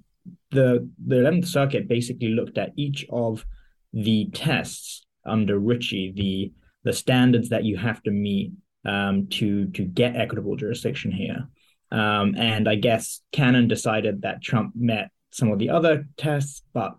the 0.50 0.88
the 1.04 1.16
11th 1.16 1.46
circuit 1.46 1.88
basically 1.88 2.28
looked 2.28 2.58
at 2.58 2.72
each 2.76 3.06
of 3.10 3.44
the 3.92 4.30
tests 4.32 5.06
under 5.24 5.58
Richey, 5.58 6.12
the 6.14 6.52
the 6.84 6.92
standards 6.92 7.50
that 7.50 7.64
you 7.64 7.76
have 7.76 8.02
to 8.04 8.10
meet 8.10 8.52
um, 8.84 9.28
to 9.28 9.66
to 9.68 9.84
get 9.84 10.16
equitable 10.16 10.56
jurisdiction 10.56 11.10
here. 11.10 11.48
Um, 11.90 12.34
and 12.36 12.68
I 12.68 12.74
guess 12.74 13.22
Cannon 13.32 13.68
decided 13.68 14.22
that 14.22 14.42
Trump 14.42 14.72
met 14.76 15.10
some 15.30 15.50
of 15.50 15.58
the 15.58 15.70
other 15.70 16.06
tests, 16.16 16.62
but 16.72 16.96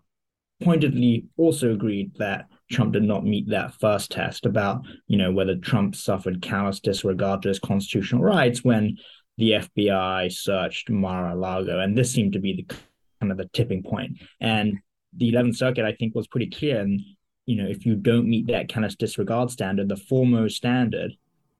pointedly 0.62 1.25
also 1.38 1.73
agreed 1.73 2.12
that 2.17 2.47
Trump 2.71 2.93
did 2.93 3.03
not 3.03 3.25
meet 3.25 3.49
that 3.49 3.73
first 3.73 4.12
test 4.12 4.45
about, 4.45 4.85
you 5.07 5.17
know, 5.17 5.31
whether 5.31 5.55
Trump 5.55 5.95
suffered 5.95 6.41
callous 6.41 6.79
disregard 6.79 7.41
to 7.41 7.47
his 7.47 7.59
constitutional 7.59 8.23
rights 8.23 8.63
when 8.63 8.97
the 9.38 9.51
FBI 9.51 10.31
searched 10.31 10.89
Mar-a-Lago. 10.89 11.79
And 11.79 11.97
this 11.97 12.12
seemed 12.12 12.33
to 12.33 12.39
be 12.39 12.55
the 12.55 12.75
kind 13.19 13.32
of 13.32 13.38
the 13.38 13.49
tipping 13.53 13.84
point. 13.84 14.17
And 14.39 14.79
the 15.15 15.31
11th 15.31 15.58
Circuit, 15.58 15.85
I 15.85 15.94
think, 15.94 16.15
was 16.15 16.27
pretty 16.27 16.50
clear. 16.50 16.79
And, 16.81 17.02
you 17.46 17.62
know, 17.62 17.69
if 17.69 17.85
you 17.85 17.96
don't 17.96 18.29
meet 18.29 18.48
that 18.48 18.69
callous 18.69 18.96
disregard 18.96 19.52
standard, 19.52 19.89
the 19.89 19.98
foremost 19.98 20.58
standard, 20.58 21.12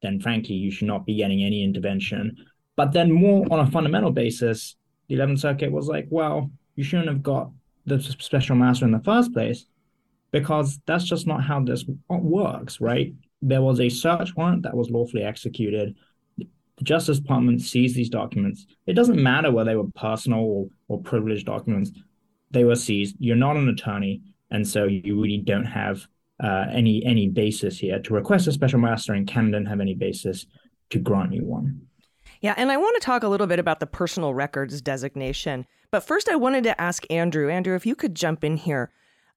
then 0.02 0.20
frankly, 0.20 0.56
you 0.56 0.72
should 0.72 0.88
not 0.88 1.06
be 1.06 1.16
getting 1.16 1.44
any 1.44 1.64
intervention. 1.64 2.38
But 2.76 2.94
then, 2.94 3.12
more 3.12 3.46
on 3.52 3.60
a 3.60 3.72
fundamental 3.72 4.12
basis, 4.12 4.76
the 5.08 5.16
11th 5.16 5.40
Circuit 5.40 5.72
was 5.72 5.88
like, 5.88 6.08
well, 6.10 6.50
you 6.76 6.84
shouldn't 6.84 7.10
have 7.10 7.24
got 7.24 7.52
the 7.86 8.00
special 8.00 8.56
master 8.56 8.86
in 8.86 8.92
the 8.92 9.00
first 9.00 9.34
place 9.34 9.66
because 10.32 10.80
that's 10.86 11.04
just 11.04 11.28
not 11.28 11.44
how 11.44 11.60
this 11.60 11.84
works, 12.08 12.80
right? 12.80 13.14
There 13.42 13.62
was 13.62 13.80
a 13.80 13.90
search 13.90 14.36
warrant 14.36 14.64
that 14.64 14.76
was 14.76 14.90
lawfully 14.90 15.24
executed 15.24 15.96
the 16.80 16.86
Justice 16.86 17.20
Department 17.20 17.62
seized 17.62 17.96
these 17.96 18.10
documents. 18.10 18.66
It 18.88 18.94
doesn't 18.94 19.22
matter 19.22 19.52
whether 19.52 19.70
they 19.70 19.76
were 19.76 19.92
personal 19.96 20.40
or, 20.40 20.68
or 20.88 21.02
privileged 21.02 21.46
documents, 21.46 21.92
they 22.52 22.64
were 22.64 22.76
seized. 22.76 23.16
You're 23.20 23.36
not 23.36 23.58
an 23.58 23.70
attorney, 23.70 24.22
and 24.50 24.68
so 24.68 24.86
you 24.86 25.22
really 25.22 25.38
don't 25.38 25.66
have 25.66 26.08
uh, 26.44 26.66
any 26.72 27.06
any 27.06 27.28
basis 27.28 27.78
here 27.78 28.00
to 28.00 28.14
request 28.14 28.48
a 28.48 28.52
special 28.52 28.80
master, 28.80 29.14
and 29.14 29.28
Canada 29.28 29.70
have 29.70 29.82
any 29.82 29.94
basis 29.94 30.48
to 30.90 31.00
grant 31.00 31.34
you 31.34 31.46
one. 31.46 31.82
Yeah, 32.42 32.56
and 32.58 32.72
I 32.72 32.78
want 32.78 32.96
to 33.00 33.06
talk 33.06 33.24
a 33.24 33.28
little 33.28 33.48
bit 33.48 33.60
about 33.60 33.80
the 33.82 33.86
personal 33.86 34.34
records 34.34 34.82
designation. 34.82 35.68
But 35.92 36.04
first, 36.04 36.30
I 36.30 36.38
wanted 36.38 36.64
to 36.64 36.80
ask 36.82 37.04
Andrew. 37.12 37.50
Andrew, 37.50 37.76
if 37.76 37.86
you 37.86 37.96
could 37.96 38.16
jump 38.16 38.44
in 38.44 38.56
here 38.58 38.92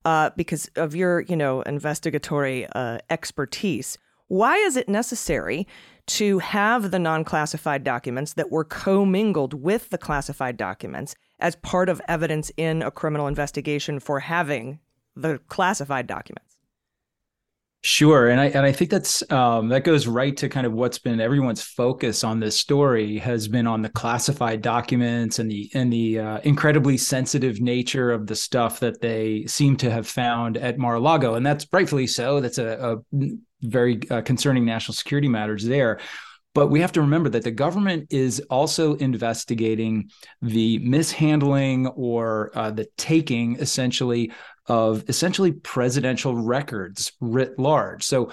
uh, 0.05 0.31
because 0.37 0.71
of 0.77 0.95
your, 0.95 1.21
you 1.21 1.37
know, 1.37 1.63
investigatory 1.63 2.67
uh, 2.75 2.99
expertise. 3.11 3.99
Why 4.29 4.57
is 4.57 4.77
it 4.77 4.89
necessary 4.89 5.67
to 6.07 6.39
have 6.41 6.91
the 6.91 6.99
non 6.99 7.25
classified 7.25 7.85
documents 7.85 8.35
that 8.35 8.51
were 8.51 8.65
commingled 8.65 9.55
with 9.55 9.91
the 9.91 9.99
classified 9.99 10.57
documents 10.57 11.15
as 11.39 11.57
part 11.57 11.89
of 11.89 12.01
evidence 12.09 12.51
in 12.57 12.83
a 12.83 12.91
criminal 12.91 13.27
investigation 13.27 14.01
for 14.01 14.21
having 14.21 14.79
the 15.17 15.39
classified 15.49 16.07
documents? 16.07 16.53
Sure, 17.85 18.29
and 18.29 18.41
I 18.41 18.47
and 18.47 18.65
I 18.65 18.71
think 18.71 18.91
that's 18.91 19.29
um, 19.33 19.69
that 19.71 19.83
goes 19.83 20.07
right 20.07 20.37
to 20.37 20.49
kind 20.49 20.69
of 20.69 20.73
what's 20.73 20.99
been 20.99 21.21
everyone's 21.21 21.63
focus 21.63 22.23
on 22.23 22.39
this 22.39 22.57
story 22.57 23.19
has 23.19 23.49
been 23.49 23.67
on 23.67 23.83
the 23.83 23.89
classified 23.89 24.63
documents 24.63 25.41
and 25.41 25.51
the 25.51 25.69
and 25.75 25.93
the 25.93 26.21
uh, 26.21 26.39
incredibly 26.45 26.97
sensitive 26.97 27.61
nature 27.61 28.13
of 28.13 28.29
the 28.29 28.37
stuff 28.37 28.79
that 28.79 29.01
they 29.01 29.45
seem 29.47 29.77
to 29.79 29.91
have 29.91 30.07
found 30.07 30.57
at 30.59 30.79
Mar-a-Lago, 30.79 31.35
and 31.35 31.45
that's 31.45 31.67
rightfully 31.73 32.07
so. 32.07 32.39
That's 32.39 32.59
a, 32.59 33.01
a 33.13 33.17
very 33.63 34.01
uh, 34.11 34.23
concerning 34.23 34.65
national 34.65 34.95
security 34.95 35.29
matters 35.29 35.65
there. 35.65 35.99
But 36.55 36.69
we 36.69 36.81
have 36.81 36.93
to 36.93 37.01
remember 37.01 37.31
that 37.31 37.45
the 37.45 37.51
government 37.51 38.09
is 38.11 38.41
also 38.51 38.95
investigating 38.95 40.11
the 40.43 40.79
mishandling 40.81 41.87
or 41.87 42.51
uh, 42.55 42.71
the 42.71 42.87
taking, 42.99 43.57
essentially, 43.57 44.33
of 44.67 45.09
essentially 45.09 45.53
presidential 45.53 46.37
records 46.37 47.13
writ 47.21 47.59
large. 47.59 48.05
So, 48.05 48.33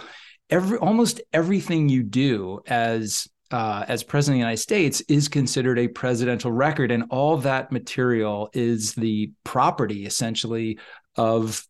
every 0.50 0.78
almost 0.80 1.22
everything 1.32 1.88
you 1.88 2.04
do 2.04 2.60
as 2.68 3.28
uh, 3.52 3.86
as 3.88 4.04
president 4.04 4.36
of 4.36 4.38
the 4.38 4.40
United 4.40 4.62
States 4.62 5.02
is 5.08 5.28
considered 5.28 5.80
a 5.80 5.88
presidential 5.88 6.52
record, 6.52 6.92
and 6.92 7.06
all 7.10 7.38
that 7.38 7.72
material 7.72 8.50
is 8.54 8.94
the 8.94 9.32
property 9.44 10.06
essentially 10.06 10.78
of 11.16 11.66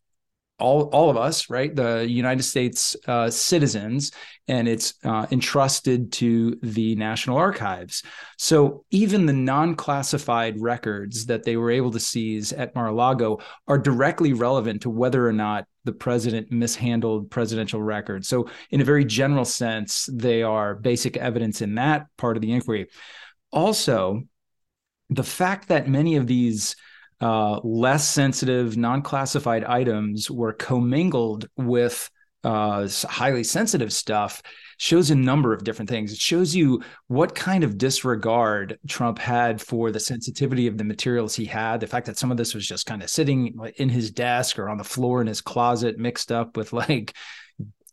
all 0.60 0.84
all 0.90 1.10
of 1.10 1.18
us, 1.18 1.50
right? 1.50 1.76
The 1.76 2.06
United 2.08 2.44
States 2.44 2.96
uh, 3.08 3.30
citizens, 3.30 4.12
and 4.48 4.68
it's 4.68 4.94
uh, 5.04 5.26
entrusted 5.32 6.12
to 6.14 6.58
the 6.62 6.96
National 6.96 7.38
Archives. 7.38 8.04
So 8.38 8.86
even 8.92 9.26
the 9.26 9.34
non-classified 9.34 10.60
records 10.60 11.26
that 11.28 11.44
they 11.44 11.58
were 11.58 11.72
able 11.72 11.92
to 11.92 12.00
seize 12.00 12.54
at 12.54 12.76
Mar-a-Lago 12.76 13.40
are 13.68 13.78
directly 13.78 14.34
relevant 14.34 14.82
to 14.82 14.90
whether 14.90 15.28
or 15.28 15.34
not 15.34 15.66
the 15.86 15.94
president 15.94 16.52
mishandled 16.52 17.32
presidential 17.32 17.82
records. 17.82 18.28
So 18.28 18.50
in 18.70 18.82
a 18.82 18.86
very 18.86 19.06
general 19.06 19.46
sense, 19.46 20.10
they 20.12 20.44
are 20.44 20.76
basic 20.76 21.18
evidence 21.18 21.62
in 21.62 21.76
that 21.76 22.08
part 22.18 22.38
of 22.38 22.42
the 22.42 22.52
inquiry. 22.52 22.88
Also, 23.52 24.24
the 25.10 25.24
fact 25.24 25.70
that 25.70 25.88
many 25.88 26.18
of 26.18 26.28
these 26.28 26.76
uh, 27.22 27.60
less 27.64 28.08
sensitive, 28.08 28.78
non 28.78 29.02
classified 29.02 29.64
items 29.64 30.30
were 30.32 30.54
commingled 30.54 31.48
with 31.58 32.10
uh, 32.44 32.88
highly 33.08 33.44
sensitive 33.44 33.92
stuff 33.92 34.42
shows 34.78 35.12
a 35.12 35.16
number 35.16 35.52
of 35.52 35.66
different 35.66 35.90
things. 35.90 36.14
It 36.14 36.20
shows 36.20 36.56
you 36.56 36.82
what 37.08 37.36
kind 37.36 37.66
of 37.66 37.78
disregard 37.78 38.80
Trump 38.88 39.20
had 39.20 39.62
for 39.62 39.92
the 39.92 40.00
sensitivity 40.00 40.68
of 40.68 40.78
the 40.78 40.86
materials 40.86 41.36
he 41.36 41.44
had. 41.44 41.82
The 41.82 41.88
fact 41.88 42.06
that 42.06 42.18
some 42.18 42.32
of 42.32 42.38
this 42.38 42.56
was 42.56 42.66
just 42.66 42.86
kind 42.86 43.04
of 43.04 43.10
sitting 43.10 43.60
in 43.76 43.90
his 43.90 44.10
desk 44.10 44.58
or 44.58 44.70
on 44.70 44.78
the 44.78 44.86
floor 44.86 45.20
in 45.20 45.28
his 45.28 45.42
closet, 45.42 45.98
mixed 45.98 46.32
up 46.32 46.56
with 46.56 46.72
like 46.72 47.14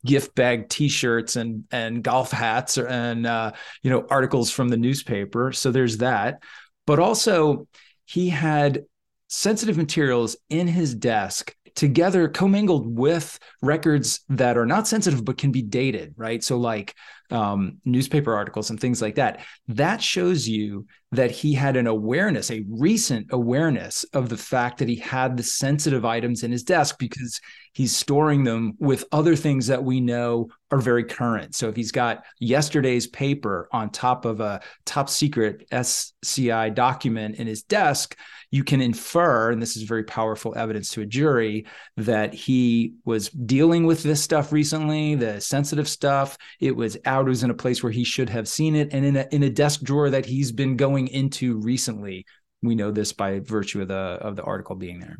gift 0.04 0.36
bag 0.36 0.68
T-shirts 0.68 1.34
and 1.34 1.64
and 1.72 2.04
golf 2.04 2.30
hats 2.30 2.78
and 2.78 3.26
uh, 3.26 3.52
you 3.82 3.90
know 3.90 4.06
articles 4.08 4.52
from 4.52 4.68
the 4.68 4.76
newspaper. 4.76 5.52
So 5.52 5.72
there's 5.72 5.98
that, 5.98 6.44
but 6.86 7.00
also 7.00 7.66
he 8.04 8.28
had 8.28 8.84
sensitive 9.28 9.76
materials 9.76 10.36
in 10.48 10.66
his 10.66 10.94
desk 10.94 11.54
together 11.74 12.26
commingled 12.28 12.86
with 12.86 13.38
records 13.60 14.20
that 14.30 14.56
are 14.56 14.64
not 14.64 14.88
sensitive 14.88 15.24
but 15.24 15.38
can 15.38 15.52
be 15.52 15.62
dated 15.62 16.14
right? 16.16 16.42
So 16.42 16.56
like 16.56 16.94
um, 17.30 17.78
newspaper 17.84 18.34
articles 18.34 18.70
and 18.70 18.80
things 18.80 19.02
like 19.02 19.16
that. 19.16 19.40
That 19.68 20.02
shows 20.02 20.48
you 20.48 20.86
that 21.12 21.30
he 21.30 21.54
had 21.54 21.76
an 21.76 21.86
awareness 21.86 22.50
a 22.50 22.64
recent 22.68 23.28
awareness 23.30 24.04
of 24.12 24.28
the 24.28 24.36
fact 24.36 24.78
that 24.78 24.88
he 24.88 24.96
had 24.96 25.36
the 25.36 25.42
sensitive 25.42 26.04
items 26.04 26.42
in 26.42 26.52
his 26.52 26.62
desk 26.62 26.96
because 26.98 27.40
he's 27.76 27.94
storing 27.94 28.42
them 28.42 28.72
with 28.78 29.04
other 29.12 29.36
things 29.36 29.66
that 29.66 29.84
we 29.84 30.00
know 30.00 30.48
are 30.70 30.80
very 30.80 31.04
current. 31.04 31.54
So 31.54 31.68
if 31.68 31.76
he's 31.76 31.92
got 31.92 32.24
yesterday's 32.40 33.06
paper 33.06 33.68
on 33.70 33.90
top 33.90 34.24
of 34.24 34.40
a 34.40 34.62
top 34.86 35.10
secret 35.10 35.68
SCI 35.70 36.70
document 36.70 37.36
in 37.36 37.46
his 37.46 37.64
desk, 37.64 38.16
you 38.50 38.64
can 38.64 38.80
infer, 38.80 39.50
and 39.50 39.60
this 39.60 39.76
is 39.76 39.82
very 39.82 40.04
powerful 40.04 40.56
evidence 40.56 40.88
to 40.92 41.02
a 41.02 41.06
jury, 41.06 41.66
that 41.98 42.32
he 42.32 42.94
was 43.04 43.28
dealing 43.28 43.84
with 43.84 44.02
this 44.02 44.22
stuff 44.22 44.52
recently, 44.52 45.14
the 45.14 45.38
sensitive 45.38 45.86
stuff. 45.86 46.38
It 46.60 46.74
was 46.74 46.96
out, 47.04 47.26
it 47.26 47.28
was 47.28 47.42
in 47.42 47.50
a 47.50 47.54
place 47.54 47.82
where 47.82 47.92
he 47.92 48.04
should 48.04 48.30
have 48.30 48.48
seen 48.48 48.74
it, 48.74 48.88
and 48.94 49.04
in 49.04 49.16
a 49.16 49.28
in 49.32 49.42
a 49.42 49.50
desk 49.50 49.82
drawer 49.82 50.08
that 50.08 50.24
he's 50.24 50.50
been 50.50 50.78
going 50.78 51.08
into 51.08 51.58
recently. 51.58 52.24
We 52.62 52.74
know 52.74 52.90
this 52.90 53.12
by 53.12 53.40
virtue 53.40 53.82
of 53.82 53.88
the 53.88 53.94
of 53.94 54.34
the 54.34 54.44
article 54.44 54.76
being 54.76 54.98
there. 54.98 55.18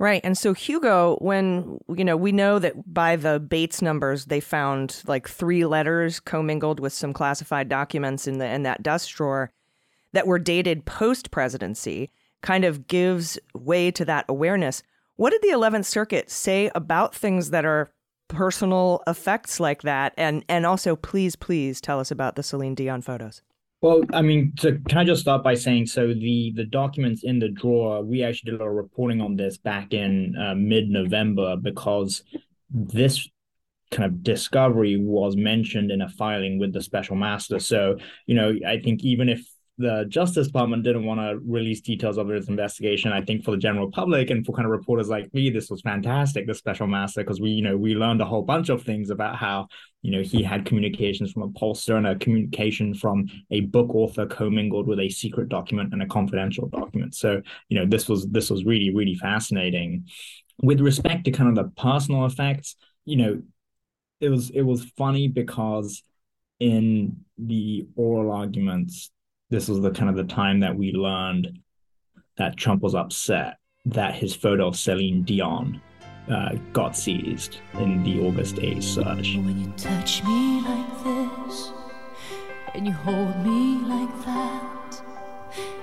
Right. 0.00 0.22
And 0.24 0.38
so 0.38 0.54
Hugo, 0.54 1.16
when 1.20 1.78
you 1.94 2.06
know, 2.06 2.16
we 2.16 2.32
know 2.32 2.58
that 2.58 2.90
by 2.90 3.16
the 3.16 3.38
Bates 3.38 3.82
numbers, 3.82 4.24
they 4.24 4.40
found 4.40 5.02
like 5.06 5.28
three 5.28 5.66
letters 5.66 6.20
commingled 6.20 6.80
with 6.80 6.94
some 6.94 7.12
classified 7.12 7.68
documents 7.68 8.26
in 8.26 8.38
the 8.38 8.46
in 8.46 8.62
that 8.62 8.82
dust 8.82 9.12
drawer 9.12 9.52
that 10.14 10.26
were 10.26 10.38
dated 10.38 10.86
post 10.86 11.30
presidency, 11.30 12.10
kind 12.40 12.64
of 12.64 12.86
gives 12.86 13.38
way 13.54 13.90
to 13.90 14.06
that 14.06 14.24
awareness. 14.26 14.82
What 15.16 15.32
did 15.32 15.42
the 15.42 15.54
11th 15.54 15.84
Circuit 15.84 16.30
say 16.30 16.70
about 16.74 17.14
things 17.14 17.50
that 17.50 17.66
are 17.66 17.92
personal 18.26 19.02
effects 19.06 19.60
like 19.60 19.82
that? 19.82 20.14
And 20.16 20.46
and 20.48 20.64
also 20.64 20.96
please, 20.96 21.36
please 21.36 21.78
tell 21.78 22.00
us 22.00 22.10
about 22.10 22.36
the 22.36 22.42
Celine 22.42 22.74
Dion 22.74 23.02
photos. 23.02 23.42
Well, 23.82 24.02
I 24.12 24.20
mean, 24.20 24.52
to, 24.58 24.78
can 24.88 24.98
I 24.98 25.04
just 25.04 25.22
start 25.22 25.42
by 25.42 25.54
saying 25.54 25.86
so 25.86 26.08
the 26.08 26.52
the 26.54 26.64
documents 26.64 27.24
in 27.24 27.38
the 27.38 27.48
drawer, 27.48 28.02
we 28.02 28.22
actually 28.22 28.52
did 28.52 28.60
a 28.60 28.64
lot 28.64 28.70
of 28.70 28.76
reporting 28.76 29.20
on 29.22 29.36
this 29.36 29.56
back 29.56 29.94
in 29.94 30.36
uh, 30.36 30.54
mid 30.54 30.90
November 30.90 31.56
because 31.56 32.22
this 32.68 33.26
kind 33.90 34.04
of 34.04 34.22
discovery 34.22 34.98
was 34.98 35.34
mentioned 35.34 35.90
in 35.90 36.02
a 36.02 36.08
filing 36.10 36.58
with 36.58 36.72
the 36.72 36.82
special 36.82 37.16
master. 37.16 37.58
So, 37.58 37.96
you 38.26 38.34
know, 38.34 38.54
I 38.66 38.80
think 38.80 39.02
even 39.02 39.28
if 39.28 39.46
the 39.80 40.04
Justice 40.08 40.48
Department 40.48 40.84
didn't 40.84 41.06
want 41.06 41.20
to 41.20 41.40
release 41.42 41.80
details 41.80 42.18
of 42.18 42.30
its 42.30 42.48
investigation. 42.48 43.12
I 43.12 43.22
think 43.22 43.44
for 43.44 43.52
the 43.52 43.56
general 43.56 43.90
public 43.90 44.28
and 44.28 44.44
for 44.44 44.52
kind 44.52 44.66
of 44.66 44.70
reporters 44.72 45.08
like 45.08 45.32
me, 45.32 45.48
this 45.48 45.70
was 45.70 45.80
fantastic, 45.80 46.46
the 46.46 46.54
special 46.54 46.86
master, 46.86 47.22
because 47.22 47.40
we, 47.40 47.50
you 47.50 47.62
know, 47.62 47.78
we 47.78 47.94
learned 47.94 48.20
a 48.20 48.26
whole 48.26 48.42
bunch 48.42 48.68
of 48.68 48.82
things 48.82 49.08
about 49.08 49.36
how, 49.36 49.68
you 50.02 50.12
know, 50.12 50.20
he 50.20 50.42
had 50.42 50.66
communications 50.66 51.32
from 51.32 51.44
a 51.44 51.48
pollster 51.48 51.96
and 51.96 52.06
a 52.06 52.14
communication 52.16 52.92
from 52.92 53.26
a 53.50 53.60
book 53.60 53.94
author 53.94 54.26
commingled 54.26 54.86
with 54.86 55.00
a 55.00 55.08
secret 55.08 55.48
document 55.48 55.94
and 55.94 56.02
a 56.02 56.06
confidential 56.06 56.68
document. 56.68 57.14
So, 57.14 57.40
you 57.70 57.78
know, 57.78 57.86
this 57.86 58.06
was 58.06 58.26
this 58.28 58.50
was 58.50 58.64
really, 58.64 58.94
really 58.94 59.14
fascinating. 59.14 60.06
With 60.62 60.82
respect 60.82 61.24
to 61.24 61.30
kind 61.30 61.48
of 61.48 61.54
the 61.54 61.70
personal 61.80 62.26
effects, 62.26 62.76
you 63.06 63.16
know, 63.16 63.42
it 64.20 64.28
was 64.28 64.50
it 64.50 64.62
was 64.62 64.84
funny 64.98 65.28
because 65.28 66.02
in 66.58 67.24
the 67.38 67.86
oral 67.96 68.30
arguments 68.30 69.10
this 69.50 69.68
was 69.68 69.80
the 69.80 69.90
kind 69.90 70.08
of 70.08 70.16
the 70.16 70.32
time 70.32 70.60
that 70.60 70.76
we 70.76 70.92
learned 70.92 71.58
that 72.38 72.56
Trump 72.56 72.82
was 72.82 72.94
upset 72.94 73.58
that 73.84 74.14
his 74.14 74.34
photo 74.34 74.68
of 74.68 74.76
Celine 74.76 75.22
Dion 75.24 75.80
uh, 76.30 76.54
got 76.72 76.96
seized 76.96 77.58
in 77.74 78.02
the 78.04 78.20
August 78.20 78.56
8th 78.56 78.82
search. 78.82 79.36
When 79.36 79.60
you 79.60 79.72
touch 79.76 80.22
me 80.24 80.60
like 80.62 81.04
this 81.04 81.72
and 82.74 82.86
you 82.86 82.92
hold 82.92 83.44
me 83.44 83.78
like 83.86 84.24
that, 84.24 85.02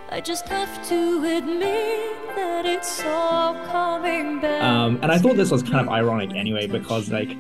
I 0.10 0.22
just 0.22 0.48
have 0.48 0.88
to 0.88 1.38
admit 1.38 2.36
that 2.36 2.66
it's 2.66 3.04
all 3.04 3.54
coming 3.66 4.40
back. 4.40 4.64
Um, 4.64 5.00
and 5.02 5.12
I 5.12 5.18
thought 5.18 5.36
this 5.36 5.52
was 5.52 5.64
kind 5.64 5.82
of 5.82 5.90
ironic 5.90 6.34
anyway, 6.34 6.68
because 6.68 7.12
like 7.12 7.36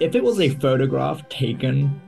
if 0.00 0.16
it 0.16 0.24
was 0.24 0.40
a 0.40 0.48
photograph 0.48 1.28
taken 1.28 2.00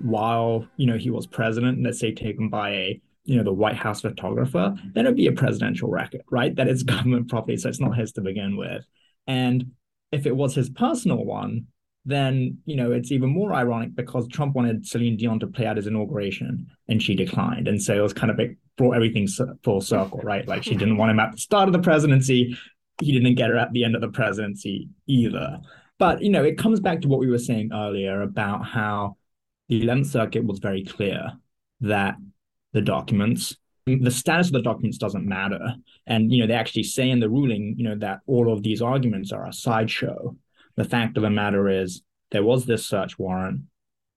while 0.00 0.66
you 0.76 0.86
know 0.86 0.96
he 0.96 1.10
was 1.10 1.26
president, 1.26 1.82
let's 1.82 2.00
say 2.00 2.14
taken 2.14 2.48
by 2.48 2.70
a 2.70 3.00
you 3.30 3.36
know 3.36 3.44
the 3.44 3.52
White 3.52 3.76
House 3.76 4.00
photographer, 4.00 4.74
then 4.92 5.06
it'd 5.06 5.16
be 5.16 5.28
a 5.28 5.32
presidential 5.32 5.88
record, 5.88 6.22
right? 6.30 6.54
That 6.56 6.66
is 6.66 6.82
government 6.94 7.28
property, 7.28 7.56
so 7.56 7.68
it's 7.68 7.78
not 7.78 7.96
his 7.96 8.10
to 8.12 8.20
begin 8.20 8.56
with. 8.56 8.84
And 9.28 9.72
if 10.10 10.26
it 10.26 10.34
was 10.34 10.56
his 10.56 10.68
personal 10.68 11.24
one, 11.24 11.66
then 12.04 12.58
you 12.64 12.74
know 12.74 12.90
it's 12.90 13.12
even 13.12 13.30
more 13.30 13.54
ironic 13.54 13.94
because 13.94 14.26
Trump 14.26 14.56
wanted 14.56 14.84
Celine 14.84 15.16
Dion 15.16 15.38
to 15.40 15.46
play 15.46 15.66
at 15.66 15.76
his 15.76 15.86
inauguration 15.86 16.66
and 16.88 17.00
she 17.00 17.14
declined, 17.14 17.68
and 17.68 17.80
so 17.80 17.94
it 17.94 18.00
was 18.00 18.12
kind 18.12 18.32
of 18.32 18.40
it 18.40 18.56
brought 18.76 18.96
everything 18.96 19.28
full 19.62 19.80
circle, 19.80 20.18
right? 20.24 20.48
Like 20.48 20.64
she 20.64 20.74
didn't 20.74 20.96
want 20.96 21.12
him 21.12 21.20
at 21.20 21.30
the 21.30 21.38
start 21.38 21.68
of 21.68 21.72
the 21.72 21.78
presidency, 21.78 22.58
he 23.00 23.12
didn't 23.12 23.36
get 23.36 23.50
her 23.50 23.56
at 23.56 23.72
the 23.72 23.84
end 23.84 23.94
of 23.94 24.00
the 24.00 24.08
presidency 24.08 24.88
either. 25.06 25.60
But 26.00 26.20
you 26.20 26.30
know, 26.30 26.42
it 26.42 26.58
comes 26.58 26.80
back 26.80 27.02
to 27.02 27.08
what 27.08 27.20
we 27.20 27.30
were 27.30 27.38
saying 27.38 27.70
earlier 27.72 28.22
about 28.22 28.64
how 28.64 29.18
the 29.68 29.82
11th 29.82 30.06
Circuit 30.06 30.44
was 30.44 30.58
very 30.58 30.84
clear 30.84 31.30
that 31.82 32.16
the 32.72 32.80
documents. 32.80 33.56
The 33.86 34.10
status 34.10 34.48
of 34.48 34.52
the 34.52 34.62
documents 34.62 34.98
doesn't 34.98 35.26
matter. 35.26 35.74
And, 36.06 36.32
you 36.32 36.40
know, 36.40 36.46
they 36.46 36.54
actually 36.54 36.84
say 36.84 37.10
in 37.10 37.18
the 37.18 37.30
ruling, 37.30 37.74
you 37.76 37.84
know, 37.84 37.96
that 37.96 38.20
all 38.26 38.52
of 38.52 38.62
these 38.62 38.82
arguments 38.82 39.32
are 39.32 39.46
a 39.46 39.52
sideshow. 39.52 40.36
The 40.76 40.84
fact 40.84 41.16
of 41.16 41.22
the 41.22 41.30
matter 41.30 41.68
is 41.68 42.02
there 42.30 42.44
was 42.44 42.66
this 42.66 42.86
search 42.86 43.18
warrant. 43.18 43.62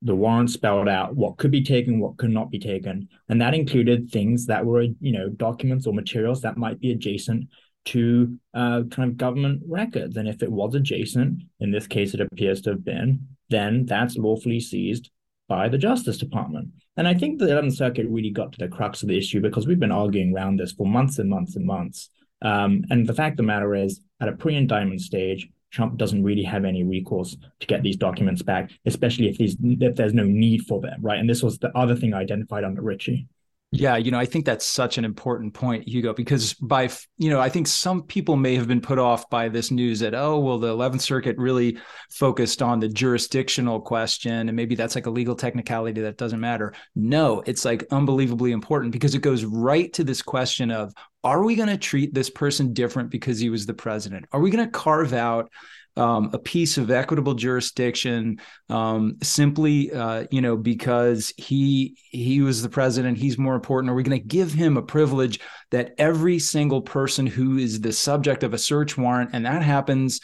The 0.04 0.16
warrant 0.16 0.52
spelled 0.52 0.90
out 0.90 1.16
what 1.16 1.38
could 1.38 1.50
be 1.50 1.64
taken, 1.64 2.00
what 2.00 2.18
could 2.18 2.30
not 2.30 2.52
be 2.52 2.60
taken. 2.60 3.08
And 3.30 3.42
that 3.42 3.54
included 3.54 4.12
things 4.12 4.46
that 4.48 4.66
were, 4.66 4.82
you 4.82 5.14
know, 5.14 5.30
documents 5.30 5.88
or 5.88 5.94
materials 5.94 6.42
that 6.42 6.58
might 6.58 6.80
be 6.80 6.92
adjacent 6.92 7.48
to 7.86 8.38
uh, 8.54 8.84
kind 8.92 9.10
of 9.10 9.18
government 9.18 9.64
records. 9.68 10.18
And 10.18 10.28
if 10.28 10.44
it 10.44 10.52
was 10.52 10.76
adjacent, 10.76 11.44
in 11.60 11.72
this 11.72 11.88
case, 11.88 12.14
it 12.14 12.22
appears 12.22 12.62
to 12.62 12.72
have 12.72 12.86
been, 12.86 13.28
then 13.50 13.86
that's 13.86 14.18
lawfully 14.18 14.60
seized 14.60 15.10
by 15.48 15.70
the 15.70 15.78
Justice 15.78 16.18
Department. 16.18 16.70
And 16.98 17.08
I 17.08 17.14
think 17.14 17.40
the 17.40 17.46
11th 17.46 17.76
Circuit 17.76 18.08
really 18.10 18.30
got 18.30 18.52
to 18.54 18.60
the 18.60 18.68
crux 18.68 19.02
of 19.02 19.10
the 19.10 19.18
issue 19.18 19.42
because 19.42 19.68
we've 19.68 19.80
been 19.80 19.92
arguing 19.92 20.34
around 20.34 20.58
this 20.58 20.72
for 20.72 20.86
months 20.86 21.20
and 21.20 21.30
months 21.30 21.56
and 21.56 21.66
months. 21.66 22.10
Um, 22.42 22.84
and 22.90 23.08
the 23.08 23.14
fact 23.14 23.34
of 23.34 23.38
the 23.38 23.44
matter 23.44 23.76
is, 23.76 24.02
at 24.20 24.28
a 24.28 24.34
pre 24.34 24.56
indictment 24.56 25.02
stage, 25.02 25.50
Trump 25.72 25.98
doesn't 25.98 26.24
really 26.24 26.44
have 26.44 26.66
any 26.66 26.84
recourse 26.84 27.36
to 27.60 27.68
get 27.68 27.82
these 27.82 27.98
documents 27.98 28.44
back, 28.44 28.70
especially 28.86 29.28
if 29.28 29.38
these 29.38 29.58
if 29.62 29.96
there's 29.96 30.14
no 30.14 30.24
need 30.24 30.62
for 30.68 30.80
them, 30.80 31.02
right? 31.02 31.20
And 31.20 31.28
this 31.28 31.42
was 31.42 31.58
the 31.58 31.76
other 31.76 31.96
thing 31.96 32.14
I 32.14 32.20
identified 32.20 32.64
under 32.64 32.82
Richey. 32.82 33.28
Yeah, 33.76 33.98
you 33.98 34.12
know, 34.12 34.20
I 34.20 34.26
think 34.26 34.46
that's 34.46 34.68
such 34.68 35.00
an 35.00 35.06
important 35.06 35.56
point, 35.56 35.88
Hugo, 35.88 36.14
because 36.14 36.54
by, 36.54 36.90
you 37.18 37.32
know, 37.32 37.40
I 37.40 37.50
think 37.50 37.66
some 37.66 38.04
people 38.04 38.36
may 38.36 38.56
have 38.56 38.68
been 38.68 38.82
put 38.82 39.00
off 39.00 39.28
by 39.32 39.50
this 39.50 39.72
news 39.72 40.00
that, 40.02 40.14
oh, 40.14 40.38
well, 40.38 40.60
the 40.60 40.68
11th 40.68 41.02
Circuit 41.02 41.36
really 41.40 41.80
focused 42.12 42.62
on 42.62 42.80
the 42.80 42.88
jurisdictional 42.88 43.82
question, 43.82 44.48
and 44.48 44.56
maybe 44.56 44.76
that's 44.76 44.94
like 44.94 45.08
a 45.08 45.10
legal 45.10 45.36
technicality 45.36 46.02
that 46.02 46.18
doesn't 46.18 46.40
matter. 46.40 46.74
No, 46.96 47.42
it's 47.48 47.66
like 47.66 47.88
unbelievably 47.90 48.52
important 48.52 48.92
because 48.94 49.16
it 49.16 49.24
goes 49.24 49.44
right 49.44 49.92
to 49.94 50.04
this 50.04 50.22
question 50.22 50.70
of, 50.70 50.94
are 51.24 51.44
we 51.44 51.56
going 51.56 51.70
to 51.70 51.78
treat 51.78 52.14
this 52.14 52.30
person 52.30 52.74
different 52.74 53.10
because 53.10 53.40
he 53.40 53.50
was 53.50 53.66
the 53.66 53.74
president? 53.74 54.26
Are 54.34 54.40
we 54.40 54.52
going 54.52 54.66
to 54.66 54.72
carve 54.72 55.14
out 55.14 55.52
um, 55.96 56.32
a 56.34 56.40
piece 56.40 56.78
of 56.78 56.90
equitable 56.90 57.36
jurisdiction 57.36 58.40
um, 58.70 59.18
simply, 59.22 59.92
uh, 59.92 60.26
you 60.32 60.42
know, 60.42 60.58
because 60.58 61.34
he 61.38 61.98
he 62.10 62.42
was 62.42 62.62
the 62.62 62.70
president, 62.70 63.18
he's 63.18 63.38
more 63.38 63.56
important? 63.56 63.92
Are 63.92 63.96
we 63.96 64.04
going 64.04 64.20
to 64.20 64.28
give 64.28 64.54
him 64.54 64.78
a 64.78 64.82
privilege 64.82 65.40
that 65.72 65.94
every 65.98 66.40
single 66.40 66.82
person 66.82 67.28
who 67.28 67.58
is 67.58 67.82
the 67.82 67.94
subject 67.94 68.44
of 68.44 68.54
a 68.54 68.58
search 68.58 68.98
warrant, 68.98 69.32
and 69.34 69.46
that 69.46 69.62
happens 69.62 70.20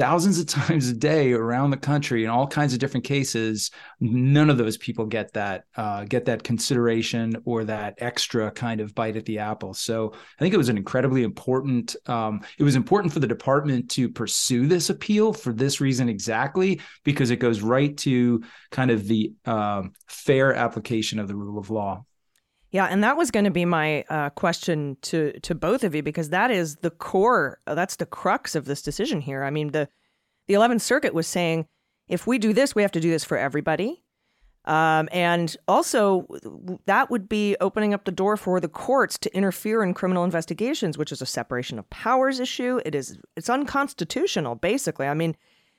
thousands 0.00 0.38
of 0.38 0.46
times 0.66 0.88
a 0.88 0.94
day 0.94 1.32
around 1.32 1.70
the 1.70 1.76
country 1.76 2.24
in 2.24 2.30
all 2.30 2.46
kinds 2.46 2.72
of 2.72 2.78
different 2.78 3.04
cases 3.04 3.70
none 4.00 4.48
of 4.48 4.56
those 4.56 4.78
people 4.78 5.04
get 5.04 5.30
that 5.34 5.64
uh, 5.76 6.04
get 6.04 6.24
that 6.24 6.42
consideration 6.42 7.36
or 7.44 7.64
that 7.64 7.94
extra 7.98 8.50
kind 8.50 8.80
of 8.80 8.94
bite 8.94 9.16
at 9.16 9.26
the 9.26 9.38
apple. 9.38 9.74
So 9.74 10.12
i 10.14 10.38
think 10.42 10.54
it 10.54 10.56
was 10.56 10.70
an 10.70 10.78
incredibly 10.78 11.22
important 11.22 11.96
um, 12.06 12.40
it 12.58 12.64
was 12.64 12.76
important 12.76 13.12
for 13.12 13.20
the 13.20 13.26
department 13.26 13.90
to 13.90 14.08
pursue 14.08 14.66
this 14.66 14.88
appeal 14.88 15.34
for 15.34 15.52
this 15.52 15.80
reason 15.80 16.08
exactly 16.08 16.80
because 17.04 17.30
it 17.30 17.36
goes 17.36 17.60
right 17.60 17.94
to 17.98 18.42
kind 18.70 18.90
of 18.90 19.06
the 19.06 19.34
um, 19.44 19.92
fair 20.08 20.54
application 20.54 21.18
of 21.18 21.28
the 21.28 21.36
rule 21.36 21.58
of 21.58 21.68
law 21.68 22.02
yeah, 22.72 22.86
and 22.86 23.02
that 23.02 23.16
was 23.16 23.30
going 23.30 23.44
to 23.44 23.50
be 23.50 23.64
my 23.64 24.02
uh, 24.08 24.30
question 24.30 24.96
to 25.02 25.32
to 25.40 25.54
both 25.54 25.82
of 25.82 25.94
you 25.94 26.02
because 26.02 26.30
that 26.30 26.50
is 26.50 26.76
the 26.76 26.90
core. 26.90 27.60
That's 27.66 27.96
the 27.96 28.06
crux 28.06 28.54
of 28.54 28.64
this 28.64 28.80
decision 28.82 29.20
here. 29.20 29.42
I 29.42 29.50
mean, 29.50 29.72
the 29.72 29.88
the 30.46 30.54
Eleventh 30.54 30.82
Circuit 30.82 31.12
was 31.12 31.26
saying 31.26 31.66
if 32.08 32.26
we 32.26 32.38
do 32.38 32.52
this, 32.52 32.74
we 32.74 32.82
have 32.82 32.92
to 32.92 33.00
do 33.00 33.10
this 33.10 33.24
for 33.24 33.36
everybody, 33.36 34.04
um, 34.66 35.08
and 35.10 35.56
also 35.66 36.28
that 36.86 37.10
would 37.10 37.28
be 37.28 37.56
opening 37.60 37.92
up 37.92 38.04
the 38.04 38.12
door 38.12 38.36
for 38.36 38.60
the 38.60 38.68
courts 38.68 39.18
to 39.18 39.36
interfere 39.36 39.82
in 39.82 39.92
criminal 39.92 40.22
investigations, 40.22 40.96
which 40.96 41.10
is 41.10 41.20
a 41.20 41.26
separation 41.26 41.76
of 41.76 41.90
powers 41.90 42.38
issue. 42.38 42.80
It 42.84 42.94
is 42.94 43.18
it's 43.36 43.50
unconstitutional, 43.50 44.54
basically. 44.54 45.08
I 45.08 45.14
mean, 45.14 45.36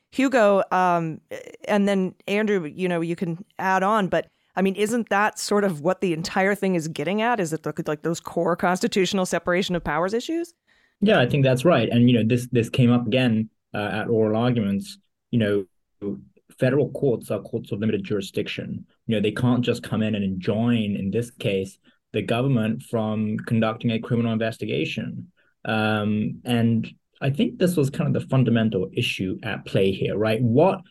Hugo, 0.09 0.63
um, 0.71 1.21
and 1.69 1.87
then 1.87 2.15
Andrew, 2.27 2.65
you 2.65 2.89
know, 2.89 2.99
you 2.99 3.15
can 3.15 3.45
add 3.59 3.81
on, 3.81 4.09
but 4.09 4.27
I 4.55 4.61
mean, 4.61 4.75
isn't 4.75 5.09
that 5.09 5.39
sort 5.39 5.63
of 5.63 5.81
what 5.81 6.01
the 6.01 6.13
entire 6.13 6.55
thing 6.55 6.75
is 6.75 6.87
getting 6.87 7.21
at? 7.21 7.39
Is 7.39 7.53
it 7.53 7.65
like 7.87 8.01
those 8.01 8.19
core 8.19 8.55
constitutional 8.55 9.25
separation 9.25 9.75
of 9.75 9.83
powers 9.83 10.13
issues? 10.13 10.53
Yeah, 10.99 11.19
I 11.19 11.27
think 11.27 11.43
that's 11.43 11.65
right. 11.65 11.89
And 11.89 12.09
you 12.09 12.17
know, 12.17 12.27
this 12.27 12.47
this 12.51 12.69
came 12.69 12.91
up 12.91 13.07
again 13.07 13.49
uh, 13.73 13.89
at 13.91 14.09
oral 14.09 14.39
arguments. 14.39 14.97
You 15.31 15.67
know, 16.01 16.17
federal 16.59 16.91
courts 16.91 17.31
are 17.31 17.39
courts 17.39 17.71
of 17.71 17.79
limited 17.79 18.03
jurisdiction. 18.03 18.85
You 19.07 19.15
know, 19.15 19.21
they 19.21 19.31
can't 19.31 19.63
just 19.63 19.83
come 19.83 20.03
in 20.03 20.15
and 20.15 20.23
enjoin, 20.23 20.95
in 20.95 21.11
this 21.11 21.31
case, 21.31 21.77
the 22.13 22.21
government 22.21 22.83
from 22.83 23.37
conducting 23.47 23.91
a 23.91 23.99
criminal 23.99 24.33
investigation. 24.33 25.31
Um, 25.65 26.41
and 26.43 26.87
I 27.21 27.29
think 27.29 27.57
this 27.57 27.77
was 27.77 27.89
kind 27.89 28.13
of 28.13 28.21
the 28.21 28.27
fundamental 28.27 28.89
issue 28.93 29.39
at 29.43 29.65
play 29.65 29.91
here, 29.91 30.17
right? 30.17 30.41
What 30.41 30.81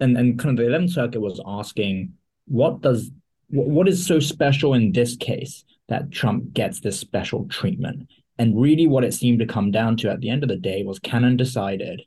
and 0.00 0.16
and 0.16 0.38
kind 0.38 0.58
of 0.58 0.64
the 0.64 0.70
11th 0.70 0.90
Circuit 0.90 1.20
was 1.20 1.40
asking 1.46 2.14
what 2.48 2.80
does 2.80 3.10
what 3.50 3.88
is 3.88 4.06
so 4.06 4.20
special 4.20 4.74
in 4.74 4.92
this 4.92 5.16
case 5.16 5.64
that 5.88 6.10
Trump 6.10 6.52
gets 6.52 6.80
this 6.80 6.98
special 7.00 7.46
treatment? 7.48 8.08
And 8.38 8.60
really, 8.60 8.86
what 8.86 9.04
it 9.04 9.14
seemed 9.14 9.38
to 9.40 9.46
come 9.46 9.70
down 9.70 9.96
to 9.98 10.10
at 10.10 10.20
the 10.20 10.30
end 10.30 10.42
of 10.42 10.48
the 10.48 10.56
day 10.56 10.82
was 10.84 10.98
Cannon 10.98 11.36
decided 11.36 12.02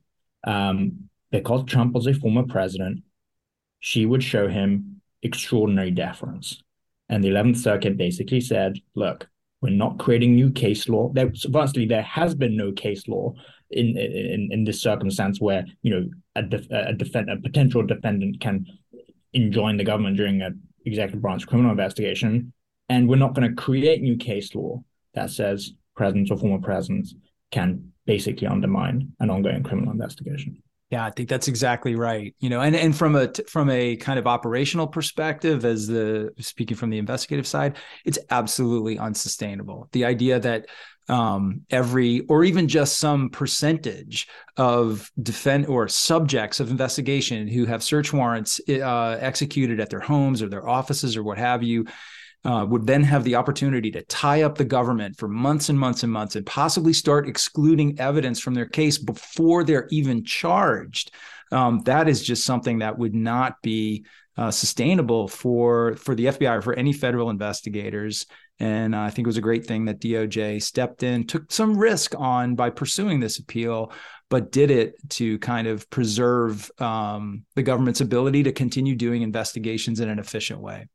um, 0.46 1.10
because 1.32 1.66
Trump 1.66 1.94
was 1.94 2.08
a 2.08 2.14
former 2.14 2.44
president, 2.44 3.04
she 3.80 4.06
would 4.06 4.24
show 4.24 4.48
him 4.48 5.02
extraordinary 5.24 5.92
deference. 5.92 6.62
And 7.10 7.24
the 7.24 7.30
11th 7.30 7.58
Circuit 7.58 7.98
basically 7.98 8.40
said, 8.40 8.80
look, 8.96 9.28
we're 9.62 9.70
not 9.70 10.00
creating 10.00 10.36
new 10.36 10.52
case 10.52 10.88
law. 10.88 11.12
There, 11.14 11.32
firstly, 11.52 11.86
there 11.86 12.02
has 12.02 12.34
been 12.34 12.56
no 12.56 12.72
case 12.72 13.08
law 13.08 13.34
in 13.70 13.98
in, 13.98 14.50
in 14.52 14.64
this 14.64 14.82
circumstance 14.82 15.40
where 15.40 15.66
you 15.82 15.92
know 15.92 16.10
a, 16.36 16.44
def, 16.44 16.70
a, 16.72 16.94
defend, 16.94 17.30
a 17.30 17.38
potential 17.38 17.84
defendant 17.86 18.40
can 18.42 18.66
enjoin 19.34 19.78
the 19.78 19.84
government 19.84 20.18
during 20.18 20.42
an 20.42 20.62
executive 20.86 21.22
branch 21.22 21.48
criminal 21.48 21.72
investigation. 21.72 22.54
And 22.90 23.08
we're 23.08 23.16
not 23.16 23.34
going 23.34 23.48
to 23.50 23.56
create 23.56 24.02
new 24.02 24.18
case 24.18 24.54
law 24.54 24.84
that 25.14 25.30
says 25.30 25.72
presidents 25.96 26.32
or 26.32 26.38
former 26.38 26.62
presidents 26.62 27.16
can 27.52 27.92
basically 28.06 28.48
undermine 28.48 29.14
an 29.20 29.30
ongoing 29.30 29.64
criminal 29.64 29.92
investigation. 29.92 30.62
Yeah, 30.90 31.06
I 31.06 31.10
think 31.10 31.30
that's 31.30 31.48
exactly 31.48 31.96
right. 31.96 32.36
You 32.40 32.50
know, 32.50 32.60
and 32.60 32.76
and 32.76 32.94
from 32.94 33.16
a 33.16 33.32
from 33.48 33.70
a 33.70 33.96
kind 33.96 34.20
of 34.20 34.28
operational 34.28 34.88
perspective, 34.88 35.64
as 35.64 35.88
the 35.88 36.34
speaking 36.40 36.76
from 36.76 36.90
the 36.90 36.98
investigative 36.98 37.48
side, 37.48 37.78
it's 38.04 38.20
absolutely 38.30 39.00
unsustainable. 39.00 39.88
The 39.94 40.04
idea 40.04 40.38
that 40.42 40.66
um, 41.10 41.62
every 41.70 42.22
or 42.22 42.44
even 42.44 42.68
just 42.68 42.98
some 42.98 43.30
percentage 43.30 44.28
of 44.58 45.12
defend 45.22 45.66
or 45.66 45.88
subjects 45.88 46.60
of 46.60 46.70
investigation 46.70 47.48
who 47.48 47.66
have 47.66 47.84
search 47.84 48.14
warrants 48.14 48.62
uh, 48.70 49.18
executed 49.20 49.80
at 49.80 49.90
their 49.90 50.00
homes 50.00 50.42
or 50.42 50.50
their 50.50 50.68
offices 50.68 51.18
or 51.18 51.24
what 51.24 51.38
have 51.38 51.64
you 51.64 51.86
uh, 52.44 52.66
would 52.68 52.88
then 52.88 53.04
have 53.04 53.24
the 53.24 53.36
opportunity 53.36 53.92
to 53.92 54.02
tie 54.04 54.42
up 54.42 54.58
the 54.58 54.66
government 54.66 55.18
for 55.18 55.28
months 55.28 55.70
and 55.70 55.78
months 55.78 56.04
and 56.04 56.12
months 56.12 56.36
and 56.36 56.46
possibly 56.46 56.94
start 56.94 57.28
excluding 57.28 58.00
evidence 58.00 58.40
from 58.40 58.54
their 58.54 58.66
case 58.66 58.98
before 58.98 59.64
they're 59.64 59.88
even 59.92 60.24
charged. 60.24 61.12
Um, 61.52 61.82
that 61.82 62.08
is 62.08 62.24
just 62.24 62.46
something 62.46 62.80
that 62.80 62.98
would 62.98 63.14
not 63.14 63.62
be 63.62 64.06
uh, 64.38 64.50
sustainable 64.50 65.28
for 65.28 65.96
for 65.98 66.16
the 66.16 66.26
FBI 66.28 66.58
or 66.58 66.62
for 66.62 66.74
any 66.74 66.94
federal 66.94 67.30
investigators. 67.30 68.26
And 68.62 68.96
I 68.96 69.10
think 69.10 69.26
it 69.26 69.28
was 69.28 69.38
a 69.38 69.42
great 69.42 69.66
thing 69.66 69.86
that 69.86 70.00
DOJ 70.00 70.62
stepped 70.62 71.02
in, 71.02 71.26
took 71.26 71.52
some 71.52 71.76
risk 71.76 72.14
on 72.16 72.54
by 72.54 72.70
pursuing 72.70 73.20
this 73.20 73.40
appeal, 73.40 73.92
but 74.30 74.52
did 74.52 74.70
it 74.70 74.94
to 75.10 75.40
kind 75.40 75.66
of 75.66 75.90
preserve 75.90 76.70
um, 76.80 77.44
the 77.56 77.64
government's 77.64 78.02
ability 78.02 78.44
to 78.44 78.52
continue 78.52 78.96
doing 78.96 79.24
investigations 79.24 80.00
in 80.00 80.10
an 80.10 80.20
efficient 80.20 80.60
way. 80.60 80.88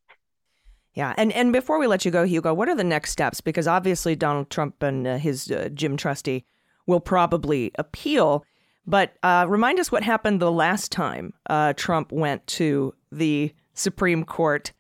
Yeah, 0.95 1.13
and 1.17 1.33
and 1.33 1.53
before 1.53 1.81
we 1.81 1.89
let 1.89 2.05
you 2.05 2.13
go, 2.13 2.23
Hugo, 2.23 2.55
what 2.55 2.69
are 2.69 2.77
the 2.77 2.85
next 2.85 3.11
steps? 3.11 3.41
Because 3.41 3.67
obviously 3.67 4.15
Donald 4.15 4.49
Trump 4.49 4.81
and 4.81 5.05
uh, 5.05 5.17
his 5.19 5.51
uh, 5.51 5.69
Jim 5.75 5.97
Trusty 5.97 6.45
will 6.87 7.01
probably 7.01 7.73
appeal. 7.81 8.45
But 8.87 9.17
uh, 9.25 9.47
remind 9.49 9.81
us 9.81 9.91
what 9.91 10.05
happened 10.05 10.41
the 10.41 10.53
last 10.53 10.93
time 10.93 11.33
uh, 11.51 11.73
Trump 11.73 12.13
went 12.13 12.47
to 12.47 12.95
the 13.11 13.53
Supreme 13.75 14.23
Court 14.23 14.73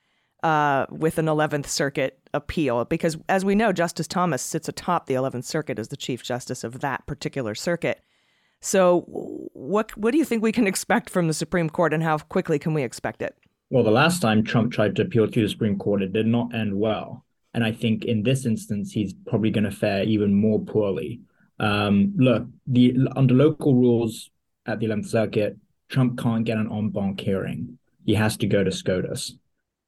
uh, 0.44 0.86
with 0.90 1.18
an 1.18 1.26
11th 1.26 1.66
Circuit 1.66 2.20
appeal 2.36 2.84
because, 2.84 3.16
as 3.28 3.44
we 3.44 3.54
know, 3.54 3.72
Justice 3.72 4.06
Thomas 4.06 4.42
sits 4.42 4.68
atop 4.68 5.06
the 5.06 5.14
11th 5.14 5.44
Circuit 5.44 5.78
as 5.78 5.88
the 5.88 5.96
Chief 5.96 6.22
Justice 6.22 6.62
of 6.62 6.80
that 6.80 7.06
particular 7.06 7.54
circuit. 7.54 8.00
So, 8.60 9.02
what 9.52 9.96
what 9.96 10.12
do 10.12 10.18
you 10.18 10.24
think 10.24 10.42
we 10.42 10.52
can 10.52 10.66
expect 10.66 11.10
from 11.10 11.28
the 11.28 11.34
Supreme 11.34 11.70
Court, 11.70 11.92
and 11.92 12.02
how 12.02 12.18
quickly 12.18 12.58
can 12.58 12.74
we 12.74 12.82
expect 12.82 13.22
it? 13.22 13.36
Well, 13.70 13.84
the 13.84 13.90
last 13.90 14.22
time 14.22 14.44
Trump 14.44 14.72
tried 14.72 14.96
to 14.96 15.02
appeal 15.02 15.28
to 15.28 15.42
the 15.42 15.48
Supreme 15.48 15.78
Court, 15.78 16.02
it 16.02 16.12
did 16.12 16.26
not 16.26 16.54
end 16.54 16.78
well, 16.78 17.24
and 17.52 17.64
I 17.64 17.72
think 17.72 18.04
in 18.04 18.22
this 18.22 18.46
instance, 18.46 18.92
he's 18.92 19.14
probably 19.26 19.50
going 19.50 19.64
to 19.64 19.70
fare 19.70 20.04
even 20.04 20.34
more 20.34 20.60
poorly. 20.60 21.20
Um, 21.58 22.14
look, 22.16 22.46
the 22.66 22.96
under 23.16 23.34
local 23.34 23.74
rules 23.74 24.30
at 24.66 24.78
the 24.78 24.86
11th 24.86 25.08
Circuit, 25.08 25.56
Trump 25.88 26.18
can't 26.18 26.44
get 26.44 26.58
an 26.58 26.70
en 26.70 26.90
banc 26.90 27.20
hearing. 27.20 27.78
He 28.04 28.14
has 28.14 28.36
to 28.38 28.46
go 28.46 28.62
to 28.62 28.70
SCOTUS. 28.70 29.34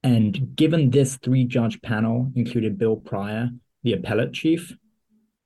And 0.02 0.54
given 0.54 0.90
this 0.90 1.16
three 1.16 1.44
judge 1.44 1.80
panel 1.82 2.30
included 2.34 2.78
Bill 2.78 2.96
Pryor, 2.96 3.50
the 3.82 3.94
appellate 3.94 4.32
chief, 4.32 4.76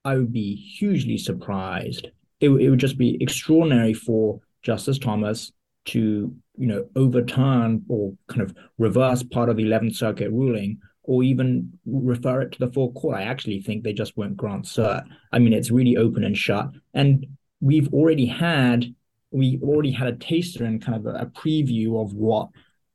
I 0.05 0.17
would 0.17 0.33
be 0.33 0.55
hugely 0.55 1.17
surprised. 1.17 2.09
It, 2.41 2.51
it 2.51 2.71
would 2.71 2.81
just 2.81 2.99
be 2.99 3.17
extraordinary 3.23 3.95
for 3.95 4.41
Justice 4.63 4.99
Thomas 4.99 5.53
to, 5.87 6.35
you 6.57 6.67
know, 6.67 6.87
overturn 6.97 7.85
or 7.89 8.15
kind 8.29 8.43
of 8.43 8.55
reverse 8.79 9.23
part 9.23 9.49
of 9.49 9.57
the 9.57 9.65
11th 9.65 9.97
Circuit 9.97 10.31
ruling 10.31 10.81
or 11.05 11.23
even 11.23 11.79
refer 11.85 12.43
it 12.43 12.53
to 12.53 12.59
the 12.59 12.73
full 12.73 12.93
court. 12.93 13.17
I 13.17 13.23
actually 13.23 13.61
think 13.61 13.83
they 13.83 13.93
just 13.93 14.17
won't 14.17 14.37
grant 14.37 14.67
cert. 14.67 15.05
I 15.33 15.39
mean, 15.39 15.53
it's 15.53 15.71
really 15.71 15.97
open 15.97 16.25
and 16.25 16.37
shut. 16.37 16.71
And 16.95 17.27
we've 17.61 17.93
already 17.93 18.27
had 18.27 18.95
we 19.33 19.59
already 19.63 19.91
had 19.91 20.09
a 20.09 20.17
taster 20.17 20.65
and 20.65 20.85
kind 20.85 20.99
of 20.99 21.07
a, 21.07 21.21
a 21.21 21.27
preview 21.27 22.03
of 22.03 22.13
what 22.13 22.51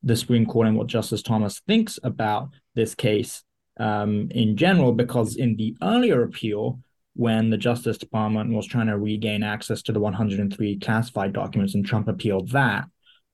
the 0.07 0.15
Supreme 0.15 0.45
Court 0.45 0.67
and 0.67 0.77
what 0.77 0.87
Justice 0.87 1.21
Thomas 1.21 1.59
thinks 1.67 1.99
about 2.01 2.49
this 2.75 2.95
case 2.95 3.43
um, 3.79 4.29
in 4.31 4.55
general, 4.57 4.93
because 4.93 5.35
in 5.35 5.55
the 5.57 5.75
earlier 5.83 6.23
appeal, 6.23 6.79
when 7.13 7.49
the 7.49 7.57
Justice 7.57 7.97
Department 7.97 8.53
was 8.53 8.65
trying 8.65 8.87
to 8.87 8.97
regain 8.97 9.43
access 9.43 9.81
to 9.83 9.91
the 9.91 9.99
103 9.99 10.79
classified 10.79 11.33
documents 11.33 11.75
and 11.75 11.85
Trump 11.85 12.07
appealed 12.07 12.51
that, 12.51 12.85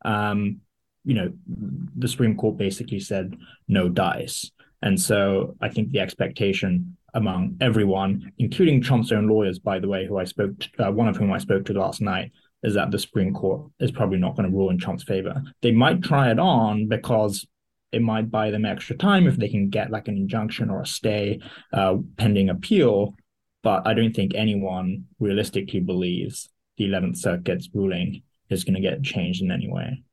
um, 0.03 0.61
you 1.05 1.13
know, 1.13 1.32
the 1.45 2.07
Supreme 2.07 2.36
Court 2.36 2.57
basically 2.57 2.99
said 2.99 3.36
no 3.67 3.89
dice. 3.89 4.49
And 4.82 4.99
so 4.99 5.55
I 5.61 5.69
think 5.69 5.91
the 5.91 5.99
expectation 5.99 6.97
among 7.13 7.57
everyone, 7.61 8.32
including 8.39 8.82
Trump's 8.82 9.11
own 9.11 9.28
lawyers, 9.28 9.59
by 9.59 9.80
the 9.80 9.88
way, 9.88 10.07
who 10.07 10.17
I 10.17 10.24
spoke 10.24 10.59
to, 10.59 10.88
uh, 10.88 10.91
one 10.91 11.07
of 11.07 11.17
whom 11.17 11.32
I 11.32 11.38
spoke 11.38 11.65
to 11.65 11.74
last 11.74 12.01
night, 12.01 12.32
is 12.64 12.74
that 12.76 12.91
the 12.91 12.99
Supreme 12.99 13.34
Court 13.34 13.70
is 13.80 13.91
probably 13.91 14.18
not 14.18 14.36
going 14.36 14.49
to 14.49 14.55
rule 14.55 14.70
in 14.70 14.78
Trump's 14.78 15.03
favor. 15.03 15.43
They 15.61 15.72
might 15.72 16.01
try 16.01 16.32
it 16.32 16.39
on 16.39 16.88
because 16.88 17.45
it 17.91 18.01
might 18.01 18.32
buy 18.32 18.49
them 18.49 18.66
extra 18.66 18.97
time 18.97 19.28
if 19.28 19.38
they 19.38 19.49
can 19.49 19.70
get 19.70 19.91
like 19.91 20.07
an 20.07 20.18
injunction 20.18 20.70
or 20.70 20.82
a 20.82 20.86
stay 20.86 21.39
uh, 21.74 21.97
pending 22.18 22.49
appeal. 22.49 23.16
But 23.61 23.86
I 23.86 23.93
don't 23.93 24.14
think 24.14 24.34
anyone 24.34 25.05
realistically 25.20 25.82
believes 25.82 26.49
the 26.78 26.86
11th 26.86 27.18
Circuit's 27.18 27.70
ruling 27.74 28.24
is 28.49 28.64
going 28.64 28.76
to 28.76 28.82
get 28.82 29.03
changed 29.03 29.41
in 29.41 29.51
any 29.51 29.70
way. 29.70 30.03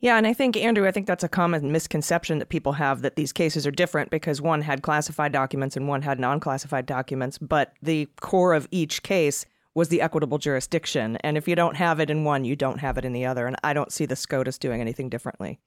Yeah, 0.00 0.18
and 0.18 0.26
I 0.26 0.34
think, 0.34 0.58
Andrew, 0.58 0.86
I 0.86 0.90
think 0.90 1.06
that's 1.06 1.24
a 1.24 1.28
common 1.28 1.72
misconception 1.72 2.38
that 2.38 2.50
people 2.50 2.72
have 2.72 3.00
that 3.00 3.16
these 3.16 3.32
cases 3.32 3.66
are 3.66 3.70
different 3.70 4.10
because 4.10 4.42
one 4.42 4.60
had 4.60 4.82
classified 4.82 5.32
documents 5.32 5.74
and 5.74 5.88
one 5.88 6.02
had 6.02 6.20
non 6.20 6.38
classified 6.38 6.84
documents. 6.84 7.38
But 7.38 7.72
the 7.80 8.06
core 8.20 8.52
of 8.52 8.68
each 8.70 9.02
case 9.02 9.46
was 9.76 9.88
the 9.90 10.00
equitable 10.00 10.38
jurisdiction. 10.38 11.16
And 11.16 11.36
if 11.36 11.46
you 11.46 11.54
don't 11.54 11.76
have 11.76 12.00
it 12.00 12.10
in 12.10 12.24
one, 12.24 12.44
you 12.44 12.56
don't 12.56 12.78
have 12.78 12.96
it 12.96 13.04
in 13.04 13.12
the 13.12 13.26
other. 13.26 13.46
And 13.46 13.56
I 13.62 13.74
don't 13.74 13.92
see 13.92 14.06
the 14.06 14.16
SCOTUS 14.16 14.58
doing 14.58 14.80
anything 14.80 15.10
differently. 15.10 15.60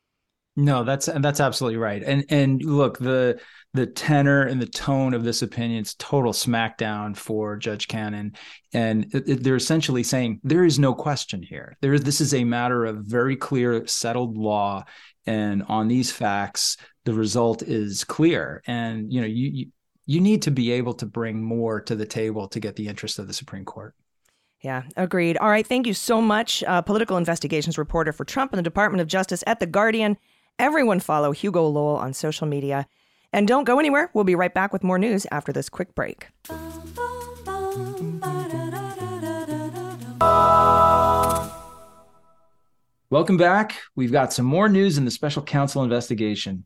No, 0.56 0.84
that's 0.84 1.08
and 1.08 1.24
that's 1.24 1.40
absolutely 1.40 1.78
right. 1.78 2.04
And 2.04 2.26
and 2.28 2.62
look, 2.62 2.98
the 2.98 3.40
the 3.74 3.86
tenor 3.86 4.42
and 4.42 4.60
the 4.60 4.66
tone 4.66 5.14
of 5.14 5.24
this 5.24 5.42
opinion 5.42 5.84
is 5.84 5.94
total 5.94 6.34
smackdown 6.34 7.16
for 7.16 7.56
Judge 7.56 7.88
Cannon, 7.88 8.34
and 8.74 9.06
it, 9.14 9.30
it, 9.30 9.44
they're 9.44 9.56
essentially 9.56 10.04
saying 10.04 10.42
there 10.44 10.66
is 10.66 10.80
no 10.80 10.94
question 10.94 11.42
here. 11.44 11.78
There, 11.82 11.98
this 11.98 12.20
is 12.20 12.34
a 12.34 12.44
matter 12.44 12.84
of 12.84 13.06
very 13.06 13.38
clear, 13.38 13.86
settled 13.88 14.38
law, 14.38 14.84
and 15.26 15.64
on 15.68 15.88
these 15.88 16.12
facts, 16.12 16.76
the 17.06 17.14
result 17.14 17.62
is 17.62 18.04
clear. 18.04 18.62
And 18.66 19.14
you 19.14 19.22
know, 19.22 19.28
you, 19.28 19.50
you 19.54 19.66
you 20.10 20.20
need 20.20 20.42
to 20.42 20.50
be 20.50 20.72
able 20.72 20.96
to 20.96 21.06
bring 21.06 21.44
more 21.44 21.80
to 21.80 21.96
the 21.96 22.04
table 22.04 22.48
to 22.48 22.60
get 22.60 22.76
the 22.76 22.88
interest 22.88 23.20
of 23.20 23.28
the 23.28 23.34
Supreme 23.34 23.64
Court. 23.64 23.94
Yeah, 24.60 24.82
agreed. 24.98 25.38
All 25.38 25.52
right, 25.52 25.66
thank 25.66 25.86
you 25.86 25.94
so 25.94 26.20
much, 26.20 26.64
uh, 26.64 26.82
political 26.82 27.16
investigations 27.16 27.78
reporter 27.78 28.12
for 28.12 28.26
Trump 28.26 28.52
and 28.52 28.58
the 28.58 28.64
Department 28.64 29.02
of 29.02 29.08
Justice 29.08 29.44
at 29.46 29.60
The 29.60 29.68
Guardian. 29.68 30.18
Everyone 30.58 31.00
follow 31.00 31.32
Hugo 31.32 31.68
Lowell 31.68 31.98
on 31.98 32.14
social 32.14 32.48
media. 32.48 32.88
And 33.32 33.48
don't 33.48 33.66
go 33.66 33.78
anywhere. 33.78 34.10
We'll 34.16 34.24
be 34.24 34.34
right 34.34 34.52
back 34.52 34.74
with 34.74 34.84
more 34.84 34.98
news 34.98 35.28
after 35.32 35.54
this 35.54 35.70
quick 35.70 35.94
break. 35.94 36.30
Welcome 43.12 43.38
back. 43.38 43.80
We've 43.96 44.12
got 44.12 44.34
some 44.34 44.48
more 44.48 44.70
news 44.70 44.98
in 44.98 45.06
the 45.06 45.12
special 45.12 45.44
counsel 45.44 45.84
investigation. 45.84 46.66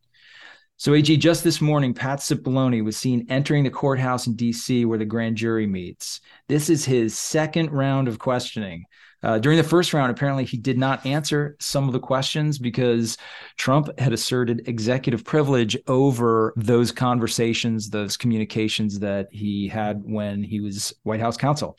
So, 0.84 0.94
AG, 0.96 1.16
just 1.16 1.46
this 1.46 1.62
morning, 1.62 1.94
Pat 1.94 2.20
Cipollone 2.20 2.84
was 2.84 2.98
seen 2.98 3.26
entering 3.30 3.64
the 3.64 3.70
courthouse 3.70 4.28
in 4.28 4.36
DC 4.36 4.86
where 4.86 4.98
the 4.98 5.06
grand 5.06 5.38
jury 5.38 5.66
meets. 5.66 6.20
This 6.50 6.70
is 6.70 6.84
his 6.84 7.18
second 7.18 7.72
round 7.72 8.10
of 8.10 8.20
questioning. 8.20 8.84
Uh, 9.24 9.40
during 9.40 9.58
the 9.58 9.64
first 9.64 9.94
round, 9.94 10.12
apparently 10.12 10.44
he 10.44 10.58
did 10.58 10.78
not 10.78 11.06
answer 11.06 11.56
some 11.62 11.88
of 11.88 11.94
the 11.94 12.02
questions 12.02 12.60
because 12.60 13.18
Trump 13.56 13.98
had 13.98 14.12
asserted 14.12 14.68
executive 14.68 15.24
privilege 15.24 15.78
over 15.88 16.52
those 16.58 16.92
conversations, 16.92 17.90
those 17.90 18.18
communications 18.18 19.00
that 19.00 19.30
he 19.32 19.70
had 19.70 20.02
when 20.04 20.44
he 20.44 20.60
was 20.60 20.94
White 21.04 21.22
House 21.22 21.38
counsel. 21.38 21.78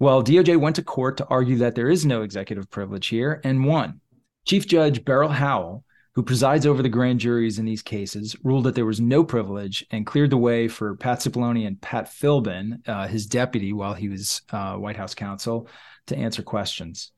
Well, 0.00 0.22
DOJ 0.22 0.58
went 0.58 0.76
to 0.76 0.82
court 0.82 1.16
to 1.16 1.26
argue 1.28 1.56
that 1.56 1.74
there 1.74 1.88
is 1.88 2.04
no 2.04 2.20
executive 2.20 2.70
privilege 2.70 3.06
here 3.06 3.40
and 3.42 3.64
won. 3.64 4.02
Chief 4.44 4.66
Judge 4.66 5.02
Beryl 5.02 5.30
Howell 5.30 5.82
who 6.18 6.24
presides 6.24 6.66
over 6.66 6.82
the 6.82 6.88
grand 6.88 7.20
juries 7.20 7.60
in 7.60 7.64
these 7.64 7.80
cases, 7.80 8.34
ruled 8.42 8.64
that 8.64 8.74
there 8.74 8.84
was 8.84 9.00
no 9.00 9.22
privilege 9.22 9.86
and 9.92 10.04
cleared 10.04 10.30
the 10.30 10.36
way 10.36 10.66
for 10.66 10.96
Pat 10.96 11.20
Cipollone 11.20 11.64
and 11.64 11.80
Pat 11.80 12.06
Philbin, 12.06 12.80
uh, 12.88 13.06
his 13.06 13.24
deputy 13.24 13.72
while 13.72 13.94
he 13.94 14.08
was 14.08 14.42
uh, 14.50 14.74
White 14.74 14.96
House 14.96 15.14
counsel, 15.14 15.68
to 16.08 16.16
answer 16.16 16.42
questions. 16.42 17.12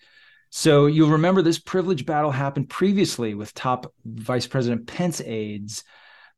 So 0.50 0.84
you'll 0.84 1.12
remember 1.12 1.40
this 1.40 1.58
privilege 1.58 2.04
battle 2.04 2.30
happened 2.30 2.68
previously 2.68 3.32
with 3.32 3.54
top 3.54 3.90
Vice 4.04 4.46
President 4.46 4.86
Pence 4.86 5.22
aides, 5.22 5.82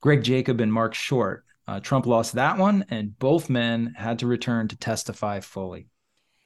Greg 0.00 0.22
Jacob 0.22 0.60
and 0.60 0.72
Marc 0.72 0.94
Short. 0.94 1.44
Uh, 1.66 1.80
Trump 1.80 2.06
lost 2.06 2.34
that 2.34 2.58
one, 2.58 2.84
and 2.90 3.18
both 3.18 3.50
men 3.50 3.92
had 3.96 4.20
to 4.20 4.28
return 4.28 4.68
to 4.68 4.76
testify 4.76 5.40
fully. 5.40 5.88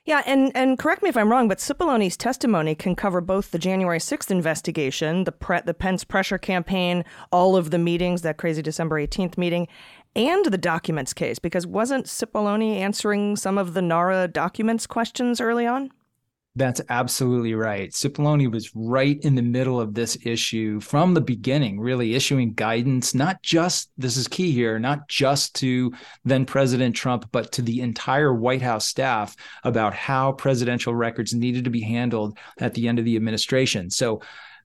Yeah, 0.07 0.22
and, 0.24 0.52
and 0.54 0.78
correct 0.78 1.02
me 1.02 1.09
if 1.09 1.16
I'm 1.16 1.32
wrong, 1.32 1.48
but 1.48 1.59
Cipollone's 1.59 2.16
testimony 2.16 2.76
can 2.76 2.94
cover 2.94 3.20
both 3.20 3.50
the 3.50 3.59
January 3.59 3.98
6th 3.98 4.30
investigation, 4.30 5.24
the 5.24 5.32
pre- 5.32 5.62
the 5.62 5.74
Pence 5.74 6.04
pressure 6.04 6.38
campaign, 6.38 7.04
all 7.32 7.57
of 7.57 7.72
the 7.72 7.78
meetings, 7.78 8.22
that 8.22 8.36
crazy 8.36 8.62
December 8.62 9.04
18th 9.04 9.36
meeting, 9.36 9.66
and 10.14 10.44
the 10.46 10.59
documents 10.59 11.12
case, 11.12 11.40
because 11.40 11.66
wasn't 11.66 12.07
Cipollone 12.07 12.76
answering 12.76 13.34
some 13.34 13.59
of 13.59 13.74
the 13.74 13.82
NARA 13.82 14.28
documents 14.28 14.86
questions 14.86 15.40
early 15.40 15.66
on? 15.66 15.90
That's 16.57 16.80
absolutely 16.88 17.54
right. 17.54 17.90
Cipollone 17.90 18.50
was 18.50 18.74
right 18.74 19.20
in 19.20 19.34
the 19.34 19.42
middle 19.42 19.78
of 19.78 19.92
this 19.92 20.16
issue 20.24 20.80
from 20.80 21.12
the 21.12 21.20
beginning, 21.20 21.78
really 21.78 22.14
issuing 22.14 22.54
guidance, 22.54 23.14
not 23.14 23.42
just, 23.42 23.90
this 23.98 24.16
is 24.16 24.26
key 24.26 24.52
here, 24.52 24.78
not 24.78 25.07
just 25.07 25.54
to 25.57 25.92
then 26.24 26.46
President 26.46 26.96
Trump, 26.96 27.28
but 27.30 27.52
to 27.52 27.62
the 27.62 27.82
entire 27.82 28.32
White 28.32 28.62
House 28.62 28.86
staff 28.86 29.36
about 29.64 29.92
how 29.92 30.32
presidential 30.32 30.94
records 30.94 31.34
needed 31.34 31.64
to 31.64 31.70
be 31.70 31.82
handled 31.82 32.38
at 32.59 32.72
the 32.72 32.88
end 32.88 32.98
of 32.98 33.04
the 33.04 33.16
administration. 33.16 33.90
So, 33.90 34.22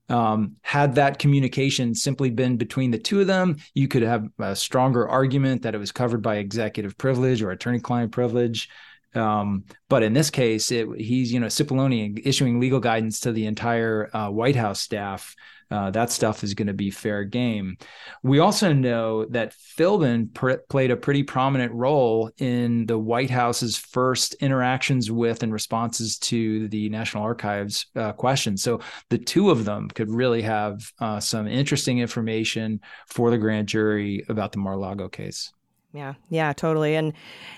um, 0.08 0.56
had 0.62 0.96
that 0.96 1.20
communication 1.20 1.94
simply 1.94 2.30
been 2.30 2.58
between 2.58 2.92
the 2.92 2.98
two 2.98 3.22
of 3.22 3.28
them, 3.28 3.58
you 3.74 3.88
could 3.88 4.02
have 4.02 4.28
a 4.40 4.56
stronger 4.56 5.08
argument 5.08 5.62
that 5.62 5.76
it 5.76 5.78
was 5.78 5.92
covered 5.92 6.22
by 6.22 6.38
executive 6.38 6.98
privilege 6.98 7.42
or 7.42 7.52
attorney 7.52 7.80
client 7.80 8.12
privilege. 8.12 8.70
Um, 9.14 9.66
but 9.90 10.04
in 10.04 10.14
this 10.14 10.30
case, 10.30 10.72
it, 10.72 10.88
he's 10.98 11.32
you 11.32 11.40
know 11.40 11.48
Cipollone 11.48 12.22
issuing 12.26 12.60
legal 12.60 12.80
guidance 12.80 13.22
to 13.22 13.32
the 13.32 13.46
entire 13.46 14.10
uh, 14.16 14.30
White 14.30 14.56
House 14.56 14.80
staff. 14.80 15.36
Uh, 15.72 15.90
that 15.90 16.12
stuff 16.12 16.44
is 16.44 16.54
going 16.54 16.68
to 16.68 16.74
be 16.74 16.92
fair 16.92 17.24
game. 17.24 17.78
We 18.24 18.40
also 18.40 18.74
know 18.74 19.26
that 19.28 19.56
Philbin 19.78 20.34
pr- 20.34 20.60
played 20.70 20.92
a 20.92 20.98
pretty 20.98 21.24
prominent 21.24 21.72
role 21.72 22.30
in 22.38 22.86
the 22.88 23.00
White 23.00 23.30
House's 23.30 23.78
first 23.78 24.34
interactions 24.42 25.10
with 25.10 25.44
and 25.44 25.54
responses 25.54 26.18
to 26.20 26.68
the 26.68 26.90
National 26.90 27.24
Archives 27.24 27.86
uh, 27.96 28.12
questions. 28.12 28.62
So 28.62 28.82
the 29.10 29.18
two 29.18 29.50
of 29.50 29.64
them 29.64 29.88
could 29.88 30.10
really 30.10 30.42
have 30.42 30.92
uh, 31.00 31.22
some 31.22 31.48
interesting 31.48 32.00
information 32.00 32.82
for 33.08 33.32
the 33.32 33.38
grand 33.38 33.70
jury 33.70 34.26
about 34.28 34.52
the 34.52 34.60
Mar-Lago 34.60 35.08
case. 35.08 35.54
Yeah, 35.94 36.14
yeah, 36.30 36.54
totally. 36.54 36.96
And 36.96 37.12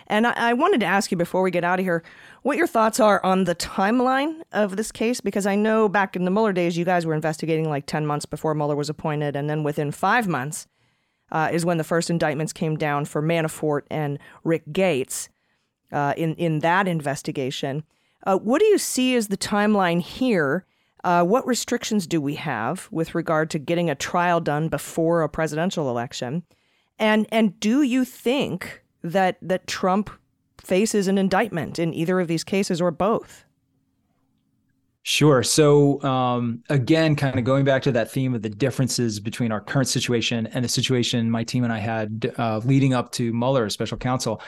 and 0.07 0.25
I, 0.25 0.33
I, 0.49 0.53
wanted 0.53 0.79
to 0.79 0.87
ask 0.87 1.11
you 1.11 1.17
before 1.17 1.43
we 1.43 1.51
get 1.51 1.63
out 1.63 1.79
of 1.79 1.85
here, 1.85 2.03
what 2.41 2.57
your 2.57 2.65
thoughts 2.65 2.99
are 2.99 3.23
on 3.23 3.43
the 3.43 3.53
timeline 3.53 4.41
of 4.51 4.75
this 4.75 4.91
case, 4.91 5.21
because 5.21 5.45
I 5.45 5.55
know 5.55 5.87
back 5.87 6.15
in 6.15 6.25
the 6.25 6.31
Mueller 6.31 6.51
days, 6.51 6.75
you 6.75 6.83
guys 6.83 7.05
were 7.05 7.13
investigating 7.13 7.69
like 7.69 7.85
ten 7.85 8.07
months 8.07 8.25
before 8.25 8.55
Mueller 8.55 8.75
was 8.75 8.89
appointed, 8.89 9.35
and 9.35 9.49
then 9.49 9.61
within 9.61 9.91
five 9.91 10.27
months 10.27 10.67
uh, 11.31 11.49
is 11.51 11.63
when 11.63 11.77
the 11.77 11.83
first 11.83 12.09
indictments 12.09 12.53
came 12.53 12.75
down 12.75 13.05
for 13.05 13.21
Manafort 13.21 13.83
and 13.91 14.17
Rick 14.43 14.63
Gates 14.71 15.29
uh, 15.91 16.15
in 16.17 16.33
in 16.35 16.59
that 16.59 16.87
investigation. 16.87 17.83
Uh, 18.25 18.37
what 18.37 18.59
do 18.59 18.65
you 18.65 18.79
see 18.79 19.15
as 19.15 19.27
the 19.27 19.37
timeline 19.37 20.01
here? 20.01 20.65
Uh, 21.03 21.23
what 21.23 21.45
restrictions 21.45 22.07
do 22.07 22.19
we 22.19 22.35
have 22.35 22.87
with 22.89 23.13
regard 23.13 23.49
to 23.51 23.59
getting 23.59 23.89
a 23.89 23.95
trial 23.95 24.39
done 24.39 24.69
before 24.69 25.21
a 25.21 25.29
presidential 25.29 25.89
election? 25.89 26.43
And 26.99 27.27
and 27.31 27.59
do 27.59 27.81
you 27.81 28.05
think 28.05 28.83
that 29.03 29.37
that 29.41 29.67
Trump 29.67 30.09
faces 30.59 31.07
an 31.07 31.17
indictment 31.17 31.79
in 31.79 31.93
either 31.93 32.19
of 32.19 32.27
these 32.27 32.43
cases 32.43 32.79
or 32.79 32.91
both? 32.91 33.45
Sure. 35.05 35.43
So, 35.43 36.01
um, 36.01 36.63
again, 36.69 37.17
kind 37.17 37.37
of 37.37 37.43
going 37.43 37.65
back 37.65 37.81
to 37.83 37.91
that 37.91 38.09
theme 38.09 38.33
of 38.33 38.41
the 38.41 38.49
differences 38.49 39.19
between 39.19 39.51
our 39.51 39.59
current 39.59 39.89
situation 39.89 40.47
and 40.47 40.63
the 40.63 40.69
situation 40.69 41.29
my 41.29 41.43
team 41.43 41.65
and 41.65 41.73
I 41.73 41.79
had 41.79 42.33
uh, 42.37 42.61
leading 42.63 42.93
up 42.93 43.11
to 43.13 43.33
Mueller, 43.33 43.69
special 43.69 43.97
counsel, 43.97 44.41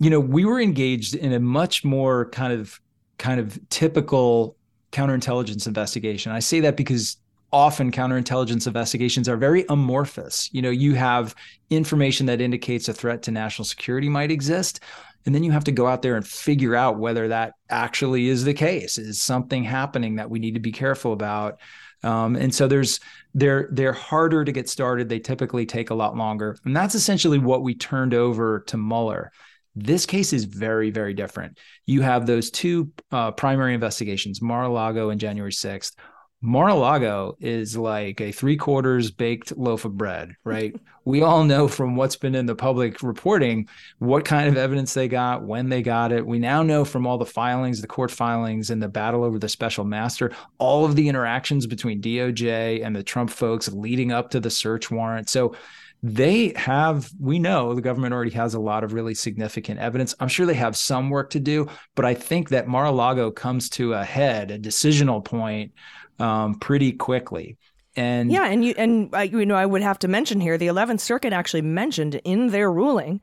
you 0.00 0.08
know, 0.08 0.20
we 0.20 0.44
were 0.44 0.60
engaged 0.60 1.16
in 1.16 1.32
a 1.32 1.40
much 1.40 1.84
more 1.84 2.30
kind 2.30 2.52
of 2.52 2.80
kind 3.18 3.40
of 3.40 3.58
typical 3.68 4.56
counterintelligence 4.92 5.66
investigation. 5.66 6.30
I 6.30 6.38
say 6.38 6.60
that 6.60 6.76
because 6.76 7.16
often 7.52 7.92
counterintelligence 7.92 8.66
investigations 8.66 9.28
are 9.28 9.36
very 9.36 9.64
amorphous. 9.68 10.50
You 10.52 10.62
know, 10.62 10.70
you 10.70 10.94
have 10.94 11.34
information 11.70 12.26
that 12.26 12.40
indicates 12.40 12.88
a 12.88 12.92
threat 12.92 13.22
to 13.24 13.30
national 13.30 13.64
security 13.64 14.08
might 14.08 14.30
exist, 14.30 14.80
and 15.24 15.34
then 15.34 15.42
you 15.42 15.52
have 15.52 15.64
to 15.64 15.72
go 15.72 15.86
out 15.86 16.02
there 16.02 16.16
and 16.16 16.26
figure 16.26 16.74
out 16.74 16.98
whether 16.98 17.28
that 17.28 17.54
actually 17.68 18.28
is 18.28 18.44
the 18.44 18.54
case. 18.54 18.98
Is 18.98 19.20
something 19.20 19.64
happening 19.64 20.16
that 20.16 20.30
we 20.30 20.38
need 20.38 20.54
to 20.54 20.60
be 20.60 20.72
careful 20.72 21.12
about? 21.12 21.60
Um, 22.02 22.36
and 22.36 22.54
so 22.54 22.68
there's 22.68 23.00
they're 23.34 23.68
they're 23.72 23.92
harder 23.92 24.44
to 24.44 24.52
get 24.52 24.68
started. 24.68 25.08
They 25.08 25.18
typically 25.18 25.66
take 25.66 25.90
a 25.90 25.94
lot 25.94 26.16
longer, 26.16 26.56
and 26.64 26.76
that's 26.76 26.94
essentially 26.94 27.38
what 27.38 27.62
we 27.62 27.74
turned 27.74 28.14
over 28.14 28.60
to 28.68 28.76
Mueller. 28.76 29.32
This 29.74 30.06
case 30.06 30.32
is 30.32 30.44
very, 30.44 30.90
very 30.90 31.12
different. 31.12 31.58
You 31.84 32.00
have 32.00 32.26
those 32.26 32.50
two 32.50 32.92
uh, 33.12 33.32
primary 33.32 33.74
investigations, 33.74 34.40
Mar-a-Lago 34.40 35.10
and 35.10 35.20
January 35.20 35.52
6th. 35.52 35.92
Mar-a-Lago 36.40 37.36
is 37.40 37.76
like 37.76 38.20
a 38.20 38.32
three 38.32 38.56
quarters 38.56 39.10
baked 39.10 39.56
loaf 39.56 39.84
of 39.84 39.96
bread, 39.96 40.36
right? 40.44 40.74
we 41.06 41.22
all 41.22 41.44
know 41.44 41.68
from 41.68 41.94
what's 41.94 42.16
been 42.16 42.34
in 42.34 42.46
the 42.46 42.54
public 42.54 43.00
reporting 43.00 43.68
what 44.00 44.24
kind 44.24 44.48
of 44.48 44.56
evidence 44.56 44.92
they 44.92 45.06
got, 45.06 45.44
when 45.44 45.68
they 45.68 45.80
got 45.80 46.10
it. 46.10 46.26
We 46.26 46.40
now 46.40 46.64
know 46.64 46.84
from 46.84 47.06
all 47.06 47.16
the 47.16 47.24
filings, 47.24 47.80
the 47.80 47.86
court 47.86 48.10
filings, 48.10 48.70
and 48.70 48.82
the 48.82 48.88
battle 48.88 49.22
over 49.22 49.38
the 49.38 49.48
special 49.48 49.84
master, 49.84 50.32
all 50.58 50.84
of 50.84 50.96
the 50.96 51.08
interactions 51.08 51.64
between 51.64 52.02
DOJ 52.02 52.84
and 52.84 52.94
the 52.94 53.04
Trump 53.04 53.30
folks 53.30 53.68
leading 53.68 54.10
up 54.10 54.30
to 54.30 54.40
the 54.40 54.50
search 54.50 54.90
warrant. 54.90 55.30
So 55.30 55.54
they 56.02 56.52
have, 56.56 57.08
we 57.20 57.38
know 57.38 57.72
the 57.72 57.80
government 57.80 58.12
already 58.12 58.32
has 58.32 58.54
a 58.54 58.60
lot 58.60 58.82
of 58.82 58.92
really 58.92 59.14
significant 59.14 59.78
evidence. 59.78 60.12
I'm 60.18 60.28
sure 60.28 60.44
they 60.44 60.54
have 60.54 60.76
some 60.76 61.08
work 61.08 61.30
to 61.30 61.40
do, 61.40 61.68
but 61.94 62.04
I 62.04 62.14
think 62.14 62.48
that 62.48 62.66
Mar 62.66 62.86
a 62.86 62.90
Lago 62.90 63.30
comes 63.30 63.70
to 63.70 63.94
a 63.94 64.04
head, 64.04 64.50
a 64.50 64.58
decisional 64.58 65.24
point 65.24 65.72
um, 66.18 66.54
pretty 66.56 66.92
quickly. 66.92 67.56
And 67.96 68.30
yeah, 68.30 68.46
and 68.46 68.64
you 68.64 68.74
and 68.76 69.08
I, 69.14 69.22
you 69.24 69.46
know, 69.46 69.54
I 69.54 69.64
would 69.64 69.82
have 69.82 69.98
to 70.00 70.08
mention 70.08 70.40
here 70.40 70.58
the 70.58 70.66
Eleventh 70.66 71.00
Circuit 71.00 71.32
actually 71.32 71.62
mentioned 71.62 72.16
in 72.24 72.48
their 72.48 72.70
ruling, 72.70 73.22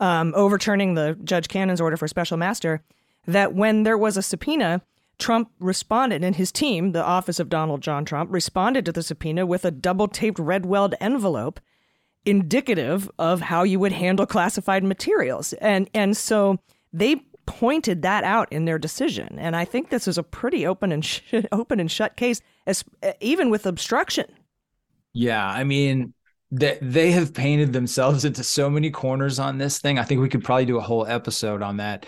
um, 0.00 0.32
overturning 0.34 0.94
the 0.94 1.18
Judge 1.22 1.48
Cannon's 1.48 1.80
order 1.80 1.96
for 1.98 2.08
special 2.08 2.38
master, 2.38 2.82
that 3.26 3.54
when 3.54 3.82
there 3.82 3.98
was 3.98 4.16
a 4.16 4.22
subpoena, 4.22 4.80
Trump 5.18 5.50
responded, 5.60 6.24
and 6.24 6.36
his 6.36 6.50
team, 6.50 6.92
the 6.92 7.04
office 7.04 7.38
of 7.38 7.50
Donald 7.50 7.82
John 7.82 8.06
Trump, 8.06 8.32
responded 8.32 8.86
to 8.86 8.92
the 8.92 9.02
subpoena 9.02 9.44
with 9.44 9.64
a 9.64 9.70
double 9.70 10.08
taped 10.08 10.38
Redweld 10.38 10.94
envelope, 11.00 11.60
indicative 12.24 13.10
of 13.18 13.42
how 13.42 13.62
you 13.62 13.78
would 13.78 13.92
handle 13.92 14.24
classified 14.24 14.84
materials, 14.84 15.52
and 15.54 15.90
and 15.92 16.16
so 16.16 16.58
they 16.94 17.22
pointed 17.46 18.02
that 18.02 18.24
out 18.24 18.52
in 18.52 18.64
their 18.64 18.78
decision. 18.78 19.38
And 19.38 19.54
I 19.54 19.64
think 19.64 19.90
this 19.90 20.08
is 20.08 20.18
a 20.18 20.22
pretty 20.22 20.66
open 20.66 20.92
and 20.92 21.04
sh- 21.04 21.20
open 21.52 21.80
and 21.80 21.90
shut 21.90 22.16
case, 22.16 22.40
as, 22.66 22.84
even 23.20 23.50
with 23.50 23.66
obstruction. 23.66 24.26
Yeah, 25.12 25.46
I 25.46 25.64
mean, 25.64 26.12
they 26.50 26.78
they 26.80 27.12
have 27.12 27.34
painted 27.34 27.72
themselves 27.72 28.24
into 28.24 28.44
so 28.44 28.68
many 28.68 28.90
corners 28.90 29.38
on 29.38 29.58
this 29.58 29.78
thing. 29.78 29.98
I 29.98 30.04
think 30.04 30.20
we 30.20 30.28
could 30.28 30.44
probably 30.44 30.66
do 30.66 30.78
a 30.78 30.82
whole 30.82 31.06
episode 31.06 31.62
on 31.62 31.78
that. 31.78 32.06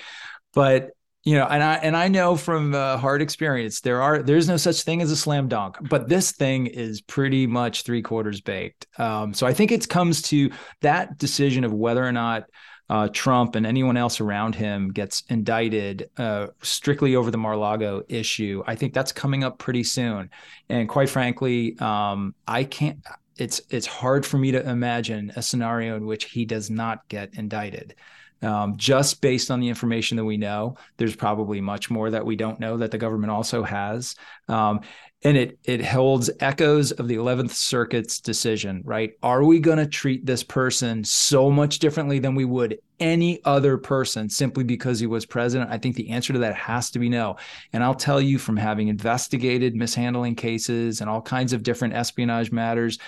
But 0.55 0.91
you 1.24 1.34
know, 1.34 1.45
and 1.47 1.62
I 1.62 1.74
and 1.74 1.97
I 1.97 2.07
know 2.07 2.37
from 2.37 2.72
uh, 2.72 2.97
hard 2.99 3.20
experience 3.20 3.80
there 3.80 4.01
are 4.01 4.22
there's 4.22 4.47
no 4.47 4.57
such 4.57 4.82
thing 4.82 5.03
as 5.03 5.11
a 5.11 5.16
slam 5.16 5.49
dunk, 5.49 5.76
but 5.89 6.09
this 6.09 6.30
thing 6.30 6.68
is 6.68 7.01
pretty 7.01 7.49
much 7.49 7.82
three 7.82 8.03
quarters 8.03 8.41
baked. 8.41 8.87
Um, 8.97 9.34
so 9.34 9.47
I 9.47 9.53
think 9.53 9.72
it 9.72 9.89
comes 9.89 10.22
to 10.22 10.51
that 10.82 11.18
decision 11.18 11.64
of 11.64 11.72
whether 11.72 12.05
or 12.05 12.12
not 12.12 12.45
uh, 12.89 13.09
Trump 13.12 13.57
and 13.57 13.66
anyone 13.66 13.97
else 13.97 14.20
around 14.20 14.55
him 14.55 14.93
gets 14.93 15.24
indicted 15.28 16.09
uh, 16.18 16.49
strictly 16.62 17.16
over 17.16 17.30
the 17.30 17.39
Mar-Lago 17.39 18.05
issue, 18.09 18.62
I 18.66 18.76
think 18.76 18.95
that's 18.95 19.12
coming 19.12 19.43
up 19.43 19.59
pretty 19.59 19.82
soon. 19.82 20.30
And 20.68 20.89
quite 20.89 21.11
frankly, 21.11 21.78
um, 21.80 22.34
I 22.47 22.64
can't. 22.64 22.99
It's 23.39 23.61
it's 23.68 23.87
hard 23.87 24.24
for 24.24 24.39
me 24.39 24.51
to 24.53 24.66
imagine 24.68 25.30
a 25.37 25.43
scenario 25.43 25.97
in 25.97 26.07
which 26.07 26.24
he 26.24 26.45
does 26.45 26.70
not 26.70 27.07
get 27.09 27.34
indicted. 27.34 27.95
Um, 28.43 28.76
just 28.76 29.22
based 29.22 29.51
on 29.51 29.61
the 29.61 29.68
information 29.68 30.16
that 30.18 30.24
we 30.24 30.37
know, 30.37 30.76
there's 30.99 31.16
probably 31.16 31.61
much 31.61 31.91
more 31.91 32.11
that 32.11 32.26
we 32.26 32.37
don't 32.37 32.61
know 32.61 32.76
that 32.76 32.91
the 32.91 32.99
government 32.99 33.30
also 33.30 33.62
has. 33.62 34.14
Um, 34.49 34.80
and 35.22 35.37
it 35.37 35.59
it 35.64 35.84
holds 35.84 36.30
echoes 36.41 36.93
of 36.93 37.09
the 37.09 37.16
11th 37.16 37.51
circuit's 37.51 38.20
decision 38.20 38.82
right? 38.84 39.14
Are 39.22 39.43
we 39.43 39.59
going 39.59 39.78
to 39.78 39.87
treat 39.87 40.26
this 40.26 40.43
person 40.43 41.03
so 41.03 41.51
much 41.51 41.78
differently 41.78 42.18
than 42.18 42.34
we 42.34 42.45
would 42.45 42.78
any 43.01 43.43
other 43.45 43.76
person 43.76 44.28
simply 44.28 44.62
because 44.62 45.01
he 45.01 45.07
was 45.07 45.26
president? 45.26 45.70
I 45.70 45.78
think 45.78 45.97
the 45.97 46.11
answer 46.11 46.32
to 46.32 46.39
that 46.41 46.55
has 46.55 46.91
to 46.91 46.99
be 46.99 47.09
no. 47.09 47.37
And 47.72 47.82
i'll 47.82 47.95
tell 47.95 48.20
you 48.20 48.39
from 48.39 48.57
having 48.57 48.89
investigated 48.89 49.74
mishandling 49.74 50.37
cases 50.37 51.01
and 51.01 51.09
all 51.09 51.22
kinds 51.22 51.53
of 51.53 51.62
different 51.62 51.95
espionage 51.95 52.53
matters 52.53 52.99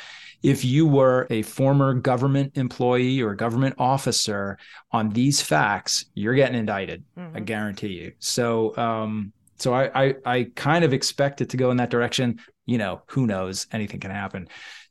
if 0.42 0.64
you 0.64 0.86
were 0.86 1.26
a 1.30 1.42
former 1.42 1.94
government 1.94 2.56
employee 2.56 3.20
or 3.20 3.34
government 3.34 3.74
officer 3.78 4.58
on 4.92 5.10
these 5.10 5.40
facts, 5.40 6.06
you're 6.14 6.34
getting 6.34 6.58
indicted. 6.58 7.04
Mm-hmm. 7.18 7.36
I 7.36 7.40
guarantee 7.40 7.88
you. 7.88 8.12
So, 8.18 8.76
um, 8.76 9.32
so 9.56 9.74
I, 9.74 10.06
I 10.06 10.14
I 10.24 10.50
kind 10.54 10.84
of 10.84 10.92
expect 10.92 11.40
it 11.40 11.50
to 11.50 11.56
go 11.56 11.70
in 11.70 11.78
that 11.78 11.90
direction. 11.90 12.38
You 12.66 12.78
know, 12.78 13.02
who 13.06 13.26
knows? 13.26 13.66
Anything 13.72 14.00
can 14.00 14.12
happen. 14.12 14.48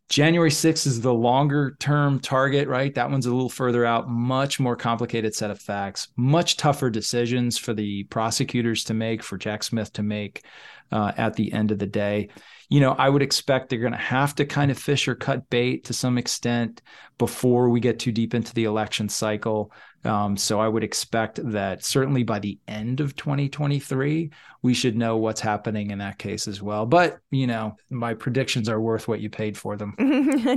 January 0.10 0.50
6th 0.50 0.88
is 0.88 1.02
the 1.02 1.14
longer 1.14 1.76
term 1.80 2.20
target, 2.20 2.70
right? 2.70 2.96
That 2.96 3.12
one's 3.12 3.26
a 3.26 3.34
little 3.34 3.50
further 3.50 3.86
out, 3.86 4.10
much 4.10 4.58
more 4.58 4.78
complicated 4.78 5.36
set 5.36 5.52
of 5.52 5.60
facts, 5.60 6.08
much 6.16 6.56
tougher 6.56 6.90
decisions 6.90 7.58
for 7.58 7.74
the 7.74 8.06
prosecutors 8.06 8.86
to 8.86 8.94
make, 8.94 9.22
for 9.22 9.38
Jack 9.38 9.64
Smith 9.64 9.92
to 9.94 10.04
make 10.04 10.46
uh, 10.94 11.12
at 11.18 11.36
the 11.36 11.52
end 11.52 11.72
of 11.72 11.80
the 11.80 11.88
day 11.88 12.30
you 12.70 12.82
know, 12.82 12.92
I 12.92 13.08
would 13.08 13.22
expect 13.22 13.70
they're 13.70 13.80
going 13.80 13.94
to 13.94 13.98
have 13.98 14.36
to 14.36 14.46
kind 14.46 14.72
of 14.72 14.78
fish 14.78 15.08
or 15.08 15.16
cut 15.16 15.50
bait 15.50 15.86
to 15.86 15.94
some 15.94 16.18
extent 16.18 16.82
before 17.18 17.70
we 17.70 17.80
get 17.80 18.00
too 18.00 18.12
deep 18.12 18.34
into 18.34 18.54
the 18.54 18.66
election 18.66 19.08
cycle. 19.08 19.72
Um, 20.04 20.36
so 20.36 20.60
I 20.60 20.68
would 20.68 20.84
expect 20.84 21.40
that 21.52 21.84
certainly 21.84 22.24
by 22.24 22.40
the 22.40 22.60
end 22.68 23.00
of 23.00 23.16
2023, 23.16 24.32
we 24.62 24.74
should 24.74 24.98
know 24.98 25.18
what's 25.18 25.40
happening 25.40 25.92
in 25.92 26.00
that 26.00 26.18
case 26.18 26.48
as 26.48 26.62
well. 26.62 26.86
But, 26.86 27.20
you 27.32 27.48
know, 27.48 27.78
my 27.90 28.14
predictions 28.14 28.68
are 28.68 28.82
worth 28.82 29.08
what 29.08 29.22
you 29.22 29.30
paid 29.30 29.58
for 29.58 29.78
them. 29.78 29.96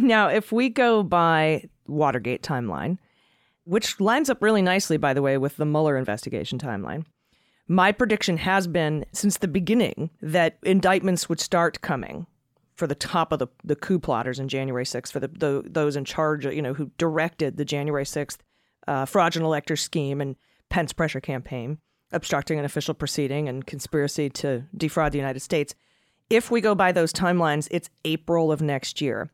now, 0.03 0.29
if 0.29 0.51
we 0.51 0.69
go 0.69 1.05
by 1.05 1.65
Watergate 1.87 2.43
timeline, 2.43 2.99
which 3.65 4.01
lines 4.01 4.29
up 4.29 4.43
really 4.43 4.63
nicely, 4.63 4.97
by 4.97 5.15
the 5.15 5.23
way, 5.23 5.39
with 5.39 5.57
the 5.57 5.67
Mueller 5.67 5.97
investigation 5.97 6.59
timeline 6.59 7.05
my 7.71 7.93
prediction 7.93 8.37
has 8.37 8.67
been 8.67 9.05
since 9.13 9.39
the 9.39 9.47
beginning 9.47 10.11
that 10.21 10.59
indictments 10.65 11.29
would 11.29 11.39
start 11.39 11.81
coming 11.83 12.27
for 12.75 12.89
the 12.89 12.97
top 12.97 13.31
of 13.31 13.39
the, 13.39 13.47
the 13.63 13.77
coup 13.77 14.01
plotters 14.01 14.41
in 14.41 14.49
January 14.49 14.85
6th, 14.85 15.13
for 15.13 15.21
the, 15.21 15.29
the 15.29 15.63
those 15.65 15.95
in 15.95 16.05
charge, 16.05 16.45
you 16.45 16.63
know, 16.63 16.75
who 16.75 16.91
directed 16.99 17.59
the 17.59 17.65
January 17.65 18.03
6th 18.03 18.39
uh, 18.89 19.05
fraudulent 19.05 19.47
elector 19.47 19.77
scheme 19.77 20.21
and 20.21 20.35
Pence 20.69 20.93
pressure 20.93 21.21
campaign, 21.21 21.79
obstructing 22.11 22.59
an 22.59 22.65
official 22.65 22.93
proceeding 22.93 23.49
and 23.49 23.65
conspiracy 23.67 24.29
to 24.31 24.65
defraud 24.77 25.13
the 25.13 25.19
United 25.19 25.41
States. 25.41 25.73
If 26.29 26.51
we 26.51 26.61
go 26.61 26.75
by 26.75 26.91
those 26.91 27.13
timelines, 27.13 27.69
it's 27.71 27.89
April 28.05 28.51
of 28.51 28.61
next 28.61 29.01
year. 29.01 29.31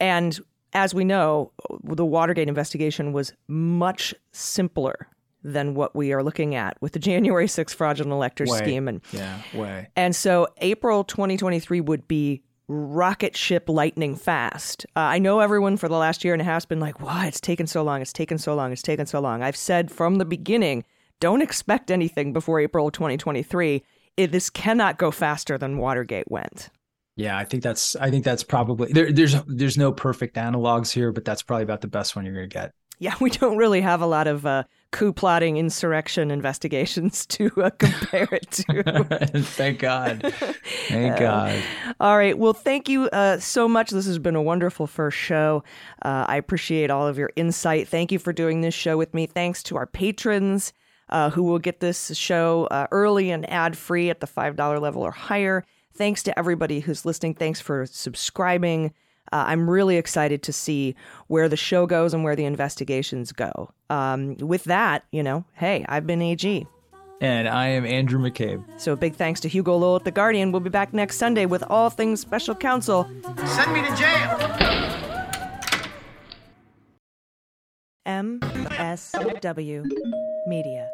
And 0.00 0.38
as 0.72 0.94
we 0.94 1.04
know, 1.04 1.52
the 1.82 2.06
Watergate 2.06 2.48
investigation 2.48 3.12
was 3.12 3.34
much 3.48 4.14
simpler 4.32 5.08
than 5.46 5.74
what 5.74 5.94
we 5.94 6.12
are 6.12 6.22
looking 6.22 6.54
at 6.54 6.76
with 6.80 6.92
the 6.92 6.98
January 6.98 7.46
6th 7.46 7.74
fraudulent 7.74 8.12
elector 8.12 8.44
way. 8.46 8.58
scheme. 8.58 8.88
And 8.88 9.00
yeah, 9.12 9.40
way. 9.54 9.88
And 9.96 10.14
so 10.14 10.48
April 10.58 11.04
2023 11.04 11.80
would 11.80 12.08
be 12.08 12.42
rocket 12.68 13.36
ship 13.36 13.68
lightning 13.68 14.16
fast. 14.16 14.84
Uh, 14.96 15.00
I 15.00 15.18
know 15.20 15.38
everyone 15.38 15.76
for 15.76 15.88
the 15.88 15.96
last 15.96 16.24
year 16.24 16.34
and 16.34 16.42
a 16.42 16.44
half 16.44 16.54
has 16.54 16.66
been 16.66 16.80
like, 16.80 17.00
why 17.00 17.26
it's 17.26 17.40
taken 17.40 17.68
so 17.68 17.82
long, 17.82 18.02
it's 18.02 18.12
taken 18.12 18.38
so 18.38 18.54
long, 18.54 18.72
it's 18.72 18.82
taken 18.82 19.06
so 19.06 19.20
long. 19.20 19.42
I've 19.42 19.56
said 19.56 19.90
from 19.90 20.16
the 20.16 20.24
beginning, 20.24 20.84
don't 21.20 21.42
expect 21.42 21.90
anything 21.90 22.32
before 22.32 22.60
April 22.60 22.90
2023. 22.90 23.84
It, 24.16 24.32
this 24.32 24.50
cannot 24.50 24.98
go 24.98 25.10
faster 25.10 25.56
than 25.56 25.78
Watergate 25.78 26.30
went. 26.30 26.70
Yeah, 27.14 27.38
I 27.38 27.44
think 27.44 27.62
that's 27.62 27.96
I 27.96 28.10
think 28.10 28.24
that's 28.24 28.42
probably 28.42 28.92
there, 28.92 29.10
there's 29.10 29.36
there's 29.46 29.78
no 29.78 29.90
perfect 29.90 30.36
analogs 30.36 30.92
here, 30.92 31.12
but 31.12 31.24
that's 31.24 31.42
probably 31.42 31.62
about 31.62 31.80
the 31.80 31.88
best 31.88 32.14
one 32.14 32.26
you're 32.26 32.34
going 32.34 32.50
to 32.50 32.54
get. 32.54 32.72
Yeah, 32.98 33.14
we 33.20 33.30
don't 33.30 33.56
really 33.56 33.80
have 33.80 34.00
a 34.00 34.06
lot 34.06 34.26
of 34.26 34.46
uh, 34.46 34.64
coup 34.90 35.12
plotting 35.12 35.56
insurrection 35.56 36.30
investigations 36.30 37.26
to 37.36 37.50
uh, 37.56 37.70
compare 37.70 38.28
it 38.32 38.50
to. 38.52 39.30
Thank 39.42 39.80
God. 39.80 40.32
Thank 40.88 41.14
uh, 41.14 41.18
God. 41.18 41.62
All 42.00 42.16
right. 42.16 42.38
Well, 42.38 42.54
thank 42.54 42.88
you 42.88 43.08
uh, 43.10 43.38
so 43.38 43.68
much. 43.68 43.90
This 43.90 44.06
has 44.06 44.18
been 44.18 44.36
a 44.36 44.42
wonderful 44.42 44.86
first 44.86 45.18
show. 45.18 45.62
Uh, 46.02 46.24
I 46.26 46.36
appreciate 46.36 46.90
all 46.90 47.06
of 47.06 47.18
your 47.18 47.30
insight. 47.36 47.88
Thank 47.88 48.12
you 48.12 48.18
for 48.18 48.32
doing 48.32 48.60
this 48.60 48.74
show 48.74 48.96
with 48.96 49.12
me. 49.14 49.26
Thanks 49.26 49.62
to 49.64 49.76
our 49.76 49.86
patrons. 49.86 50.72
uh, 51.08 51.30
who 51.30 51.42
will 51.42 51.58
get 51.58 51.80
this 51.80 52.16
show 52.16 52.66
uh, 52.70 52.86
early 52.90 53.30
and 53.30 53.48
ad 53.50 53.76
free 53.76 54.10
at 54.10 54.20
the 54.20 54.26
$5 54.26 54.80
level 54.80 55.02
or 55.02 55.12
higher. 55.12 55.64
Thanks 55.94 56.22
to 56.24 56.38
everybody 56.38 56.80
who's 56.80 57.04
listening. 57.06 57.34
Thanks 57.34 57.60
for 57.60 57.86
subscribing. 57.86 58.92
Uh, 59.32 59.44
I'm 59.46 59.68
really 59.68 59.96
excited 59.96 60.42
to 60.44 60.52
see 60.52 60.94
where 61.28 61.48
the 61.48 61.56
show 61.56 61.86
goes 61.86 62.14
and 62.14 62.24
where 62.24 62.36
the 62.36 62.44
investigations 62.44 63.32
go. 63.32 63.70
Um, 63.90 64.36
with 64.36 64.64
that, 64.64 65.04
you 65.12 65.22
know, 65.22 65.44
hey, 65.54 65.84
I've 65.88 66.06
been 66.06 66.22
AG. 66.22 66.66
And 67.20 67.48
I 67.48 67.68
am 67.68 67.86
Andrew 67.86 68.20
McCabe. 68.20 68.62
So 68.78 68.92
a 68.92 68.96
big 68.96 69.14
thanks 69.14 69.40
to 69.40 69.48
Hugo 69.48 69.76
Lowell 69.76 69.96
at 69.96 70.04
The 70.04 70.10
Guardian. 70.10 70.52
We'll 70.52 70.60
be 70.60 70.70
back 70.70 70.92
next 70.92 71.16
Sunday 71.16 71.46
with 71.46 71.64
all 71.70 71.88
things 71.88 72.20
special 72.20 72.54
counsel. 72.54 73.08
Send 73.46 73.72
me 73.72 73.82
to 73.82 73.96
jail. 73.96 74.56
MSW 78.06 79.90
Media. 80.46 80.88